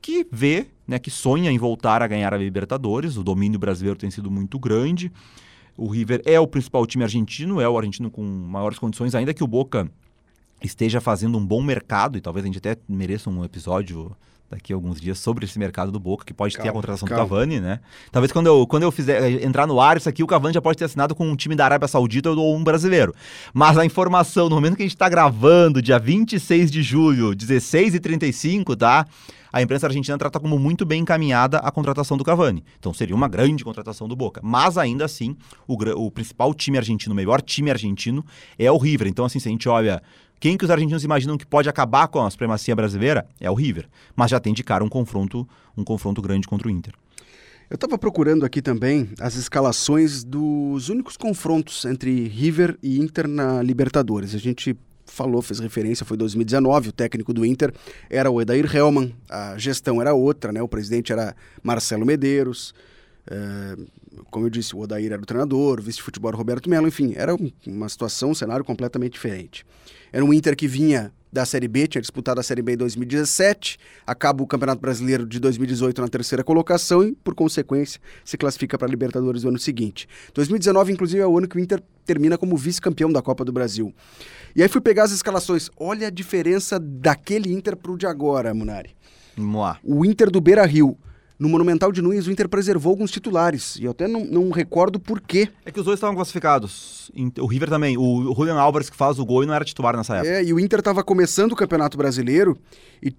que 0.00 0.26
vê, 0.30 0.66
né, 0.86 0.98
que 0.98 1.10
sonha 1.10 1.50
em 1.50 1.58
voltar 1.58 2.02
a 2.02 2.06
ganhar 2.06 2.32
a 2.32 2.36
Libertadores. 2.36 3.16
O 3.16 3.22
domínio 3.22 3.58
brasileiro 3.58 3.98
tem 3.98 4.10
sido 4.10 4.30
muito 4.30 4.58
grande. 4.58 5.12
O 5.76 5.88
River 5.88 6.22
é 6.24 6.38
o 6.38 6.46
principal 6.46 6.86
time 6.86 7.04
argentino, 7.04 7.60
é 7.60 7.68
o 7.68 7.76
argentino 7.76 8.10
com 8.10 8.22
maiores 8.22 8.78
condições, 8.78 9.14
ainda 9.14 9.32
que 9.32 9.42
o 9.42 9.46
Boca 9.46 9.90
esteja 10.62 11.00
fazendo 11.00 11.38
um 11.38 11.46
bom 11.46 11.62
mercado, 11.62 12.18
e 12.18 12.20
talvez 12.20 12.44
a 12.44 12.46
gente 12.46 12.58
até 12.58 12.76
mereça 12.88 13.30
um 13.30 13.44
episódio 13.44 14.14
daqui 14.50 14.72
a 14.72 14.76
alguns 14.76 15.00
dias 15.00 15.18
sobre 15.18 15.44
esse 15.44 15.58
mercado 15.58 15.92
do 15.92 16.00
Boca, 16.00 16.24
que 16.24 16.34
pode 16.34 16.54
ter 16.54 16.62
a 16.62 16.64
Calma, 16.64 16.80
contratação 16.80 17.06
calma. 17.06 17.24
do 17.24 17.28
Cavani, 17.28 17.60
né? 17.60 17.78
Talvez 18.10 18.32
quando 18.32 18.48
eu, 18.48 18.66
quando 18.66 18.82
eu 18.82 18.90
fizer 18.90 19.22
eh, 19.22 19.46
entrar 19.46 19.66
no 19.66 19.80
ar 19.80 19.96
isso 19.96 20.08
aqui, 20.08 20.24
o 20.24 20.26
Cavani 20.26 20.52
já 20.52 20.60
pode 20.60 20.76
ter 20.76 20.86
assinado 20.86 21.14
com 21.14 21.28
um 21.28 21.36
time 21.36 21.54
da 21.54 21.64
Arábia 21.64 21.86
Saudita 21.86 22.30
ou 22.30 22.56
um 22.56 22.64
brasileiro. 22.64 23.14
Mas 23.54 23.78
a 23.78 23.84
informação, 23.84 24.48
no 24.48 24.56
momento 24.56 24.74
que 24.74 24.82
a 24.82 24.86
gente 24.86 24.96
está 24.96 25.08
gravando, 25.08 25.80
dia 25.80 26.00
26 26.00 26.70
de 26.70 26.82
julho, 26.82 27.30
16h35, 27.30 28.76
tá? 28.76 29.06
A 29.52 29.60
imprensa 29.62 29.86
argentina 29.86 30.16
trata 30.16 30.38
como 30.38 30.58
muito 30.58 30.84
bem 30.84 31.02
encaminhada 31.02 31.58
a 31.58 31.70
contratação 31.70 32.16
do 32.16 32.24
Cavani. 32.24 32.64
Então 32.78 32.94
seria 32.94 33.14
uma 33.14 33.28
grande 33.28 33.64
contratação 33.64 34.06
do 34.06 34.14
Boca. 34.14 34.40
Mas 34.42 34.78
ainda 34.78 35.04
assim, 35.04 35.36
o, 35.66 35.74
o 35.74 36.10
principal 36.10 36.54
time 36.54 36.78
argentino, 36.78 37.12
o 37.12 37.16
melhor 37.16 37.40
time 37.40 37.70
argentino, 37.70 38.24
é 38.58 38.70
o 38.70 38.78
River. 38.78 39.08
Então, 39.08 39.24
assim, 39.24 39.38
se 39.38 39.48
a 39.48 39.50
gente 39.50 39.68
olha 39.68 40.02
quem 40.40 40.56
que 40.56 40.64
os 40.64 40.70
argentinos 40.70 41.04
imaginam 41.04 41.36
que 41.36 41.46
pode 41.46 41.68
acabar 41.68 42.08
com 42.08 42.20
a 42.24 42.30
supremacia 42.30 42.74
brasileira, 42.74 43.26
é 43.38 43.50
o 43.50 43.54
River. 43.54 43.86
Mas 44.16 44.30
já 44.30 44.40
tem 44.40 44.54
de 44.54 44.64
cara 44.64 44.82
um 44.82 44.88
confronto, 44.88 45.46
um 45.76 45.84
confronto 45.84 46.20
grande 46.22 46.48
contra 46.48 46.66
o 46.66 46.70
Inter. 46.70 46.94
Eu 47.68 47.76
estava 47.76 47.96
procurando 47.96 48.44
aqui 48.44 48.60
também 48.60 49.10
as 49.20 49.36
escalações 49.36 50.24
dos 50.24 50.88
únicos 50.88 51.16
confrontos 51.16 51.84
entre 51.84 52.26
River 52.26 52.76
e 52.82 52.98
Inter 52.98 53.28
na 53.28 53.62
Libertadores. 53.62 54.34
A 54.34 54.38
gente 54.38 54.76
falou, 55.06 55.40
fez 55.42 55.60
referência, 55.60 56.04
foi 56.06 56.16
2019, 56.16 56.88
o 56.88 56.92
técnico 56.92 57.32
do 57.32 57.44
Inter 57.44 57.72
era 58.08 58.30
o 58.30 58.40
Edair 58.40 58.74
Hellman, 58.74 59.14
a 59.28 59.56
gestão 59.58 60.00
era 60.00 60.14
outra, 60.14 60.52
né? 60.52 60.62
O 60.62 60.68
presidente 60.68 61.12
era 61.12 61.34
Marcelo 61.62 62.06
Medeiros, 62.06 62.72
é, 63.30 63.76
como 64.30 64.46
eu 64.46 64.50
disse, 64.50 64.74
o 64.74 64.80
Odair 64.80 65.12
era 65.12 65.20
o 65.22 65.26
treinador, 65.26 65.78
o 65.78 65.82
vice-futebol 65.82 66.32
Roberto 66.32 66.68
Melo, 66.70 66.88
enfim, 66.88 67.12
era 67.16 67.34
um- 67.34 67.50
uma 67.66 67.88
situação, 67.88 68.30
um 68.30 68.34
cenário 68.34 68.64
completamente 68.64 69.12
diferente. 69.12 69.64
Era 70.12 70.24
um 70.24 70.32
Inter 70.32 70.56
que 70.56 70.66
vinha 70.66 71.12
da 71.32 71.44
Série 71.44 71.68
B, 71.68 71.86
tinha 71.86 72.00
disputado 72.00 72.40
a 72.40 72.42
Série 72.42 72.62
B 72.62 72.72
em 72.72 72.76
2017, 72.76 73.78
acaba 74.06 74.42
o 74.42 74.46
Campeonato 74.46 74.80
Brasileiro 74.80 75.24
de 75.26 75.38
2018 75.38 76.00
na 76.00 76.08
terceira 76.08 76.42
colocação 76.42 77.04
e, 77.04 77.12
por 77.12 77.34
consequência, 77.34 78.00
se 78.24 78.36
classifica 78.36 78.76
para 78.76 78.88
a 78.88 78.90
Libertadores 78.90 79.44
no 79.44 79.50
ano 79.50 79.58
seguinte. 79.58 80.08
2019, 80.34 80.92
inclusive, 80.92 81.22
é 81.22 81.26
o 81.26 81.38
ano 81.38 81.46
que 81.46 81.56
o 81.56 81.60
Inter 81.60 81.80
termina 82.04 82.36
como 82.36 82.56
vice-campeão 82.56 83.12
da 83.12 83.22
Copa 83.22 83.44
do 83.44 83.52
Brasil. 83.52 83.94
E 84.56 84.62
aí 84.62 84.68
fui 84.68 84.80
pegar 84.80 85.04
as 85.04 85.12
escalações. 85.12 85.70
Olha 85.76 86.08
a 86.08 86.10
diferença 86.10 86.80
daquele 86.80 87.52
Inter 87.52 87.76
pro 87.76 87.96
de 87.96 88.06
agora, 88.06 88.52
Munari. 88.52 88.90
Lá. 89.38 89.78
O 89.84 90.04
Inter 90.04 90.30
do 90.30 90.40
Beira 90.40 90.66
Rio. 90.66 90.98
No 91.40 91.48
Monumental 91.48 91.90
de 91.90 92.02
Nunes, 92.02 92.26
o 92.26 92.30
Inter 92.30 92.50
preservou 92.50 92.90
alguns 92.90 93.10
titulares. 93.10 93.76
E 93.76 93.84
eu 93.84 93.92
até 93.92 94.06
não, 94.06 94.26
não 94.26 94.50
recordo 94.50 95.00
por 95.00 95.22
quê. 95.22 95.48
É 95.64 95.70
que 95.70 95.80
os 95.80 95.86
dois 95.86 95.96
estavam 95.96 96.14
classificados. 96.14 97.10
O 97.38 97.46
River 97.46 97.70
também. 97.70 97.96
O 97.96 98.34
Julian 98.36 98.56
Álvares 98.56 98.90
que 98.90 98.96
faz 98.96 99.18
o 99.18 99.24
gol 99.24 99.42
e 99.42 99.46
não 99.46 99.54
era 99.54 99.64
titular 99.64 99.96
nessa 99.96 100.16
época. 100.16 100.30
É, 100.30 100.44
e 100.44 100.52
o 100.52 100.60
Inter 100.60 100.80
estava 100.80 101.02
começando 101.02 101.52
o 101.52 101.56
Campeonato 101.56 101.96
Brasileiro 101.96 102.58
e 103.02 103.10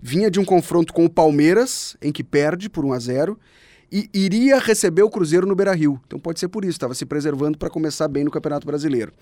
vinha 0.00 0.30
de 0.30 0.40
um 0.40 0.44
confronto 0.44 0.90
com 0.90 1.04
o 1.04 1.10
Palmeiras, 1.10 1.98
em 2.00 2.10
que 2.10 2.24
perde 2.24 2.70
por 2.70 2.82
1 2.82 2.94
a 2.94 2.98
0 2.98 3.38
e 3.92 4.08
iria 4.14 4.58
receber 4.58 5.02
o 5.02 5.10
Cruzeiro 5.10 5.46
no 5.46 5.54
Beira-Rio. 5.54 6.00
Então 6.06 6.18
pode 6.18 6.40
ser 6.40 6.48
por 6.48 6.64
isso, 6.64 6.72
estava 6.72 6.94
se 6.94 7.04
preservando 7.04 7.58
para 7.58 7.68
começar 7.68 8.08
bem 8.08 8.24
no 8.24 8.30
Campeonato 8.30 8.66
Brasileiro. 8.66 9.12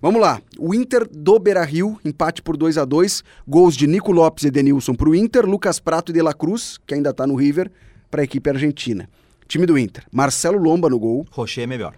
Vamos 0.00 0.20
lá, 0.20 0.40
o 0.56 0.72
Inter 0.72 1.06
do 1.10 1.38
Beira-Rio, 1.38 1.98
empate 2.04 2.40
por 2.40 2.56
2 2.56 2.78
a 2.78 2.84
2 2.84 3.24
gols 3.46 3.76
de 3.76 3.86
Nico 3.86 4.12
Lopes 4.12 4.44
e 4.44 4.50
Denilson 4.50 4.94
para 4.94 5.08
o 5.08 5.14
Inter, 5.14 5.44
Lucas 5.44 5.80
Prato 5.80 6.10
e 6.10 6.14
De 6.14 6.22
La 6.22 6.32
Cruz, 6.32 6.78
que 6.86 6.94
ainda 6.94 7.10
está 7.10 7.26
no 7.26 7.34
River, 7.34 7.70
para 8.10 8.22
a 8.22 8.24
equipe 8.24 8.48
argentina. 8.48 9.08
Time 9.46 9.64
do 9.64 9.78
Inter, 9.78 10.04
Marcelo 10.12 10.58
Lomba 10.58 10.90
no 10.90 10.98
gol, 10.98 11.26
Rocher 11.30 11.64
é 11.64 11.66
melhor. 11.66 11.94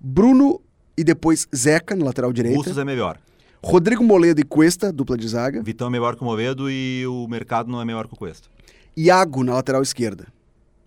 Bruno 0.00 0.60
e 0.96 1.04
depois 1.04 1.46
Zeca 1.54 1.94
no 1.94 2.04
lateral 2.04 2.32
direita, 2.32 2.56
Bustos 2.56 2.78
é 2.78 2.84
melhor. 2.84 3.18
Rodrigo 3.62 4.02
Moledo 4.02 4.40
e 4.40 4.44
Cuesta, 4.44 4.92
dupla 4.92 5.16
de 5.16 5.28
zaga, 5.28 5.62
Vitão 5.62 5.88
é 5.88 5.90
melhor 5.90 6.16
que 6.16 6.22
o 6.22 6.24
Moledo 6.24 6.70
e 6.70 7.04
o 7.06 7.26
Mercado 7.28 7.70
não 7.70 7.80
é 7.80 7.84
melhor 7.84 8.08
que 8.08 8.14
o 8.14 8.16
Cuesta. 8.16 8.48
Iago 8.96 9.44
na 9.44 9.54
lateral 9.54 9.82
esquerda. 9.82 10.26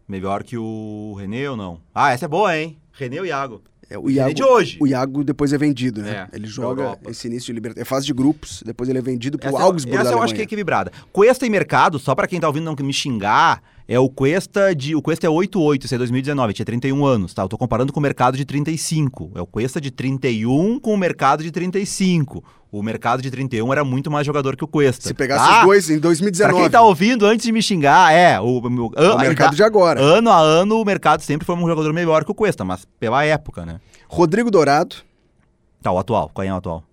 Melhor 0.07 0.43
que 0.43 0.57
o 0.57 1.15
René 1.17 1.49
ou 1.49 1.55
não? 1.55 1.79
Ah, 1.95 2.12
essa 2.12 2.25
é 2.25 2.27
boa, 2.27 2.57
hein? 2.57 2.77
René 2.91 3.19
ou 3.19 3.25
Iago? 3.25 3.62
É, 3.89 3.97
o, 3.97 4.03
René 4.03 4.15
Iago, 4.15 4.34
de 4.34 4.43
hoje. 4.43 4.77
o 4.81 4.88
Iago 4.88 5.23
depois 5.23 5.53
é 5.53 5.57
vendido, 5.57 6.01
né? 6.01 6.27
É, 6.29 6.36
ele 6.36 6.47
joga 6.47 6.84
Europa. 6.84 7.10
esse 7.12 7.27
início 7.27 7.47
de 7.47 7.53
libertadores. 7.53 7.88
É 7.88 7.89
fase 7.89 8.05
de 8.05 8.13
grupos, 8.13 8.62
depois 8.65 8.89
ele 8.89 8.99
é 8.99 9.01
vendido 9.01 9.38
pro 9.38 9.47
Essa, 9.47 9.62
Augsburg 9.62 9.97
essa 9.97 10.12
eu 10.12 10.21
acho 10.21 10.34
que 10.36 10.41
é 10.41 10.43
equilibrada. 10.43 10.91
Cuesta 11.13 11.45
e 11.45 11.49
Mercado, 11.49 11.97
só 11.99 12.13
pra 12.13 12.27
quem 12.27 12.39
tá 12.39 12.47
ouvindo 12.47 12.65
não 12.65 12.75
me 12.86 12.91
xingar, 12.91 13.63
É 13.91 13.99
o 13.99 14.08
Cuesta 14.08 14.73
de. 14.73 14.95
O 14.95 15.01
Cuesta 15.01 15.27
é 15.27 15.30
88, 15.30 15.86
esse 15.86 15.93
é 15.93 15.97
2019, 15.97 16.54
tinha 16.54 16.65
31 16.65 17.06
anos, 17.06 17.34
tá? 17.34 17.41
Eu 17.41 17.49
tô 17.49 17.58
comparando 17.58 17.91
com 17.91 17.99
o 17.99 18.01
mercado 18.01 18.38
de 18.38 18.45
35. 18.45 19.34
É 19.36 19.41
o 19.41 19.45
Cuesta 19.45 19.82
de 19.82 19.91
31 19.91 20.80
com 20.80 20.93
o 20.93 20.97
mercado 20.97 21.43
de 21.43 21.51
35. 21.51 22.41
O 22.71 22.82
mercado 22.82 23.21
de 23.21 23.30
31 23.30 23.69
era 23.69 23.84
muito 23.84 24.10
mais 24.10 24.25
jogador 24.25 24.56
que 24.56 24.63
o 24.63 24.67
Cuesta. 24.67 25.10
Se 25.10 25.13
pegasse 25.13 25.45
tá? 25.45 25.60
os 25.60 25.65
dois 25.65 25.89
em 25.89 25.99
Pra 25.99 26.08
2019, 26.08 26.62
quem 26.62 26.69
tá 26.69 26.82
ouvindo 26.82 27.25
antes 27.25 27.45
de 27.45 27.51
me 27.51 27.62
xingar, 27.62 28.13
é. 28.13 28.39
O, 28.39 28.62
o, 28.62 28.67
o 28.67 29.17
mercado 29.19 29.58
de 29.58 29.63
agora. 29.63 29.99
Ano 29.99 30.30
a 30.30 30.39
ano, 30.39 30.80
o 30.80 30.86
mercado 30.86 31.21
sempre 31.21 31.45
foi 31.45 31.54
um 31.54 31.67
jogador 31.67 31.91
melhor 31.91 32.23
que 32.23 32.32
o 32.32 32.36
Cuesta, 32.36 32.63
mas 32.63 32.86
pela 32.97 33.25
época, 33.25 33.65
né? 33.65 33.82
Rodrigo 34.08 34.49
Dourado. 34.49 34.95
Tá, 35.82 35.91
o 35.91 35.99
atual. 35.99 36.32
Qual 36.34 36.47
é 36.47 36.54
o 36.54 36.56
atual? 36.56 36.86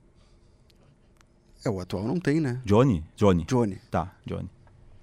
É, 1.65 1.71
o 1.71 1.79
atual 1.79 2.03
não 2.03 2.19
tem, 2.19 2.41
né? 2.41 2.61
Johnny? 2.65 3.05
Johnny. 3.15 3.45
Johnny. 3.45 3.79
Tá, 3.89 4.11
Johnny. 4.27 4.51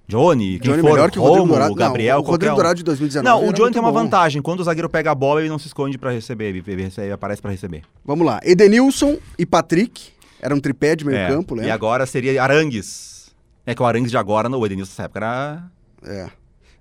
Johnny, 0.08 0.60
quem 0.60 0.72
Johnny 0.72 0.82
for, 0.82 0.92
melhor 0.92 1.10
que 1.12 1.18
o 1.18 1.22
Rodrigo 1.24 1.48
Dourado. 1.48 1.74
Gabriel, 1.76 2.18
não, 2.18 2.24
o 2.24 2.28
Rodrigo 2.28 2.54
um. 2.54 2.56
Dourado 2.56 2.76
de 2.78 2.84
2019 2.84 3.24
Não, 3.44 3.50
o 3.50 3.54
Johnny 3.54 3.72
tem 3.72 3.82
uma 3.82 3.92
bom. 3.92 4.00
vantagem. 4.04 4.42
Quando 4.42 4.60
o 4.60 4.64
zagueiro 4.64 4.88
pega 4.90 5.12
a 5.12 5.16
bola, 5.16 5.40
ele 5.42 5.50
não 5.50 5.58
se 5.58 5.68
esconde 5.68 5.98
pra 5.98 6.12
receber. 6.12 6.46
Ele, 6.50 6.64
ele 6.68 6.84
recebe- 6.84 7.12
aparece 7.12 7.42
pra 7.42 7.50
receber. 7.52 7.84
Vamos 8.04 8.26
lá. 8.26 8.40
Edenilson 8.44 9.18
e 9.38 9.46
Patrick. 9.46 10.10
Era 10.40 10.54
um 10.54 10.60
tripé 10.60 10.96
de 10.96 11.04
meio 11.06 11.18
É, 11.18 11.28
campo, 11.28 11.56
né? 11.56 11.66
E 11.68 11.72
agora 11.72 12.06
seria 12.06 12.42
Arangues. 12.44 13.34
É 13.66 13.74
que 13.74 13.82
o 13.82 13.86
Arangues 13.86 14.12
de 14.12 14.18
agora, 14.18 14.48
no 14.48 14.64
Edenilson 14.64 14.92
nessa 14.92 15.04
época 15.04 15.20
era... 15.20 15.64
É. 16.06 16.30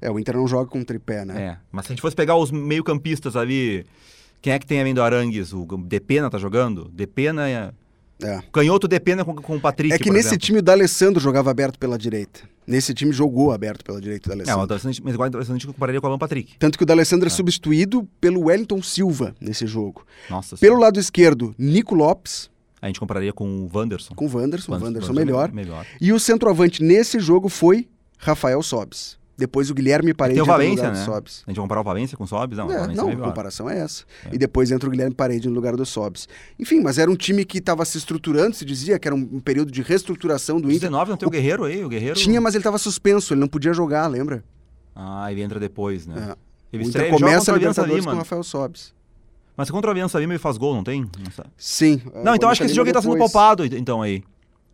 É, 0.03 0.11
o 0.11 0.19
Inter 0.19 0.37
não 0.37 0.47
joga 0.47 0.69
com 0.69 0.85
tripé, 0.85 1.25
né? 1.25 1.43
É. 1.43 1.57
Mas 1.73 1.87
se 1.87 1.93
a 1.93 1.95
gente 1.95 2.03
fosse 2.03 2.15
pegar 2.15 2.37
os 2.37 2.51
meio-campistas 2.51 3.37
ali... 3.37 3.87
Quem 4.43 4.53
é 4.53 4.59
que 4.59 4.67
tem 4.67 4.79
além 4.79 4.93
do 4.93 5.01
Arangues? 5.03 5.55
O 5.55 5.65
Depena 5.87 6.29
tá 6.29 6.37
jogando? 6.37 6.91
Depena 6.93 7.73
é... 8.23 8.27
É. 8.27 8.43
Canhoto 8.53 8.87
Depena 8.89 9.25
com, 9.25 9.35
com 9.35 9.57
o 9.57 9.61
Patrick, 9.61 9.93
É 9.95 9.99
que 9.99 10.11
nesse 10.11 10.29
exemplo. 10.29 10.47
time 10.47 10.59
o 10.59 10.63
D'Alessandro 10.63 11.21
jogava 11.21 11.51
aberto 11.51 11.79
pela 11.79 11.99
direita. 11.99 12.41
Nesse 12.67 12.95
time 12.95 13.13
jogou 13.13 13.53
aberto 13.53 13.85
pela 13.85 14.01
direita 14.01 14.29
o 14.29 14.33
É, 14.33 14.37
D'Alessandro. 14.37 14.59
mas 14.61 14.65
interessante- 14.67 15.03
mas 15.05 15.15
igual 15.15 15.31
que 15.31 15.37
eu 15.67 15.73
compararia 15.73 16.01
com 16.01 16.07
o 16.07 16.11
Alan 16.11 16.19
Patrick. 16.19 16.57
Tanto 16.59 16.79
que 16.79 16.85
o 16.85 16.87
D'Alessandro 16.87 17.27
é 17.27 17.31
substituído 17.31 18.09
pelo 18.21 18.45
Wellington 18.47 18.83
Silva 18.83 19.35
nesse 19.41 19.67
jogo. 19.67 20.07
Nossa 20.31 20.57
Pelo 20.57 20.75
senhora. 20.75 20.81
lado 20.87 20.99
esquerdo, 21.01 21.55
Nico 21.59 21.95
Lopes, 21.95 22.49
A 22.81 22.87
gente 22.87 23.01
compararia 23.01 23.33
com 23.33 23.47
o 23.47 23.71
Wanderson. 23.75 24.15
com 24.15 24.25
o 24.27 24.29
Wanderson, 24.29 24.71
o 24.71 24.75
Wanderson- 24.75 24.87
Wanderson 24.87 25.09
Wanderson 25.09 25.13
melhor. 25.13 25.53
Melhor. 25.53 25.87
E 26.01 26.13
o 26.13 26.21
centroavante 26.21 26.83
nesse 26.83 27.19
jogo 27.19 27.49
foi 27.49 27.89
Rafael 28.19 28.63
Sobes. 28.63 29.19
Depois 29.37 29.69
o 29.69 29.75
Guilherme 29.75 30.15
Parede 30.15 30.37
Tem 30.37 30.43
o 30.43 30.47
Valência, 30.47 30.77
lugar 30.87 30.93
né? 30.93 31.01
do 31.01 31.05
Sobes. 31.05 31.43
A 31.47 31.51
gente 31.51 31.57
vai 31.57 31.65
comparar 31.65 31.81
o 31.81 31.85
Valência 31.85 32.17
com 32.17 32.23
o 32.23 32.27
Sobs? 32.27 32.57
Não, 32.57 32.69
o 32.69 32.73
É, 32.73 32.87
não, 32.87 33.09
é 33.09 33.13
a 33.13 33.15
melhor. 33.17 33.29
comparação 33.29 33.69
é 33.69 33.79
essa. 33.79 34.05
E 34.33 34.39
depois 34.39 34.71
entra 34.71 34.89
o 34.89 34.91
Guilherme 34.93 35.15
Parede 35.15 35.49
no 35.49 35.55
lugar 35.55 35.75
do 35.75 35.85
Sobs. 35.85 36.29
Enfim, 36.59 36.81
mas 36.81 36.99
era 36.99 37.11
um 37.11 37.17
time 37.17 37.45
que 37.45 37.59
estava 37.59 37.85
se 37.85 37.99
estruturando, 37.99 38.55
se 38.55 38.65
dizia 38.65 38.99
que 38.99 39.09
era 39.09 39.15
um, 39.15 39.29
um 39.33 39.41
período 39.41 39.73
de 39.73 39.83
reestruturação 39.83 40.61
do 40.61 40.69
Inter. 40.69 40.83
19 40.89 41.11
não 41.11 41.17
tem 41.17 41.27
o 41.27 41.31
Guerreiro 41.31 41.65
aí? 41.65 41.85
O 41.85 41.89
Guerreiro... 41.89 42.15
Tinha, 42.15 42.41
mas 42.41 42.55
ele 42.55 42.61
estava 42.61 42.79
suspenso, 42.79 43.35
ele 43.35 43.41
não 43.41 43.49
podia 43.49 43.73
jogar, 43.73 44.07
lembra? 44.07 44.45
Ah, 44.95 45.31
ele 45.33 45.43
entra 45.43 45.59
depois, 45.59 46.07
né? 46.07 46.31
É. 46.31 46.37
Ele 46.77 46.85
o 46.85 46.89
Inter 46.89 47.03
ele 47.03 47.11
começa 47.11 47.51
a 47.51 47.55
a 47.55 47.59
Libertadores 47.59 48.05
com 48.05 48.13
o. 48.13 48.17
Rafael 48.17 48.43
Sobs. 48.45 48.95
Mas 49.57 49.71
contra 49.71 49.91
a 49.91 49.93
Aliança 49.93 50.19
Lima 50.19 50.33
ele 50.33 50.39
faz 50.39 50.57
gol, 50.57 50.75
não 50.75 50.83
tem? 50.85 51.03
Não. 51.03 51.45
Sim. 51.57 52.01
Não, 52.25 52.35
então 52.35 52.49
acho 52.49 52.61
que 52.61 52.67
esse 52.67 52.75
jogo 52.75 52.89
aí 52.89 52.93
tá 52.93 53.03
sendo 53.03 53.17
poupado, 53.17 53.65
então 53.65 54.03
aí. 54.03 54.23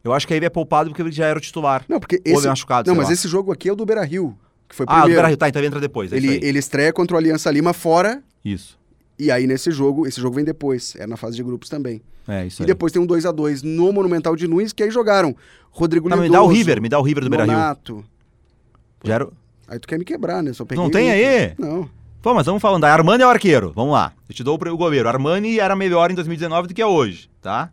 Eu 0.03 0.15
acho 0.15 0.27
que 0.27 0.33
aí 0.33 0.39
ele 0.39 0.47
é 0.47 0.51
poupado 0.51 0.89
porque 0.89 1.03
ele 1.03 1.13
já 1.13 1.27
era 1.27 1.39
o 1.39 1.43
titular. 1.43 1.85
Não, 1.87 2.01
porque 2.01 2.23
Ou 2.27 2.33
esse... 2.39 2.49
machucado, 2.49 2.89
Não, 2.89 2.97
mas 2.97 3.09
lá. 3.09 3.13
esse 3.13 3.29
jogo 3.29 3.53
aqui 3.53 3.69
é 3.69 3.73
o 3.73 3.77
do 3.77 3.85
Beira-Rio, 3.85 4.35
que 4.71 4.75
foi 4.75 4.87
Ah, 4.89 4.93
o 4.93 5.03
primeiro. 5.03 5.23
Beira 5.23 5.37
tá, 5.37 5.49
então 5.49 5.61
ele 5.61 5.67
entra 5.67 5.81
depois. 5.81 6.11
É 6.13 6.17
ele, 6.17 6.41
ele 6.43 6.59
estreia 6.59 6.93
contra 6.93 7.15
o 7.15 7.19
Aliança 7.19 7.51
Lima 7.51 7.75
fora, 7.75 8.23
Isso. 8.45 8.79
e 9.19 9.31
aí 9.31 9.47
nesse 9.47 9.71
jogo, 9.71 10.07
esse 10.07 10.19
jogo 10.21 10.37
vem 10.37 10.45
depois, 10.45 10.95
é 10.99 11.07
na 11.07 11.17
fase 11.19 11.37
de 11.37 11.43
grupos 11.43 11.69
também. 11.69 12.01
É, 12.27 12.47
isso 12.47 12.63
e 12.63 12.65
aí. 12.65 12.67
depois 12.67 12.93
tem 12.93 13.03
um 13.03 13.07
2 13.07 13.27
a 13.27 13.33
2 13.33 13.63
no 13.63 13.93
Monumental 13.93 14.35
de 14.37 14.47
Nunes, 14.47 14.73
que 14.73 14.83
aí 14.83 14.91
jogaram 14.91 15.37
Rodrigo 15.71 16.09
Tá, 16.09 16.17
me 16.17 16.31
dá 16.31 16.41
o 16.43 16.47
River, 16.47 16.81
me 16.81 16.89
dá 16.89 16.99
o 16.99 17.03
River 17.03 17.25
do 17.25 17.31
Beira-Rio. 17.31 17.53
Nonato. 17.55 18.05
Já 19.05 19.15
era... 19.15 19.29
Aí 19.69 19.79
tu 19.79 19.87
quer 19.87 19.99
me 19.99 20.05
quebrar, 20.05 20.43
né? 20.43 20.53
Só 20.53 20.65
peguei 20.65 20.83
Não 20.83 20.91
tem 20.91 21.09
um. 21.09 21.13
aí? 21.13 21.55
Não. 21.59 21.91
Pô, 22.23 22.35
mas 22.35 22.47
vamos 22.47 22.61
falando. 22.61 22.85
Armani 22.85 23.23
é 23.23 23.27
o 23.27 23.31
arqueiro. 23.31 23.73
Vamos 23.75 23.93
lá. 23.93 24.13
Eu 24.29 24.35
te 24.35 24.43
dou 24.45 24.57
o 24.61 24.77
goleiro. 24.77 25.09
Armani 25.09 25.59
era 25.59 25.75
melhor 25.77 26.11
em 26.11 26.15
2019 26.15 26.69
do 26.69 26.75
que 26.75 26.83
é 26.83 26.87
hoje, 26.87 27.31
tá? 27.41 27.71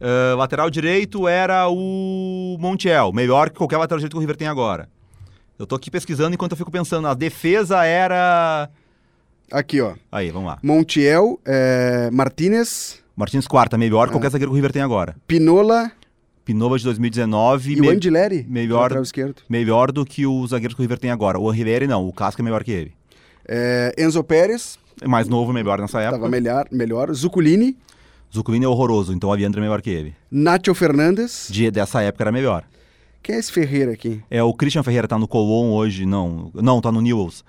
Ah, 0.00 0.34
lateral 0.36 0.70
direito 0.70 1.28
era 1.28 1.68
o 1.68 2.56
Montiel. 2.58 3.12
Melhor 3.12 3.50
que 3.50 3.56
qualquer 3.58 3.76
lateral 3.76 3.98
direito 3.98 4.12
que 4.12 4.16
o 4.16 4.20
River 4.20 4.36
tem 4.36 4.48
agora. 4.48 4.88
Eu 5.60 5.66
tô 5.66 5.74
aqui 5.74 5.90
pesquisando 5.90 6.32
enquanto 6.34 6.52
eu 6.52 6.56
fico 6.56 6.70
pensando. 6.70 7.06
A 7.06 7.12
defesa 7.12 7.84
era... 7.84 8.70
Aqui, 9.52 9.78
ó. 9.78 9.92
Aí, 10.10 10.30
vamos 10.30 10.48
lá. 10.48 10.58
Montiel, 10.62 11.38
é, 11.44 12.08
Martinez, 12.10 12.98
Martins 13.14 13.46
Quarta, 13.46 13.76
melhor 13.76 14.06
que 14.06 14.14
qualquer 14.14 14.30
zagueiro 14.30 14.50
que 14.50 14.54
o 14.54 14.56
River 14.56 14.72
tem 14.72 14.80
agora. 14.80 15.14
Pinola 15.26 15.92
Pinova 16.46 16.78
de 16.78 16.84
2019, 16.84 17.72
e 17.74 17.80
me- 17.80 17.88
o 17.88 17.90
Andileri, 17.90 18.46
melhor- 18.48 18.90
esquerdo. 19.02 19.42
melhor 19.50 19.92
do 19.92 20.06
que 20.06 20.26
os 20.26 20.48
zagueiros 20.50 20.74
que 20.74 20.80
o 20.80 20.84
River 20.84 20.98
tem 20.98 21.10
agora. 21.10 21.38
O 21.38 21.50
Rivieri 21.50 21.86
não, 21.86 22.08
o 22.08 22.12
Casca 22.12 22.40
é 22.40 22.44
melhor 22.44 22.64
que 22.64 22.70
ele. 22.70 22.92
É, 23.46 23.94
Enzo 23.98 24.24
Pérez, 24.24 24.78
É 25.02 25.06
mais 25.06 25.28
novo, 25.28 25.52
melhor 25.52 25.78
nessa 25.78 26.00
época. 26.00 26.16
estava 26.16 26.30
melhor, 26.30 26.66
melhor. 26.72 27.12
Zuculini, 27.12 27.76
Zuculini 28.34 28.64
é 28.64 28.68
horroroso, 28.68 29.12
então 29.12 29.28
o 29.28 29.32
Aviandra 29.32 29.60
é 29.60 29.62
melhor 29.62 29.82
que 29.82 29.90
ele. 29.90 30.14
Nacho 30.30 30.74
Fernandes. 30.74 31.48
De, 31.50 31.70
dessa 31.70 32.00
época 32.02 32.24
era 32.24 32.32
melhor. 32.32 32.64
Quem 33.22 33.34
é 33.34 33.38
esse 33.38 33.52
Ferreira 33.52 33.92
aqui? 33.92 34.22
É, 34.30 34.42
o 34.42 34.52
Christian 34.54 34.82
Ferreira 34.82 35.06
tá 35.06 35.18
no 35.18 35.28
Colón 35.28 35.72
hoje, 35.72 36.06
não. 36.06 36.50
Não, 36.54 36.80
tá 36.80 36.90
no 36.90 37.00
Newells. 37.00 37.44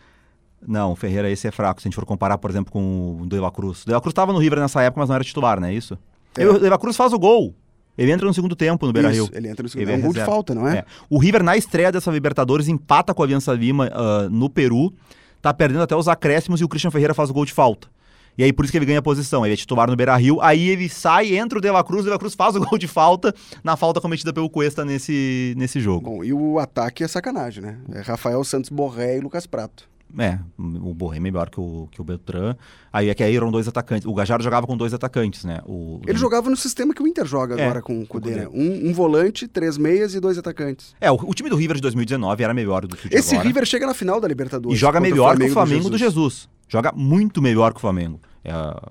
Não, 0.65 0.91
o 0.91 0.95
Ferreira 0.95 1.29
esse 1.29 1.47
é 1.47 1.51
fraco. 1.51 1.81
Se 1.81 1.87
a 1.87 1.89
gente 1.89 1.95
for 1.95 2.05
comparar, 2.05 2.37
por 2.37 2.49
exemplo, 2.51 2.71
com 2.71 3.19
o 3.21 3.25
De 3.27 3.39
La 3.39 3.51
Cruz. 3.51 3.83
O 3.83 3.85
De 3.85 3.93
La 3.93 4.01
Cruz 4.01 4.13
tava 4.13 4.31
no 4.33 4.39
River 4.39 4.59
nessa 4.59 4.81
época, 4.81 5.01
mas 5.01 5.09
não 5.09 5.15
era 5.15 5.23
titular, 5.23 5.59
não 5.59 5.67
é 5.67 5.73
isso? 5.73 5.97
É. 6.37 6.47
O 6.47 6.59
De 6.59 6.69
La 6.69 6.77
Cruz 6.77 6.95
faz 6.95 7.13
o 7.13 7.19
gol. 7.19 7.55
Ele 7.97 8.11
entra 8.11 8.25
no 8.25 8.33
segundo 8.33 8.55
tempo 8.55 8.85
no 8.85 8.93
Beira-Rio. 8.93 9.29
Ele 9.33 9.49
entra 9.49 9.63
no 9.63 9.69
segundo. 9.69 9.89
Ele 9.89 9.91
É 9.91 9.95
um 9.95 9.99
é 9.99 10.03
gol 10.03 10.13
de 10.13 10.23
falta, 10.23 10.55
não 10.55 10.67
é? 10.67 10.79
É. 10.79 10.85
O 11.09 11.17
River, 11.17 11.43
na 11.43 11.57
estreia 11.57 11.91
dessa 11.91 12.09
Libertadores, 12.11 12.67
empata 12.67 13.13
com 13.13 13.21
a 13.21 13.25
Aliança 13.25 13.53
Lima 13.53 13.89
ah, 13.93 14.27
no 14.29 14.49
Peru. 14.49 14.93
Tá 15.41 15.53
perdendo 15.53 15.81
até 15.81 15.95
os 15.95 16.07
acréscimos 16.07 16.61
e 16.61 16.63
o 16.63 16.69
Christian 16.69 16.91
Ferreira 16.91 17.13
faz 17.13 17.29
o 17.29 17.33
gol 17.33 17.45
de 17.45 17.51
falta. 17.51 17.87
E 18.37 18.43
aí 18.43 18.53
por 18.53 18.65
isso 18.65 18.71
que 18.71 18.77
ele 18.77 18.85
ganha 18.85 18.99
a 18.99 19.03
posição. 19.03 19.45
Ele 19.45 19.53
é 19.53 19.57
titular 19.57 19.89
no 19.89 19.95
Beira-Rio. 19.95 20.39
Aí 20.41 20.69
ele 20.69 20.89
sai, 20.89 21.35
entra 21.35 21.57
o 21.57 21.61
De 21.61 21.69
La 21.69 21.83
Cruz. 21.83 22.01
O 22.01 22.03
De 22.05 22.09
La 22.09 22.19
Cruz 22.19 22.33
faz 22.33 22.55
o 22.55 22.59
gol 22.65 22.77
de 22.77 22.87
falta 22.87 23.33
na 23.63 23.75
falta 23.75 23.99
cometida 24.01 24.33
pelo 24.33 24.49
Cuesta 24.49 24.85
nesse, 24.85 25.53
nesse 25.57 25.79
jogo. 25.79 26.09
Bom, 26.09 26.23
e 26.23 26.33
o 26.33 26.59
ataque 26.59 27.03
é 27.03 27.07
sacanagem, 27.07 27.63
né? 27.63 27.77
É 27.93 28.01
Rafael 28.01 28.43
Santos 28.43 28.69
Borré 28.69 29.17
e 29.17 29.21
Lucas 29.21 29.45
Prato. 29.45 29.91
É, 30.17 30.37
o 30.57 30.93
Borré 30.93 31.17
é 31.17 31.19
melhor 31.19 31.49
que 31.49 31.59
o, 31.59 31.87
que 31.89 32.01
o 32.01 32.03
Beltrán. 32.03 32.55
Aí 32.91 33.09
é 33.09 33.13
que 33.13 33.23
aí 33.23 33.35
eram 33.35 33.49
dois 33.49 33.67
atacantes. 33.67 34.05
O 34.05 34.13
Gajardo 34.13 34.43
jogava 34.43 34.67
com 34.67 34.75
dois 34.75 34.93
atacantes, 34.93 35.45
né? 35.45 35.61
O, 35.65 36.01
Ele 36.05 36.17
jogava 36.17 36.49
no 36.49 36.57
sistema 36.57 36.93
que 36.93 37.01
o 37.01 37.07
Inter 37.07 37.25
joga 37.25 37.55
É, 37.55 37.63
agora 37.63 37.81
com 37.81 38.01
o 38.01 38.05
Cudê, 38.05 38.31
né? 38.31 38.47
Um, 38.51 38.89
um 38.89 38.93
volante, 38.93 39.47
três 39.47 39.77
meias 39.77 40.13
e 40.13 40.19
dois 40.19 40.37
atacantes. 40.37 40.93
É, 40.99 41.09
o, 41.09 41.15
o 41.15 41.33
time 41.33 41.49
do 41.49 41.55
River 41.55 41.77
de 41.77 41.81
2019 41.81 42.43
era 42.43 42.53
melhor 42.53 42.85
do 42.85 42.95
que 42.97 43.07
o 43.07 43.09
de 43.09 43.15
Esse 43.15 43.35
agora. 43.35 43.47
River 43.47 43.65
chega 43.65 43.87
na 43.87 43.93
final 43.93 44.19
da 44.19 44.27
Libertadores. 44.27 44.77
E 44.77 44.79
joga 44.79 44.99
melhor 44.99 45.37
que 45.37 45.45
o 45.45 45.53
Flamengo 45.53 45.89
do 45.89 45.97
Jesus. 45.97 46.49
Joga 46.71 46.93
muito 46.95 47.41
melhor 47.41 47.71
que 47.73 47.77
o 47.77 47.81
Flamengo. 47.81 48.19
É, 48.43 48.51
a, 48.51 48.81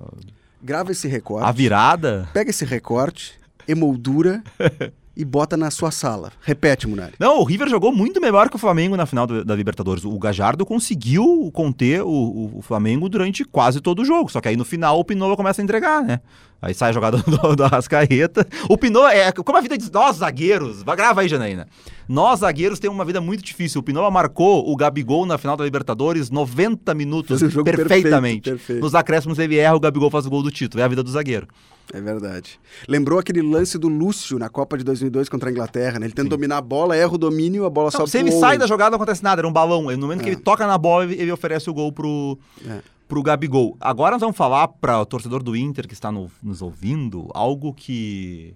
Grava 0.62 0.93
esse 0.93 1.09
recorte. 1.09 1.49
a 1.49 1.51
virada. 1.53 2.29
Pega 2.35 2.51
esse 2.51 2.64
recorte, 2.66 3.33
emoldura 3.66 4.43
e 5.16 5.25
bota 5.25 5.57
na 5.57 5.71
sua 5.71 5.90
sala. 5.90 6.31
Repete, 6.43 6.87
Munari. 6.87 7.14
Não, 7.19 7.40
o 7.40 7.45
River 7.45 7.69
jogou 7.69 7.90
muito 7.93 8.21
melhor 8.21 8.51
que 8.51 8.57
o 8.57 8.59
Flamengo 8.59 8.97
na 8.97 9.07
final 9.07 9.27
do- 9.27 9.45
da 9.45 9.57
Libertadores. 9.57 10.05
O 10.05 10.19
Gajardo 10.19 10.66
conseguiu 10.66 11.51
conter 11.55 12.03
o, 12.03 12.09
o- 12.09 12.59
o 12.59 12.62
Flamengo 12.62 13.09
durante 13.09 13.45
quase 13.45 13.81
todo 13.81 14.01
o 14.03 14.05
jogo. 14.05 14.31
Só 14.31 14.40
que 14.40 14.49
aí 14.49 14.57
no 14.57 14.64
final 14.64 14.99
o 15.01 15.05
Pinova 15.05 15.35
começa 15.37 15.62
a 15.62 15.64
entregar, 15.64 16.03
né? 16.03 16.21
Aí 16.62 16.75
sai 16.75 16.90
a 16.90 16.92
jogada 16.92 17.16
do, 17.25 17.57
do 17.57 17.64
Arrascaeta. 17.64 18.46
O 18.68 18.77
Pinova 18.77 19.12
é 19.14 19.33
como 19.33 19.57
a 19.57 19.61
vida 19.61 19.79
de 19.79 19.90
nós 19.90 20.16
zagueiros. 20.16 20.83
Grava 20.83 21.23
aí, 21.23 21.29
Janaína. 21.29 21.66
Nós 22.09 22.40
zagueiros 22.40 22.79
temos 22.79 22.96
uma 22.99 23.05
vida 23.05 23.20
muito 23.20 23.42
difícil. 23.42 23.81
O 23.81 23.83
Pinova 23.85 24.11
marcou 24.11 24.70
o 24.70 24.77
Gabigol 24.77 25.25
na 25.25 25.38
final 25.38 25.57
da 25.57 25.64
Libertadores 25.64 26.29
90 26.31 26.92
minutos 26.94 27.40
perfeitamente. 27.40 28.42
perfeito, 28.42 28.59
perfeito. 28.59 28.81
Nos 28.83 28.94
acréscimos 28.94 29.38
ele 29.38 29.57
erra, 29.57 29.75
o 29.77 29.81
Gabigol 29.81 30.11
faz 30.11 30.27
o 30.27 30.31
gol 30.31 30.42
do 30.42 30.51
título. 30.51 30.83
É 30.83 30.85
a 30.85 30.88
vida 30.88 31.03
do 31.03 31.11
zagueiro. 31.11 31.46
É 31.92 32.01
verdade. 32.01 32.61
Lembrou 32.87 33.18
aquele 33.18 33.42
lance 33.42 33.77
do 33.79 33.88
Lúcio 33.88 34.38
na 34.38 34.49
Copa 34.49 34.77
de 34.79 34.85
2002 34.85 35.29
contra 35.29 35.49
a 35.49 35.53
Inglaterra, 35.53 35.99
né? 35.99 36.07
Ele 36.07 36.12
tenta 36.12 36.29
dominar 36.29 36.59
a 36.59 36.61
bola, 36.61 36.94
erra 36.96 37.14
o 37.14 37.18
domínio, 37.18 37.64
a 37.64 37.70
bola 37.70 37.87
Não, 37.92 38.01
sobe 38.01 38.11
se 38.11 38.18
ele 38.18 38.31
sai 38.33 38.57
da 38.59 38.66
jogada, 38.66 38.90
não 38.90 38.96
acontece 38.96 39.25
nada. 39.25 39.40
Era 39.40 39.49
um 39.49 39.53
balão. 39.53 39.83
No 39.83 39.99
momento 39.99 40.23
que 40.23 40.29
É. 40.29 40.33
ele 40.33 40.40
toca 40.40 40.66
na 40.66 40.79
bola, 40.79 41.05
ele 41.05 41.20
ele 41.20 41.33
oferece 41.33 41.68
o 41.68 41.75
gol 41.75 41.90
pro, 41.90 42.38
É. 42.68 42.79
pro 43.11 43.23
Gabigol. 43.25 43.77
Agora 43.81 44.12
nós 44.12 44.20
vamos 44.20 44.37
falar 44.37 44.68
para 44.68 45.01
o 45.01 45.05
torcedor 45.05 45.42
do 45.42 45.57
Inter 45.57 45.88
que 45.88 45.94
está 45.94 46.12
no- 46.12 46.31
nos 46.40 46.62
ouvindo 46.62 47.29
algo 47.35 47.75
que 47.75 48.55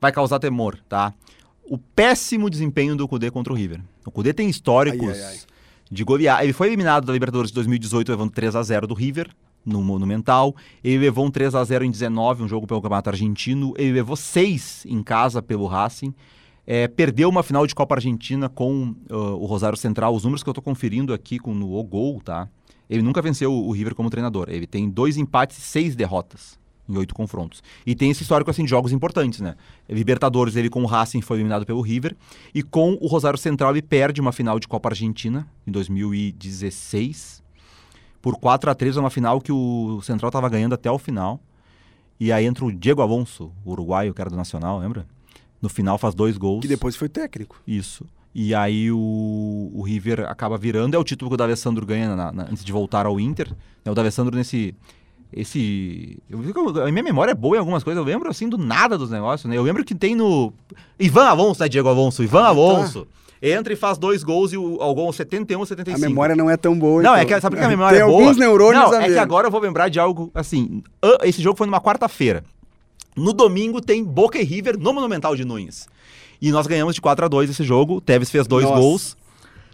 vai 0.00 0.10
causar 0.10 0.38
temor, 0.38 0.78
tá? 0.88 1.12
O 1.62 1.76
péssimo 1.76 2.48
desempenho 2.48 2.96
do 2.96 3.06
Cudê 3.06 3.30
contra 3.30 3.52
o 3.52 3.56
River. 3.56 3.82
O 4.06 4.10
Cudê 4.10 4.32
tem 4.32 4.48
históricos 4.48 5.10
Ai, 5.10 5.20
ai, 5.22 5.32
ai. 5.34 5.38
de 5.90 6.02
golear. 6.02 6.42
Ele 6.42 6.54
foi 6.54 6.68
eliminado 6.68 7.04
da 7.04 7.12
Libertadores 7.12 7.50
de 7.50 7.54
2018 7.54 8.08
levando 8.08 8.30
3 8.30 8.56
a 8.56 8.62
0 8.62 8.86
do 8.86 8.94
River 8.94 9.28
no 9.64 9.82
Monumental. 9.82 10.56
Ele 10.82 10.96
levou 10.98 11.26
um 11.26 11.30
3 11.30 11.54
a 11.54 11.62
0 11.62 11.84
em 11.84 11.90
19, 11.90 12.42
um 12.42 12.48
jogo 12.48 12.66
pelo 12.66 12.80
Campeonato 12.80 13.10
Argentino. 13.10 13.74
Ele 13.76 13.92
levou 13.92 14.16
6 14.16 14.86
em 14.88 15.02
casa 15.02 15.42
pelo 15.42 15.66
Racing. 15.66 16.14
É, 16.66 16.88
perdeu 16.88 17.28
uma 17.28 17.42
final 17.42 17.66
de 17.66 17.74
Copa 17.74 17.94
Argentina 17.96 18.48
com 18.48 18.94
ah, 19.10 19.14
o 19.14 19.44
Rosário 19.44 19.76
Central. 19.76 20.14
Os 20.14 20.24
números 20.24 20.42
que 20.42 20.48
eu 20.48 20.54
tô 20.54 20.62
conferindo 20.62 21.12
aqui 21.12 21.38
com, 21.38 21.52
no 21.54 21.74
O 21.74 21.84
Gol, 21.84 22.20
tá? 22.24 22.48
Ele 22.90 23.02
nunca 23.02 23.22
venceu 23.22 23.54
o 23.54 23.70
River 23.70 23.94
como 23.94 24.10
treinador. 24.10 24.48
Ele 24.50 24.66
tem 24.66 24.90
dois 24.90 25.16
empates 25.16 25.56
e 25.56 25.60
seis 25.60 25.94
derrotas 25.94 26.58
em 26.88 26.98
oito 26.98 27.14
confrontos. 27.14 27.62
E 27.86 27.94
tem 27.94 28.10
esse 28.10 28.22
histórico 28.22 28.50
assim 28.50 28.64
de 28.64 28.70
jogos 28.70 28.90
importantes, 28.90 29.40
né? 29.40 29.54
Libertadores, 29.88 30.56
ele 30.56 30.68
com 30.68 30.82
o 30.82 30.86
Racing 30.86 31.20
foi 31.20 31.36
eliminado 31.36 31.64
pelo 31.64 31.80
River 31.80 32.16
e 32.52 32.64
com 32.64 32.98
o 33.00 33.06
Rosário 33.06 33.38
Central 33.38 33.70
ele 33.70 33.80
perde 33.80 34.20
uma 34.20 34.32
final 34.32 34.58
de 34.58 34.66
Copa 34.66 34.88
Argentina 34.88 35.48
em 35.64 35.70
2016 35.70 37.40
por 38.20 38.36
4 38.36 38.70
a 38.70 38.74
3 38.74 38.96
uma 38.96 39.08
final 39.08 39.40
que 39.40 39.52
o 39.52 40.00
Central 40.02 40.30
estava 40.30 40.48
ganhando 40.48 40.74
até 40.74 40.90
o 40.90 40.98
final. 40.98 41.40
E 42.18 42.32
aí 42.32 42.44
entra 42.44 42.64
o 42.64 42.72
Diego 42.72 43.00
Alonso, 43.00 43.52
o 43.64 43.70
uruguaio, 43.70 44.12
que 44.12 44.20
era 44.20 44.28
do 44.28 44.36
Nacional, 44.36 44.80
lembra? 44.80 45.06
No 45.62 45.68
final 45.68 45.96
faz 45.96 46.14
dois 46.14 46.36
gols. 46.36 46.60
Que 46.60 46.68
depois 46.68 46.96
foi 46.96 47.08
técnico. 47.08 47.62
Isso. 47.66 48.04
E 48.34 48.54
aí 48.54 48.90
o, 48.92 49.70
o 49.74 49.82
River 49.82 50.20
acaba 50.28 50.56
virando, 50.56 50.94
é 50.94 50.98
o 50.98 51.02
título 51.04 51.30
que 51.30 51.34
o 51.34 51.36
D'Alessandro 51.36 51.84
ganha 51.84 52.14
na- 52.14 52.30
na- 52.32 52.42
antes 52.44 52.64
de 52.64 52.70
voltar 52.72 53.04
ao 53.06 53.18
Inter. 53.18 53.48
né? 53.84 53.90
O 53.90 53.94
D'Alessandro 53.94 54.36
nesse... 54.36 54.74
Esse... 55.32 56.18
Eu, 56.28 56.40
a 56.84 56.90
minha 56.90 57.02
memória 57.04 57.30
é 57.32 57.34
boa 57.34 57.56
em 57.56 57.58
algumas 57.60 57.84
coisas, 57.84 58.00
eu 58.00 58.04
lembro 58.04 58.28
assim 58.28 58.48
do 58.48 58.58
nada 58.58 58.98
dos 58.98 59.10
negócios, 59.10 59.48
né? 59.48 59.56
Eu 59.56 59.62
lembro 59.62 59.84
que 59.84 59.94
tem 59.94 60.14
no... 60.14 60.52
Ivan 60.98 61.24
Alonso, 61.26 61.60
né, 61.62 61.68
Diego 61.68 61.88
Alonso? 61.88 62.22
Ivan 62.22 62.42
Alonso. 62.44 63.06
Entra 63.42 63.72
e 63.72 63.76
faz 63.76 63.96
dois 63.96 64.22
gols 64.22 64.52
e 64.52 64.58
o, 64.58 64.80
ao 64.82 64.94
gol 64.94 65.12
71 65.12 65.62
A 65.62 65.66
75. 65.66 66.00
memória 66.08 66.36
não 66.36 66.50
é 66.50 66.56
tão 66.56 66.78
boa. 66.78 67.02
Não, 67.02 67.12
então. 67.12 67.22
é 67.22 67.24
que 67.24 67.40
sabe 67.40 67.56
que 67.56 67.62
a 67.62 67.68
memória 67.68 67.96
Tem 67.98 68.04
é 68.06 68.08
boa? 68.08 68.20
alguns 68.22 68.36
neurônios 68.36 68.90
Não, 68.90 68.92
a 68.98 69.02
é 69.02 69.08
que 69.08 69.18
agora 69.18 69.46
eu 69.46 69.50
vou 69.50 69.60
lembrar 69.60 69.88
de 69.88 69.98
algo 69.98 70.30
assim. 70.34 70.82
ah, 71.00 71.18
Esse 71.24 71.40
jogo 71.40 71.56
foi 71.56 71.66
numa 71.66 71.80
quarta-feira. 71.80 72.44
No 73.16 73.32
domingo 73.32 73.80
tem 73.80 74.04
Boca 74.04 74.38
e 74.38 74.44
River 74.44 74.78
no 74.78 74.92
Monumental 74.92 75.34
de 75.34 75.44
Nunes. 75.44 75.88
E 76.40 76.50
nós 76.50 76.66
ganhamos 76.66 76.94
de 76.94 77.00
4 77.00 77.24
a 77.24 77.28
2 77.28 77.50
esse 77.50 77.62
jogo. 77.64 77.96
O 77.96 78.00
Tevez 78.00 78.30
fez 78.30 78.46
dois 78.46 78.64
Nossa. 78.64 78.80
gols. 78.80 79.16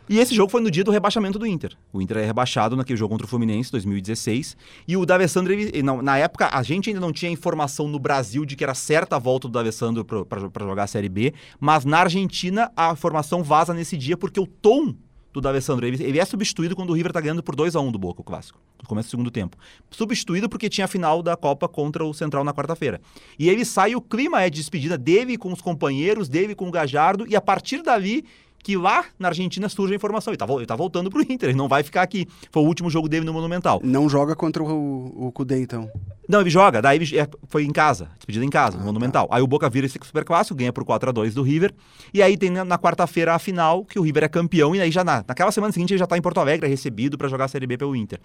E 0.08 0.20
esse 0.20 0.32
jogo 0.36 0.50
foi 0.52 0.60
no 0.60 0.70
dia 0.70 0.84
do 0.84 0.92
rebaixamento 0.92 1.36
do 1.36 1.44
Inter. 1.44 1.72
O 1.92 2.00
Inter 2.00 2.18
é 2.18 2.24
rebaixado 2.26 2.76
naquele 2.76 2.96
jogo 2.96 3.10
contra 3.12 3.26
o 3.26 3.28
Fluminense, 3.28 3.72
2016. 3.72 4.56
E 4.86 4.96
o 4.96 5.04
D'Alessandro, 5.04 5.52
não- 5.82 6.00
na 6.00 6.16
época, 6.16 6.48
a 6.52 6.62
gente 6.62 6.88
ainda 6.90 7.00
não 7.00 7.12
tinha 7.12 7.30
informação 7.30 7.88
no 7.88 7.98
Brasil 7.98 8.44
de 8.44 8.54
que 8.54 8.62
era 8.62 8.72
certa 8.74 9.16
a 9.16 9.18
volta 9.18 9.48
do 9.48 9.52
D'Alessandro 9.52 10.04
para 10.04 10.64
jogar 10.64 10.84
a 10.84 10.86
Série 10.86 11.08
B. 11.08 11.34
Mas 11.58 11.84
na 11.84 11.98
Argentina, 11.98 12.70
a 12.76 12.92
informação 12.92 13.42
vaza 13.42 13.74
nesse 13.74 13.96
dia 13.96 14.16
porque 14.16 14.38
o 14.38 14.46
tom 14.46 14.94
do 15.36 15.42
D'Alessandro, 15.42 15.86
ele, 15.86 16.02
ele 16.02 16.18
é 16.18 16.24
substituído 16.24 16.74
quando 16.74 16.90
o 16.90 16.92
River 16.92 17.12
tá 17.12 17.20
ganhando 17.20 17.42
por 17.42 17.54
2 17.54 17.76
a 17.76 17.80
1 17.80 17.92
do 17.92 17.98
Boca, 17.98 18.20
o 18.20 18.24
clássico, 18.24 18.58
no 18.80 18.88
começo 18.88 19.08
do 19.08 19.10
segundo 19.10 19.30
tempo. 19.30 19.56
Substituído 19.90 20.48
porque 20.48 20.68
tinha 20.68 20.86
a 20.86 20.88
final 20.88 21.22
da 21.22 21.36
Copa 21.36 21.68
contra 21.68 22.04
o 22.04 22.12
Central 22.12 22.42
na 22.42 22.52
quarta-feira. 22.52 23.00
E 23.38 23.48
ele 23.48 23.64
sai, 23.64 23.94
o 23.94 24.00
clima 24.00 24.42
é 24.42 24.50
de 24.50 24.56
despedida 24.58 24.96
dele 24.96 25.36
com 25.36 25.52
os 25.52 25.60
companheiros, 25.60 26.28
dele 26.28 26.54
com 26.54 26.68
o 26.68 26.70
Gajardo, 26.70 27.26
e 27.28 27.36
a 27.36 27.40
partir 27.40 27.82
dali 27.82 28.24
que 28.66 28.76
lá 28.76 29.04
na 29.16 29.28
Argentina 29.28 29.68
surge 29.68 29.92
a 29.92 29.96
informação. 29.96 30.32
Ele 30.32 30.38
tá, 30.38 30.44
ele 30.52 30.66
tá 30.66 30.74
voltando 30.74 31.08
pro 31.08 31.22
Inter, 31.22 31.50
ele 31.50 31.56
não 31.56 31.68
vai 31.68 31.84
ficar 31.84 32.02
aqui. 32.02 32.26
Foi 32.50 32.64
o 32.64 32.66
último 32.66 32.90
jogo 32.90 33.08
dele 33.08 33.24
no 33.24 33.32
Monumental. 33.32 33.80
Não 33.84 34.08
joga 34.08 34.34
contra 34.34 34.60
o, 34.60 35.28
o 35.28 35.30
Cudê, 35.30 35.60
então. 35.60 35.88
Não, 36.28 36.40
ele 36.40 36.50
joga, 36.50 36.82
daí 36.82 36.98
ele, 36.98 37.16
é, 37.16 37.28
foi 37.46 37.62
em 37.62 37.70
casa, 37.70 38.10
despedida 38.16 38.44
em 38.44 38.48
Ah, 38.48 38.50
casa, 38.50 38.76
no 38.76 38.80
tá. 38.80 38.86
Monumental. 38.86 39.28
Aí 39.30 39.40
o 39.40 39.46
Boca 39.46 39.70
vira 39.70 39.86
esse 39.86 39.96
super 40.02 40.24
clássico, 40.24 40.56
ganha 40.56 40.72
por 40.72 40.84
4 40.84 41.10
a 41.10 41.12
2 41.12 41.32
do 41.32 41.42
River. 41.44 41.72
E 42.12 42.20
aí 42.20 42.36
tem 42.36 42.50
na, 42.50 42.64
na 42.64 42.76
quarta-feira 42.76 43.36
a 43.36 43.38
final, 43.38 43.84
que 43.84 44.00
o 44.00 44.02
River 44.02 44.24
é 44.24 44.28
campeão, 44.28 44.74
e 44.74 44.80
aí 44.80 44.90
já 44.90 45.04
na, 45.04 45.24
naquela 45.28 45.52
semana 45.52 45.72
seguinte 45.72 45.92
ele 45.92 45.98
já 45.98 46.06
tá 46.08 46.18
em 46.18 46.20
Porto 46.20 46.40
Alegre, 46.40 46.66
é 46.66 46.68
recebido 46.68 47.16
para 47.16 47.28
jogar 47.28 47.44
a 47.44 47.48
Série 47.48 47.68
B 47.68 47.78
pelo 47.78 47.94
Inter. 47.94 48.18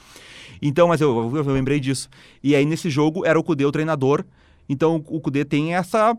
Então, 0.59 0.87
mas 0.87 1.01
eu, 1.01 1.35
eu, 1.35 1.37
eu 1.37 1.53
lembrei 1.53 1.79
disso. 1.79 2.09
E 2.43 2.55
aí 2.55 2.65
nesse 2.65 2.89
jogo 2.89 3.23
era 3.27 3.39
o 3.39 3.43
Cudê 3.43 3.63
o 3.63 3.71
treinador, 3.71 4.25
então 4.67 4.95
o 5.07 5.21
Cudê 5.21 5.45
tem 5.45 5.75
essa 5.75 6.17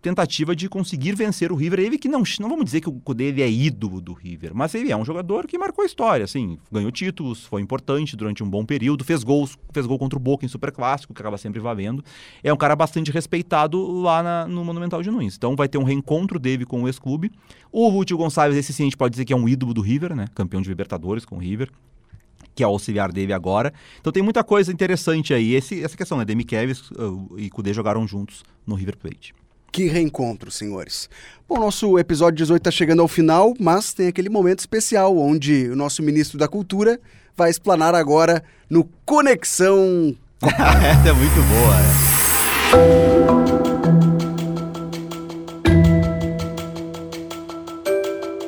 tentativa 0.00 0.54
de 0.54 0.68
conseguir 0.68 1.14
vencer 1.14 1.50
o 1.50 1.56
River. 1.56 1.80
Ele 1.80 1.98
que 1.98 2.08
não, 2.08 2.22
não 2.40 2.48
vamos 2.48 2.64
dizer 2.64 2.80
que 2.80 2.88
o 2.88 2.92
Cudê 2.92 3.30
é 3.42 3.50
ídolo 3.50 4.00
do 4.00 4.12
River, 4.12 4.52
mas 4.54 4.74
ele 4.74 4.92
é 4.92 4.96
um 4.96 5.04
jogador 5.04 5.46
que 5.46 5.58
marcou 5.58 5.82
a 5.82 5.86
história, 5.86 6.24
assim, 6.24 6.58
ganhou 6.70 6.90
títulos, 6.90 7.44
foi 7.44 7.60
importante 7.60 8.16
durante 8.16 8.42
um 8.42 8.48
bom 8.48 8.64
período, 8.64 9.04
fez 9.04 9.22
gols, 9.24 9.58
fez 9.72 9.86
gol 9.86 9.98
contra 9.98 10.18
o 10.18 10.22
Boca 10.22 10.44
em 10.44 10.48
Super 10.48 10.70
Clássico, 10.70 11.12
que 11.12 11.20
acaba 11.20 11.36
sempre 11.36 11.60
valendo. 11.60 12.04
É 12.42 12.52
um 12.52 12.56
cara 12.56 12.76
bastante 12.76 13.10
respeitado 13.10 13.84
lá 14.00 14.22
na- 14.22 14.46
no 14.46 14.64
Monumental 14.64 15.02
de 15.02 15.10
Nunes. 15.10 15.36
Então 15.36 15.56
vai 15.56 15.68
ter 15.68 15.78
um 15.78 15.84
reencontro 15.84 16.38
dele 16.38 16.64
com 16.64 16.82
o 16.82 16.88
ex-clube. 16.88 17.30
O 17.72 17.88
Lúcio 17.88 18.16
Gonçalves, 18.16 18.56
esse 18.56 18.72
sim, 18.72 18.84
a 18.84 18.86
gente 18.86 18.96
pode 18.96 19.12
dizer 19.12 19.24
que 19.24 19.32
é 19.32 19.36
um 19.36 19.48
ídolo 19.48 19.74
do 19.74 19.80
River, 19.80 20.14
né? 20.14 20.26
Campeão 20.34 20.62
de 20.62 20.68
Libertadores 20.68 21.24
com 21.24 21.36
o 21.36 21.38
River 21.38 21.70
que 22.54 22.64
é 22.64 22.66
o 22.66 22.70
auxiliar 22.70 23.12
dele 23.12 23.32
agora. 23.32 23.72
Então 24.00 24.12
tem 24.12 24.20
muita 24.20 24.42
coisa 24.42 24.72
interessante 24.72 25.32
aí. 25.32 25.54
Esse, 25.54 25.80
essa 25.80 25.96
questão, 25.96 26.18
né? 26.18 26.24
Demi 26.24 26.42
Kevs 26.42 26.90
uh, 26.90 27.36
e 27.38 27.48
Kudê 27.48 27.72
jogaram 27.72 28.04
juntos 28.04 28.42
no 28.66 28.74
River 28.74 28.96
Plate. 28.96 29.32
Que 29.70 29.86
reencontro, 29.86 30.50
senhores. 30.50 31.08
Bom, 31.48 31.58
nosso 31.58 31.98
episódio 31.98 32.36
18 32.36 32.60
está 32.60 32.70
chegando 32.70 33.02
ao 33.02 33.08
final, 33.08 33.54
mas 33.58 33.92
tem 33.92 34.08
aquele 34.08 34.28
momento 34.28 34.60
especial 34.60 35.16
onde 35.16 35.68
o 35.68 35.76
nosso 35.76 36.02
ministro 36.02 36.38
da 36.38 36.48
Cultura 36.48 37.00
vai 37.36 37.50
explanar 37.50 37.94
agora 37.94 38.42
no 38.68 38.84
Conexão. 39.04 40.16
Essa 40.42 41.08
é 41.08 41.12
muito 41.12 41.34
boa, 41.34 41.74
é. 41.74 42.08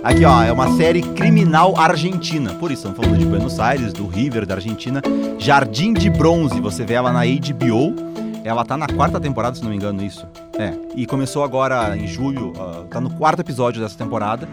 Aqui, 0.02 0.24
ó, 0.24 0.42
é 0.42 0.50
uma 0.50 0.76
série 0.76 1.02
criminal 1.02 1.76
argentina. 1.76 2.54
Por 2.54 2.72
isso, 2.72 2.88
estamos 2.88 2.98
falando 2.98 3.18
de 3.18 3.26
Buenos 3.26 3.60
Aires, 3.60 3.92
do 3.92 4.06
River, 4.06 4.46
da 4.46 4.54
Argentina. 4.54 5.02
Jardim 5.38 5.92
de 5.92 6.08
Bronze, 6.08 6.58
você 6.60 6.84
vê 6.84 6.94
ela 6.94 7.12
na 7.12 7.20
HBO. 7.20 8.09
Ela 8.44 8.64
tá 8.64 8.76
na 8.76 8.86
quarta 8.86 9.20
temporada, 9.20 9.56
se 9.56 9.62
não 9.62 9.70
me 9.70 9.76
engano, 9.76 10.02
isso. 10.02 10.26
É. 10.58 10.72
E 10.96 11.04
começou 11.06 11.44
agora 11.44 11.96
em 11.96 12.06
julho, 12.06 12.52
ah, 12.58 12.84
tá 12.90 13.00
no 13.00 13.10
quarto 13.10 13.40
episódio 13.40 13.80
dessa 13.82 13.96
temporada. 13.98 14.48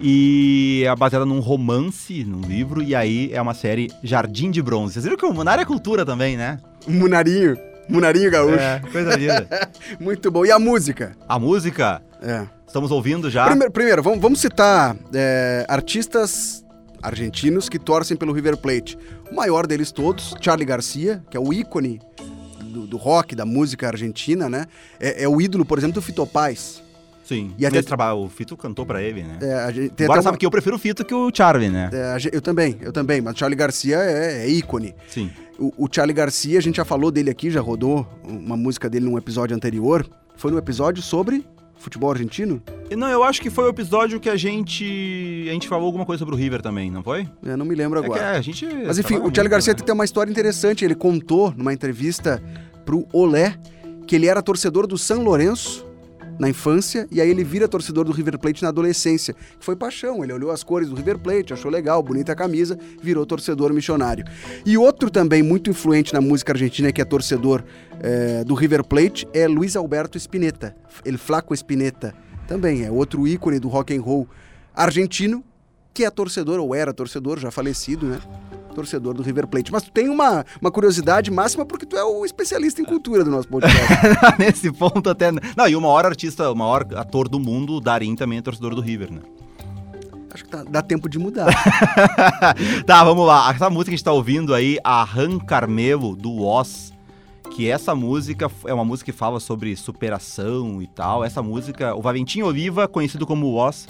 E 0.00 0.82
é 0.86 0.94
baseada 0.94 1.24
num 1.24 1.40
romance, 1.40 2.22
num 2.24 2.42
livro, 2.42 2.82
e 2.82 2.94
aí 2.94 3.30
é 3.32 3.40
uma 3.40 3.54
série 3.54 3.90
Jardim 4.02 4.50
de 4.50 4.60
Bronze. 4.60 4.92
Vocês 4.94 5.04
viram 5.04 5.16
que 5.16 5.24
o- 5.24 5.44
na 5.44 5.52
área 5.52 5.62
é 5.62 5.64
cultura 5.64 6.04
também, 6.04 6.36
né? 6.36 6.58
Munarinho. 6.86 7.56
Munarinho 7.88 8.30
Gaúcho. 8.30 8.56
É, 8.58 8.80
coisa 8.92 9.16
linda. 9.16 9.48
Muito 9.98 10.30
bom. 10.30 10.44
E 10.44 10.50
a 10.50 10.58
música? 10.58 11.16
A 11.26 11.38
música, 11.38 12.02
É. 12.22 12.44
estamos 12.66 12.90
ouvindo 12.90 13.30
já. 13.30 13.46
Primeiro, 13.46 13.72
primeiro, 13.72 14.02
vamos, 14.02 14.20
vamos 14.20 14.40
citar 14.40 14.94
é, 15.14 15.64
artistas 15.68 16.62
argentinos 17.02 17.68
que 17.68 17.78
torcem 17.78 18.16
pelo 18.16 18.32
River 18.32 18.56
Plate. 18.56 18.98
O 19.30 19.34
maior 19.34 19.66
deles 19.66 19.92
todos, 19.92 20.34
Charlie 20.40 20.66
Garcia, 20.66 21.22
que 21.30 21.36
é 21.36 21.40
o 21.40 21.52
ícone 21.52 22.00
do, 22.80 22.86
do 22.86 22.96
rock, 22.96 23.34
da 23.34 23.44
música 23.46 23.86
argentina, 23.88 24.48
né? 24.48 24.66
É, 25.00 25.24
é 25.24 25.28
o 25.28 25.40
ídolo, 25.40 25.64
por 25.64 25.78
exemplo, 25.78 25.94
do 25.94 26.02
Fito 26.02 26.26
Paz. 26.26 26.82
Sim. 27.24 27.52
E 27.58 27.66
até- 27.66 27.82
trabalho, 27.82 28.18
o 28.18 28.28
Fito 28.28 28.56
cantou 28.56 28.86
pra 28.86 29.02
ele, 29.02 29.22
né? 29.22 29.38
É, 29.42 29.54
a 29.54 29.70
gente, 29.72 30.04
Agora 30.04 30.22
sabe 30.22 30.34
uma- 30.34 30.38
que 30.38 30.46
eu 30.46 30.50
prefiro 30.50 30.76
o 30.76 30.78
Fito 30.78 31.04
que 31.04 31.12
o 31.14 31.30
Charlie, 31.34 31.68
né? 31.68 31.90
é, 31.92 32.16
eu 32.32 32.40
também, 32.40 32.76
eu 32.80 32.92
também, 32.92 33.20
mas 33.20 33.36
Charlie 33.36 33.56
Garcia 33.56 33.96
é, 33.96 34.44
é 34.44 34.48
ícone. 34.48 34.94
Sim. 35.08 35.30
O, 35.58 35.72
o 35.86 35.88
Charlie 35.90 36.14
Garcia, 36.14 36.58
a 36.58 36.62
gente 36.62 36.76
já 36.76 36.84
falou 36.84 37.10
dele 37.10 37.30
aqui, 37.30 37.50
já 37.50 37.60
rodou 37.60 38.06
uma 38.22 38.56
música 38.56 38.88
dele 38.88 39.06
num 39.06 39.16
episódio 39.18 39.56
anterior. 39.56 40.06
Foi 40.36 40.52
num 40.52 40.58
episódio 40.58 41.02
sobre 41.02 41.44
futebol 41.76 42.10
argentino? 42.10 42.60
Não, 42.96 43.08
eu 43.08 43.22
acho 43.22 43.40
que 43.40 43.50
foi 43.50 43.64
o 43.64 43.68
episódio 43.68 44.18
que 44.18 44.28
a 44.28 44.36
gente 44.36 45.46
a 45.48 45.52
gente 45.52 45.68
falou 45.68 45.86
alguma 45.86 46.04
coisa 46.04 46.18
sobre 46.18 46.34
o 46.34 46.38
River 46.38 46.60
também, 46.60 46.90
não 46.90 47.02
foi? 47.02 47.28
Eu 47.42 47.56
não 47.56 47.64
me 47.64 47.74
lembro 47.74 47.98
É 48.00 48.02
que 48.02 48.06
agora. 48.08 48.32
a 48.38 48.40
gente 48.40 48.66
Mas 48.66 48.98
enfim, 48.98 49.16
o 49.16 49.22
muito, 49.22 49.48
Garcia 49.48 49.72
né? 49.72 49.78
tem 49.84 49.94
uma 49.94 50.04
história 50.04 50.30
interessante. 50.30 50.84
Ele 50.84 50.94
contou 50.94 51.52
numa 51.56 51.72
entrevista 51.72 52.42
pro 52.84 53.06
Olé 53.12 53.56
que 54.06 54.16
ele 54.16 54.26
era 54.26 54.42
torcedor 54.42 54.86
do 54.86 54.98
São 54.98 55.22
Lourenço 55.22 55.85
na 56.38 56.48
infância 56.48 57.06
e 57.10 57.20
aí 57.20 57.28
ele 57.28 57.44
vira 57.44 57.68
torcedor 57.68 58.04
do 58.04 58.12
River 58.12 58.38
Plate 58.38 58.62
na 58.62 58.68
adolescência. 58.68 59.34
Foi 59.60 59.76
paixão, 59.76 60.22
ele 60.22 60.32
olhou 60.32 60.50
as 60.50 60.62
cores 60.62 60.88
do 60.88 60.94
River 60.94 61.18
Plate, 61.18 61.52
achou 61.52 61.70
legal, 61.70 62.02
bonita 62.02 62.32
a 62.32 62.36
camisa, 62.36 62.78
virou 63.02 63.24
torcedor 63.24 63.72
missionário. 63.72 64.24
E 64.64 64.76
outro 64.76 65.10
também 65.10 65.42
muito 65.42 65.70
influente 65.70 66.12
na 66.12 66.20
música 66.20 66.52
argentina 66.52 66.92
que 66.92 67.00
é 67.00 67.04
torcedor 67.04 67.62
eh, 68.00 68.44
do 68.44 68.54
River 68.54 68.84
Plate 68.84 69.26
é 69.32 69.46
Luiz 69.46 69.76
Alberto 69.76 70.18
Spinetta, 70.18 70.76
ele 71.04 71.18
Flaco 71.18 71.54
Spinetta, 71.54 72.14
também 72.46 72.84
é 72.84 72.90
outro 72.90 73.26
ícone 73.26 73.58
do 73.58 73.68
rock 73.68 73.96
and 73.96 74.00
roll 74.00 74.28
argentino 74.74 75.42
que 75.92 76.04
é 76.04 76.10
torcedor 76.10 76.60
ou 76.60 76.74
era 76.74 76.92
torcedor, 76.92 77.38
já 77.38 77.50
falecido, 77.50 78.06
né? 78.06 78.20
Torcedor 78.76 79.14
do 79.14 79.22
River 79.22 79.46
Plate. 79.46 79.72
Mas 79.72 79.84
tu 79.84 79.90
tem 79.90 80.10
uma, 80.10 80.44
uma 80.60 80.70
curiosidade 80.70 81.30
máxima 81.30 81.64
porque 81.64 81.86
tu 81.86 81.96
é 81.96 82.04
o 82.04 82.26
especialista 82.26 82.82
em 82.82 82.84
cultura 82.84 83.24
do 83.24 83.30
nosso 83.30 83.48
podcast. 83.48 83.86
Nesse 84.38 84.70
ponto 84.70 85.08
até. 85.08 85.32
Não, 85.32 85.66
e 85.66 85.74
o 85.74 85.80
maior 85.80 86.04
artista, 86.04 86.50
o 86.50 86.54
maior 86.54 86.86
ator 86.94 87.26
do 87.26 87.40
mundo, 87.40 87.72
o 87.74 87.80
Darim, 87.80 88.14
também 88.14 88.38
é 88.38 88.42
torcedor 88.42 88.74
do 88.74 88.82
River, 88.82 89.10
né? 89.10 89.20
Acho 90.30 90.44
que 90.44 90.50
tá- 90.50 90.64
dá 90.68 90.82
tempo 90.82 91.08
de 91.08 91.18
mudar. 91.18 91.46
tá, 92.84 93.02
vamos 93.02 93.26
lá. 93.26 93.50
Essa 93.50 93.70
música 93.70 93.86
que 93.86 93.94
a 93.94 93.96
gente 93.96 94.04
tá 94.04 94.12
ouvindo 94.12 94.52
aí, 94.52 94.78
a 94.84 95.02
Han 95.02 95.38
Carmelo, 95.38 96.14
do 96.14 96.44
Oz, 96.44 96.92
que 97.52 97.70
essa 97.70 97.94
música 97.94 98.50
é 98.66 98.74
uma 98.74 98.84
música 98.84 99.10
que 99.10 99.16
fala 99.16 99.40
sobre 99.40 99.74
superação 99.74 100.82
e 100.82 100.86
tal. 100.86 101.24
Essa 101.24 101.42
música, 101.42 101.94
o 101.94 102.02
Valentim 102.02 102.42
Oliva, 102.42 102.86
conhecido 102.86 103.26
como 103.26 103.54
Oz, 103.54 103.88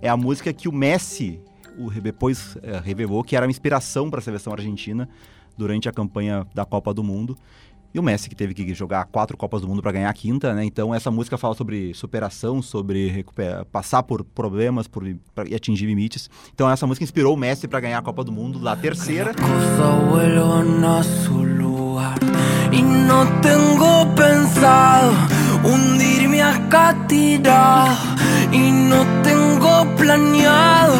é 0.00 0.08
a 0.08 0.16
música 0.16 0.52
que 0.52 0.68
o 0.68 0.72
Messi 0.72 1.40
o, 1.78 1.90
depois 1.90 2.56
é, 2.62 2.78
revelou 2.78 3.22
que 3.22 3.36
era 3.36 3.46
uma 3.46 3.50
inspiração 3.50 4.10
para 4.10 4.18
a 4.18 4.22
seleção 4.22 4.52
argentina 4.52 5.08
durante 5.56 5.88
a 5.88 5.92
campanha 5.92 6.46
da 6.54 6.64
Copa 6.64 6.92
do 6.92 7.02
Mundo. 7.02 7.36
E 7.92 7.98
o 7.98 8.02
Messi 8.02 8.28
que 8.28 8.36
teve 8.36 8.52
que 8.52 8.74
jogar 8.74 9.06
quatro 9.06 9.34
Copas 9.36 9.62
do 9.62 9.68
Mundo 9.68 9.80
para 9.80 9.92
ganhar 9.92 10.10
a 10.10 10.12
quinta, 10.12 10.54
né? 10.54 10.62
Então 10.62 10.94
essa 10.94 11.10
música 11.10 11.38
fala 11.38 11.54
sobre 11.54 11.94
superação, 11.94 12.60
sobre 12.60 13.24
passar 13.72 14.02
por 14.02 14.22
problemas 14.22 14.86
por, 14.86 15.06
e 15.06 15.54
atingir 15.54 15.86
limites. 15.86 16.28
Então 16.54 16.70
essa 16.70 16.86
música 16.86 17.02
inspirou 17.02 17.34
o 17.34 17.36
Messi 17.36 17.66
para 17.66 17.80
ganhar 17.80 17.98
a 17.98 18.02
Copa 18.02 18.22
do 18.22 18.30
Mundo 18.30 18.58
da 18.58 18.76
terceira. 18.76 19.32
Hundirme 25.64 26.40
acá 26.40 26.94
tirado. 27.06 27.96
Y 28.52 28.70
no 28.88 29.04
tengo 29.22 29.86
planeado 29.96 30.94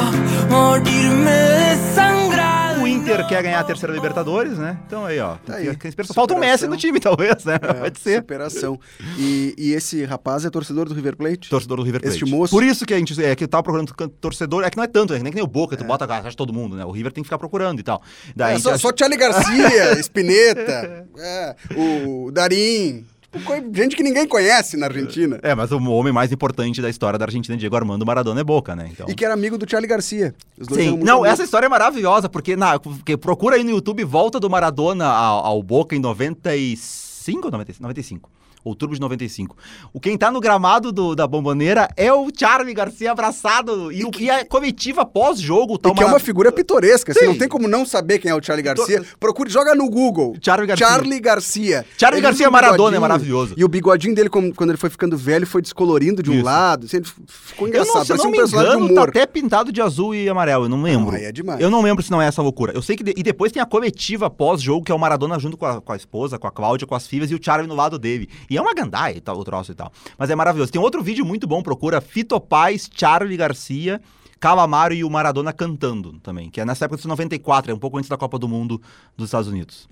morirme 0.50 1.30
desangrado. 1.30 2.82
O 2.82 2.86
Inter 2.86 3.26
quer 3.26 3.42
ganhar 3.42 3.60
a 3.60 3.64
terceira 3.64 3.92
Libertadores, 3.94 4.58
né? 4.58 4.78
Então 4.86 5.04
aí, 5.04 5.18
ó. 5.18 5.36
Tá 5.36 5.56
aí. 5.56 5.70
Falta 6.14 6.34
um 6.34 6.38
Messi 6.38 6.66
no 6.66 6.76
time, 6.76 7.00
talvez, 7.00 7.44
né? 7.44 7.54
É, 7.60 7.72
Pode 7.74 7.98
ser. 7.98 8.16
Superação. 8.20 8.78
E, 9.18 9.54
e 9.58 9.72
esse 9.72 10.04
rapaz 10.04 10.44
é 10.44 10.50
torcedor 10.50 10.86
do 10.88 10.94
River 10.94 11.16
Plate? 11.16 11.48
Torcedor 11.48 11.78
do 11.78 11.82
River 11.82 12.00
Plate. 12.02 12.16
Este 12.22 12.30
moço- 12.30 12.50
Por 12.54 12.62
isso 12.62 12.84
que 12.86 12.92
a 12.94 12.98
gente 12.98 13.20
é 13.24 13.34
que 13.34 13.46
tava 13.46 13.62
procurando 13.62 13.92
torcedor, 14.20 14.64
é 14.64 14.70
que 14.70 14.76
não 14.76 14.84
é 14.84 14.88
tanto, 14.88 15.14
é 15.14 15.16
que 15.16 15.22
nem 15.22 15.32
que 15.32 15.36
nem 15.36 15.44
o 15.44 15.48
Boca, 15.48 15.76
tu 15.76 15.84
bota 15.84 16.04
a 16.04 16.08
caixa 16.08 16.30
de 16.30 16.36
todo 16.36 16.52
mundo, 16.52 16.76
né? 16.76 16.84
O 16.84 16.90
River 16.90 17.10
tem 17.12 17.22
que 17.22 17.28
ficar 17.28 17.38
procurando 17.38 17.80
e 17.80 17.82
tal. 17.82 18.02
Daí 18.36 18.56
É, 18.56 18.58
só, 18.58 18.70
acha- 18.70 18.78
só 18.78 18.90
Charlie 18.96 19.18
Garcia, 19.18 19.98
Spinetta, 20.00 21.06
é, 21.18 21.56
o 21.76 22.30
Darim. 22.30 23.04
Tipo, 23.30 23.52
gente 23.74 23.94
que 23.94 24.02
ninguém 24.02 24.26
conhece 24.26 24.76
na 24.76 24.86
Argentina. 24.86 25.38
É, 25.42 25.54
mas 25.54 25.70
o 25.70 25.78
homem 25.90 26.12
mais 26.12 26.32
importante 26.32 26.80
da 26.80 26.88
história 26.88 27.18
da 27.18 27.26
Argentina, 27.26 27.56
Diego 27.58 27.76
Armando 27.76 28.06
Maradona, 28.06 28.40
é 28.40 28.44
Boca, 28.44 28.74
né? 28.74 28.88
Então... 28.90 29.06
E 29.08 29.14
que 29.14 29.24
era 29.24 29.34
amigo 29.34 29.58
do 29.58 29.68
Charlie 29.68 29.88
Garcia. 29.88 30.34
Sim, 30.72 30.96
não, 30.96 31.18
amigos. 31.18 31.32
essa 31.32 31.44
história 31.44 31.66
é 31.66 31.68
maravilhosa, 31.68 32.28
porque, 32.28 32.56
na, 32.56 32.78
porque 32.78 33.16
procura 33.18 33.56
aí 33.56 33.64
no 33.64 33.70
YouTube 33.70 34.02
volta 34.04 34.40
do 34.40 34.48
Maradona 34.48 35.06
ao, 35.06 35.44
ao 35.44 35.62
Boca 35.62 35.94
em 35.94 35.98
95 35.98 37.46
ou 37.46 37.52
95? 37.52 38.30
95. 38.64 38.64
Outubro 38.64 38.94
de 38.94 39.00
95. 39.00 39.56
O 39.92 40.00
quem 40.00 40.16
tá 40.18 40.30
no 40.30 40.40
gramado 40.40 40.90
do- 40.92 41.14
da 41.14 41.26
bomboneira 41.26 41.88
é 41.96 42.12
o 42.12 42.28
Charlie 42.36 42.74
Garcia 42.74 43.12
abraçado. 43.12 43.90
E, 43.92 44.04
o, 44.04 44.10
e 44.18 44.30
a 44.30 44.44
comitiva 44.44 45.04
pós-jogo, 45.06 45.74
E 45.74 45.78
tá 45.78 45.94
que 45.94 46.02
é 46.02 46.06
uma 46.06 46.18
figura 46.18 46.50
pitoresca, 46.52 47.12
assim, 47.12 47.20
Sim. 47.20 47.26
não 47.26 47.38
tem 47.38 47.48
como 47.48 47.66
não 47.68 47.84
saber 47.86 48.18
quem 48.18 48.30
é 48.30 48.34
o 48.34 48.42
Charlie 48.42 48.62
Garcia. 48.64 49.02
Procure, 49.18 49.50
joga 49.50 49.74
no 49.74 49.88
Google. 49.88 50.36
Charlie 50.42 50.66
Garcia. 50.66 50.86
Charlie 50.86 51.20
Garcia. 51.20 51.86
Charlie 51.96 52.20
Garcia 52.22 52.50
Maradona 52.50 52.96
é 52.96 53.00
maravilhoso. 53.00 53.54
E 53.56 53.64
o 53.64 53.68
bigodinho 53.68 54.14
dele, 54.14 54.28
quando 54.28 54.70
ele 54.70 54.76
foi 54.76 54.90
ficando 54.90 55.16
velho, 55.16 55.46
foi 55.46 55.62
descolorindo 55.62 56.22
de 56.22 56.30
um 56.30 56.34
Isso. 56.34 56.44
lado. 56.44 56.86
assim, 56.86 57.02
ficou 57.26 57.66
Eu 57.66 57.68
engraçado. 57.68 57.94
não, 57.96 58.04
se 58.04 58.12
eu 58.12 58.16
não 58.16 58.26
um 58.26 58.30
me 58.30 58.38
engano, 58.38 58.94
tá 58.94 59.02
até 59.04 59.26
pintado 59.26 59.72
de 59.72 59.80
azul 59.80 60.14
e 60.14 60.28
amarelo, 60.28 60.64
eu 60.64 60.68
não 60.68 60.82
lembro. 60.82 61.14
aí 61.16 61.24
é 61.24 61.32
demais. 61.32 61.60
Eu 61.60 61.70
não 61.70 61.82
lembro 61.82 62.02
se 62.02 62.10
não 62.10 62.20
é 62.20 62.26
essa 62.26 62.42
loucura. 62.42 62.72
Eu 62.74 62.82
sei 62.82 62.96
que. 62.96 63.02
de- 63.04 63.14
e 63.16 63.22
depois 63.22 63.52
tem 63.52 63.62
a 63.62 63.66
coletiva 63.66 64.28
pós-jogo, 64.30 64.84
que 64.84 64.92
é 64.92 64.94
o 64.94 64.98
Maradona 64.98 65.38
junto 65.38 65.56
com 65.56 65.66
a, 65.66 65.80
com 65.80 65.92
a 65.92 65.96
esposa, 65.96 66.38
com 66.38 66.46
a 66.46 66.50
Cláudia, 66.50 66.86
com 66.86 66.94
as 66.94 67.06
filhas 67.06 67.30
e 67.30 67.34
o 67.34 67.40
Charlie 67.42 67.68
no 67.68 67.74
lado 67.74 67.98
dele. 67.98 68.28
E 68.48 68.56
é 68.56 68.62
uma 68.62 68.74
gandaia 68.74 69.16
e 69.16 69.20
tal, 69.20 69.38
o 69.38 69.44
troço 69.44 69.72
e 69.72 69.74
tal. 69.74 69.92
Mas 70.16 70.30
é 70.30 70.34
maravilhoso. 70.34 70.72
Tem 70.72 70.80
outro 70.80 71.02
vídeo 71.02 71.24
muito 71.24 71.46
bom, 71.46 71.62
procura 71.62 72.00
Fito 72.00 72.40
Paz, 72.40 72.90
Charlie 72.92 73.36
Garcia. 73.36 74.00
Calamaro 74.40 74.94
e 74.94 75.02
o 75.02 75.10
Maradona 75.10 75.52
cantando 75.52 76.12
também, 76.20 76.48
que 76.48 76.60
é 76.60 76.64
nessa 76.64 76.84
época 76.84 77.02
de 77.02 77.08
94, 77.08 77.72
é 77.72 77.74
um 77.74 77.78
pouco 77.78 77.98
antes 77.98 78.08
da 78.08 78.16
Copa 78.16 78.38
do 78.38 78.46
Mundo 78.46 78.80
dos 79.16 79.26
Estados 79.26 79.48
Unidos. 79.48 79.88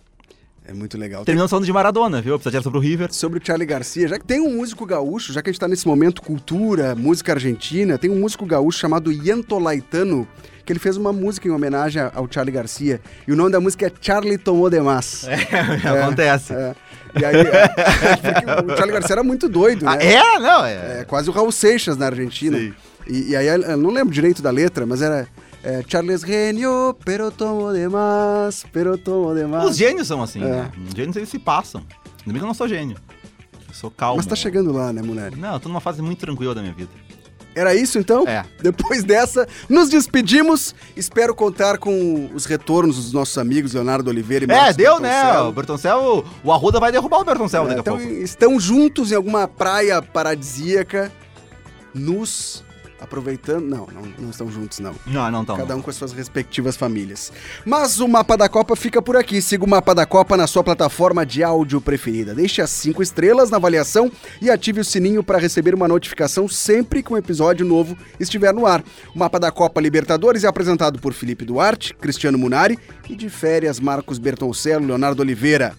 É 0.68 0.72
muito 0.72 0.98
legal. 0.98 1.24
Terminando 1.24 1.48
falando 1.48 1.64
de 1.64 1.72
Maradona, 1.72 2.20
viu? 2.20 2.36
Precisa 2.38 2.60
sobre 2.60 2.78
o 2.78 2.82
River. 2.82 3.12
Sobre 3.12 3.38
o 3.38 3.42
Charlie 3.44 3.66
Garcia, 3.66 4.08
já 4.08 4.18
que 4.18 4.24
tem 4.24 4.40
um 4.40 4.56
músico 4.56 4.84
gaúcho, 4.84 5.32
já 5.32 5.40
que 5.40 5.48
a 5.48 5.52
gente 5.52 5.60
tá 5.60 5.68
nesse 5.68 5.86
momento 5.86 6.20
cultura, 6.20 6.96
música 6.96 7.32
argentina, 7.32 7.96
tem 7.96 8.10
um 8.10 8.18
músico 8.18 8.44
gaúcho 8.44 8.76
chamado 8.76 9.12
Ianto 9.12 9.60
Laitano, 9.60 10.26
que 10.64 10.72
ele 10.72 10.80
fez 10.80 10.96
uma 10.96 11.12
música 11.12 11.46
em 11.46 11.52
homenagem 11.52 12.02
ao 12.12 12.26
Charlie 12.28 12.52
Garcia. 12.52 13.00
E 13.28 13.32
o 13.32 13.36
nome 13.36 13.52
da 13.52 13.60
música 13.60 13.86
é 13.86 13.92
Charlie 14.00 14.38
Tomou 14.38 14.68
Demais. 14.68 15.24
Acontece. 16.02 16.52
É. 16.52 16.74
E 17.18 17.24
aí, 17.24 17.36
é, 17.36 17.68
porque 18.16 18.72
o 18.72 18.76
Charlie 18.76 18.92
Garcia 18.92 19.14
era 19.14 19.22
muito 19.22 19.48
doido, 19.48 19.88
Ah, 19.88 19.96
né? 19.96 20.12
é? 20.14 20.38
Não, 20.38 20.64
é. 20.64 21.00
É 21.00 21.04
quase 21.04 21.28
o 21.30 21.32
Raul 21.32 21.52
Seixas 21.52 21.96
na 21.96 22.06
Argentina. 22.06 22.58
E, 22.58 23.30
e 23.30 23.36
aí, 23.36 23.46
eu 23.46 23.76
não 23.76 23.90
lembro 23.90 24.12
direito 24.12 24.42
da 24.42 24.50
letra, 24.50 24.84
mas 24.86 25.00
era 25.02 25.28
é, 25.62 25.82
Charles 25.86 26.22
genio, 26.22 26.94
pero 27.04 27.30
tomo 27.30 27.72
demais, 27.72 28.64
pero 28.72 28.98
tomo 28.98 29.34
demais. 29.34 29.70
Os 29.70 29.76
gênios 29.76 30.06
são 30.08 30.22
assim, 30.22 30.42
É. 30.42 30.46
né? 30.48 30.72
Os 30.88 30.94
gênios 30.94 31.16
eles 31.16 31.28
se 31.28 31.38
passam. 31.38 31.80
Ainda 31.80 32.26
bem 32.26 32.34
que 32.34 32.42
eu 32.42 32.46
não 32.46 32.54
sou 32.54 32.68
gênio. 32.68 32.96
Eu 33.68 33.74
sou 33.74 33.90
calmo. 33.90 34.16
Mas 34.16 34.26
tá 34.26 34.34
chegando 34.36 34.72
lá, 34.72 34.92
né, 34.92 35.02
mulher? 35.02 35.36
Não, 35.36 35.54
eu 35.54 35.60
tô 35.60 35.68
numa 35.68 35.80
fase 35.80 36.02
muito 36.02 36.18
tranquila 36.18 36.54
da 36.54 36.60
minha 36.60 36.74
vida. 36.74 36.90
Era 37.56 37.74
isso 37.74 37.98
então? 37.98 38.24
É. 38.28 38.44
Depois 38.62 39.02
dessa, 39.02 39.48
nos 39.66 39.88
despedimos. 39.88 40.74
Espero 40.94 41.34
contar 41.34 41.78
com 41.78 42.30
os 42.34 42.44
retornos 42.44 42.96
dos 42.96 43.12
nossos 43.14 43.38
amigos 43.38 43.72
Leonardo 43.72 44.10
Oliveira 44.10 44.44
e 44.44 44.50
É, 44.50 44.54
Marcos 44.54 44.76
deu, 44.76 45.00
né? 45.00 45.08
Bertoncello. 45.22 45.48
O 45.48 45.52
Bertoncel, 45.52 46.24
o 46.44 46.52
Arruda 46.52 46.78
vai 46.78 46.92
derrubar 46.92 47.20
o 47.20 47.24
Bertoncel 47.24 47.64
É, 47.64 47.68
daqui 47.68 47.78
a 47.78 47.80
então, 47.80 47.96
pouco. 47.96 48.12
estão 48.12 48.60
juntos 48.60 49.10
em 49.10 49.14
alguma 49.14 49.48
praia 49.48 50.02
paradisíaca, 50.02 51.10
nos 51.94 52.62
aproveitando. 53.00 53.64
Não, 53.64 53.86
não, 53.92 54.02
não 54.18 54.30
estão 54.30 54.50
juntos, 54.50 54.78
não. 54.78 54.94
Não, 55.06 55.30
não 55.30 55.44
tá. 55.44 55.56
Cada 55.56 55.76
um 55.76 55.82
com 55.82 55.90
as 55.90 55.96
suas 55.96 56.12
respectivas 56.12 56.76
famílias. 56.76 57.32
Mas 57.64 58.00
o 58.00 58.08
Mapa 58.08 58.36
da 58.36 58.48
Copa 58.48 58.76
fica 58.76 59.00
por 59.00 59.16
aqui. 59.16 59.40
Siga 59.40 59.64
o 59.64 59.68
Mapa 59.68 59.94
da 59.94 60.06
Copa 60.06 60.36
na 60.36 60.46
sua 60.46 60.62
plataforma 60.64 61.24
de 61.24 61.42
áudio 61.42 61.80
preferida. 61.80 62.34
Deixe 62.34 62.60
as 62.62 62.70
cinco 62.70 63.02
estrelas 63.02 63.50
na 63.50 63.56
avaliação 63.56 64.10
e 64.40 64.50
ative 64.50 64.80
o 64.80 64.84
sininho 64.84 65.22
para 65.22 65.38
receber 65.38 65.74
uma 65.74 65.88
notificação 65.88 66.48
sempre 66.48 67.02
que 67.02 67.12
um 67.12 67.16
episódio 67.16 67.66
novo 67.66 67.96
estiver 68.18 68.52
no 68.52 68.66
ar. 68.66 68.82
O 69.14 69.18
Mapa 69.18 69.38
da 69.38 69.50
Copa 69.50 69.80
Libertadores 69.80 70.44
é 70.44 70.48
apresentado 70.48 70.98
por 70.98 71.12
Felipe 71.12 71.44
Duarte, 71.44 71.94
Cristiano 71.94 72.38
Munari 72.38 72.78
e 73.08 73.14
de 73.14 73.28
férias 73.28 73.80
Marcos 73.80 74.18
Bertoncello, 74.18 74.86
Leonardo 74.86 75.22
Oliveira. 75.22 75.74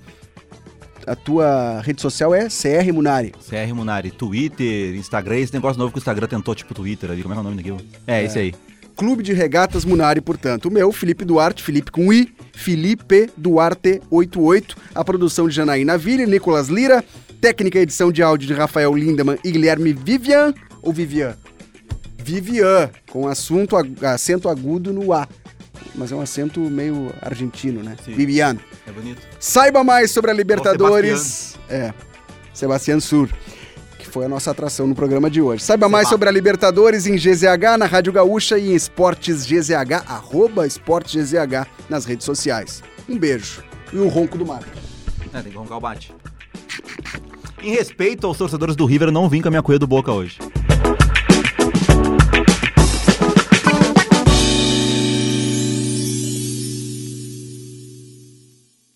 A 1.08 1.16
tua 1.16 1.82
rede 1.82 2.02
social 2.02 2.36
é 2.36 2.50
CR 2.50 2.94
Munari. 2.94 3.32
CR 3.32 3.74
Munari, 3.74 4.12
Twitter, 4.12 4.94
Instagram, 4.96 5.38
esse 5.38 5.54
negócio 5.54 5.80
novo 5.80 5.92
que 5.92 5.98
o 5.98 6.02
Instagram 6.02 6.28
tentou, 6.28 6.54
tipo 6.54 6.74
Twitter 6.74 7.10
ali. 7.10 7.24
Como 7.24 7.34
é 7.34 7.38
é 7.38 7.40
o 7.40 7.44
nome 7.44 7.56
daquilo? 7.56 7.80
É, 8.06 8.24
esse 8.26 8.38
aí. 8.38 8.54
Clube 8.94 9.24
de 9.24 9.32
Regatas 9.32 9.86
Munari, 9.86 10.20
portanto. 10.20 10.66
O 10.66 10.72
meu, 10.72 10.92
Felipe 10.92 11.24
Duarte, 11.24 11.64
Felipe 11.64 11.92
com 11.92 12.12
I, 12.12 12.34
Felipe 12.52 13.30
Duarte 13.38 14.02
88. 14.12 14.76
A 14.94 15.06
produção 15.06 15.48
de 15.48 15.56
Janaína 15.56 15.98
Ville, 15.98 16.26
Nicolas 16.26 16.68
Lira. 16.68 17.02
Técnica 17.40 17.80
e 17.80 17.84
edição 17.84 18.12
de 18.12 18.22
áudio 18.22 18.48
de 18.48 18.54
Rafael 18.54 18.94
Lindemann 18.94 19.38
e 19.46 19.52
Guilherme 19.52 19.94
Vivian. 19.94 20.54
Ou 20.82 20.92
Vivian? 20.92 21.38
Vivian, 22.18 22.90
com 23.10 23.28
assunto, 23.28 23.78
acento 24.02 24.50
agudo 24.50 24.92
no 24.92 25.14
A. 25.14 25.28
Mas 25.98 26.12
é 26.12 26.16
um 26.16 26.22
acento 26.22 26.60
meio 26.60 27.12
argentino, 27.22 27.82
né? 27.82 27.96
Sim. 28.06 28.14
É 28.86 28.92
bonito. 28.92 29.22
Saiba 29.40 29.84
mais 29.84 30.12
sobre 30.12 30.30
a 30.30 30.34
Libertadores. 30.34 31.58
É, 31.68 31.92
Sebastião 32.54 33.00
Sur, 33.00 33.30
que 33.98 34.08
foi 34.08 34.26
a 34.26 34.30
nossa 34.30 34.52
atração 34.52 34.86
no 34.86 34.94
programa 34.94 35.30
de 35.30 35.42
hoje. 35.42 35.64
Saiba 35.64 35.90
mais 35.90 36.08
sobre 36.08 36.30
a 36.30 36.32
Libertadores 36.32 37.08
em 37.08 37.16
GZH, 37.16 37.78
na 37.80 37.88
Rádio 37.88 38.14
Gaúcha 38.14 38.60
e 38.60 38.72
em 38.72 38.76
Esportes 38.76 39.44
GZH, 39.46 40.06
arroba 40.08 40.68
Esportes 40.68 41.16
GZH 41.16 41.68
nas 41.90 42.06
redes 42.06 42.26
sociais. 42.26 42.84
Um 43.10 43.18
beijo. 43.18 43.64
E 43.92 43.98
o 43.98 44.08
ronco 44.08 44.38
do 44.38 44.46
mar. 44.46 44.62
É, 45.34 45.42
tem 45.42 45.52
que 45.52 45.58
roncar 45.58 45.78
o 45.78 45.82
bate. 45.82 46.14
Em 47.62 47.72
respeito 47.72 48.28
aos 48.28 48.38
torcedores 48.38 48.76
do 48.76 48.86
River, 48.86 49.08
eu 49.08 49.12
não 49.12 49.28
vim 49.28 49.42
com 49.42 49.48
a 49.48 49.52
minha 49.52 49.64
cuia 49.64 49.80
do 49.80 49.88
Boca 49.88 50.12
hoje. 50.12 50.38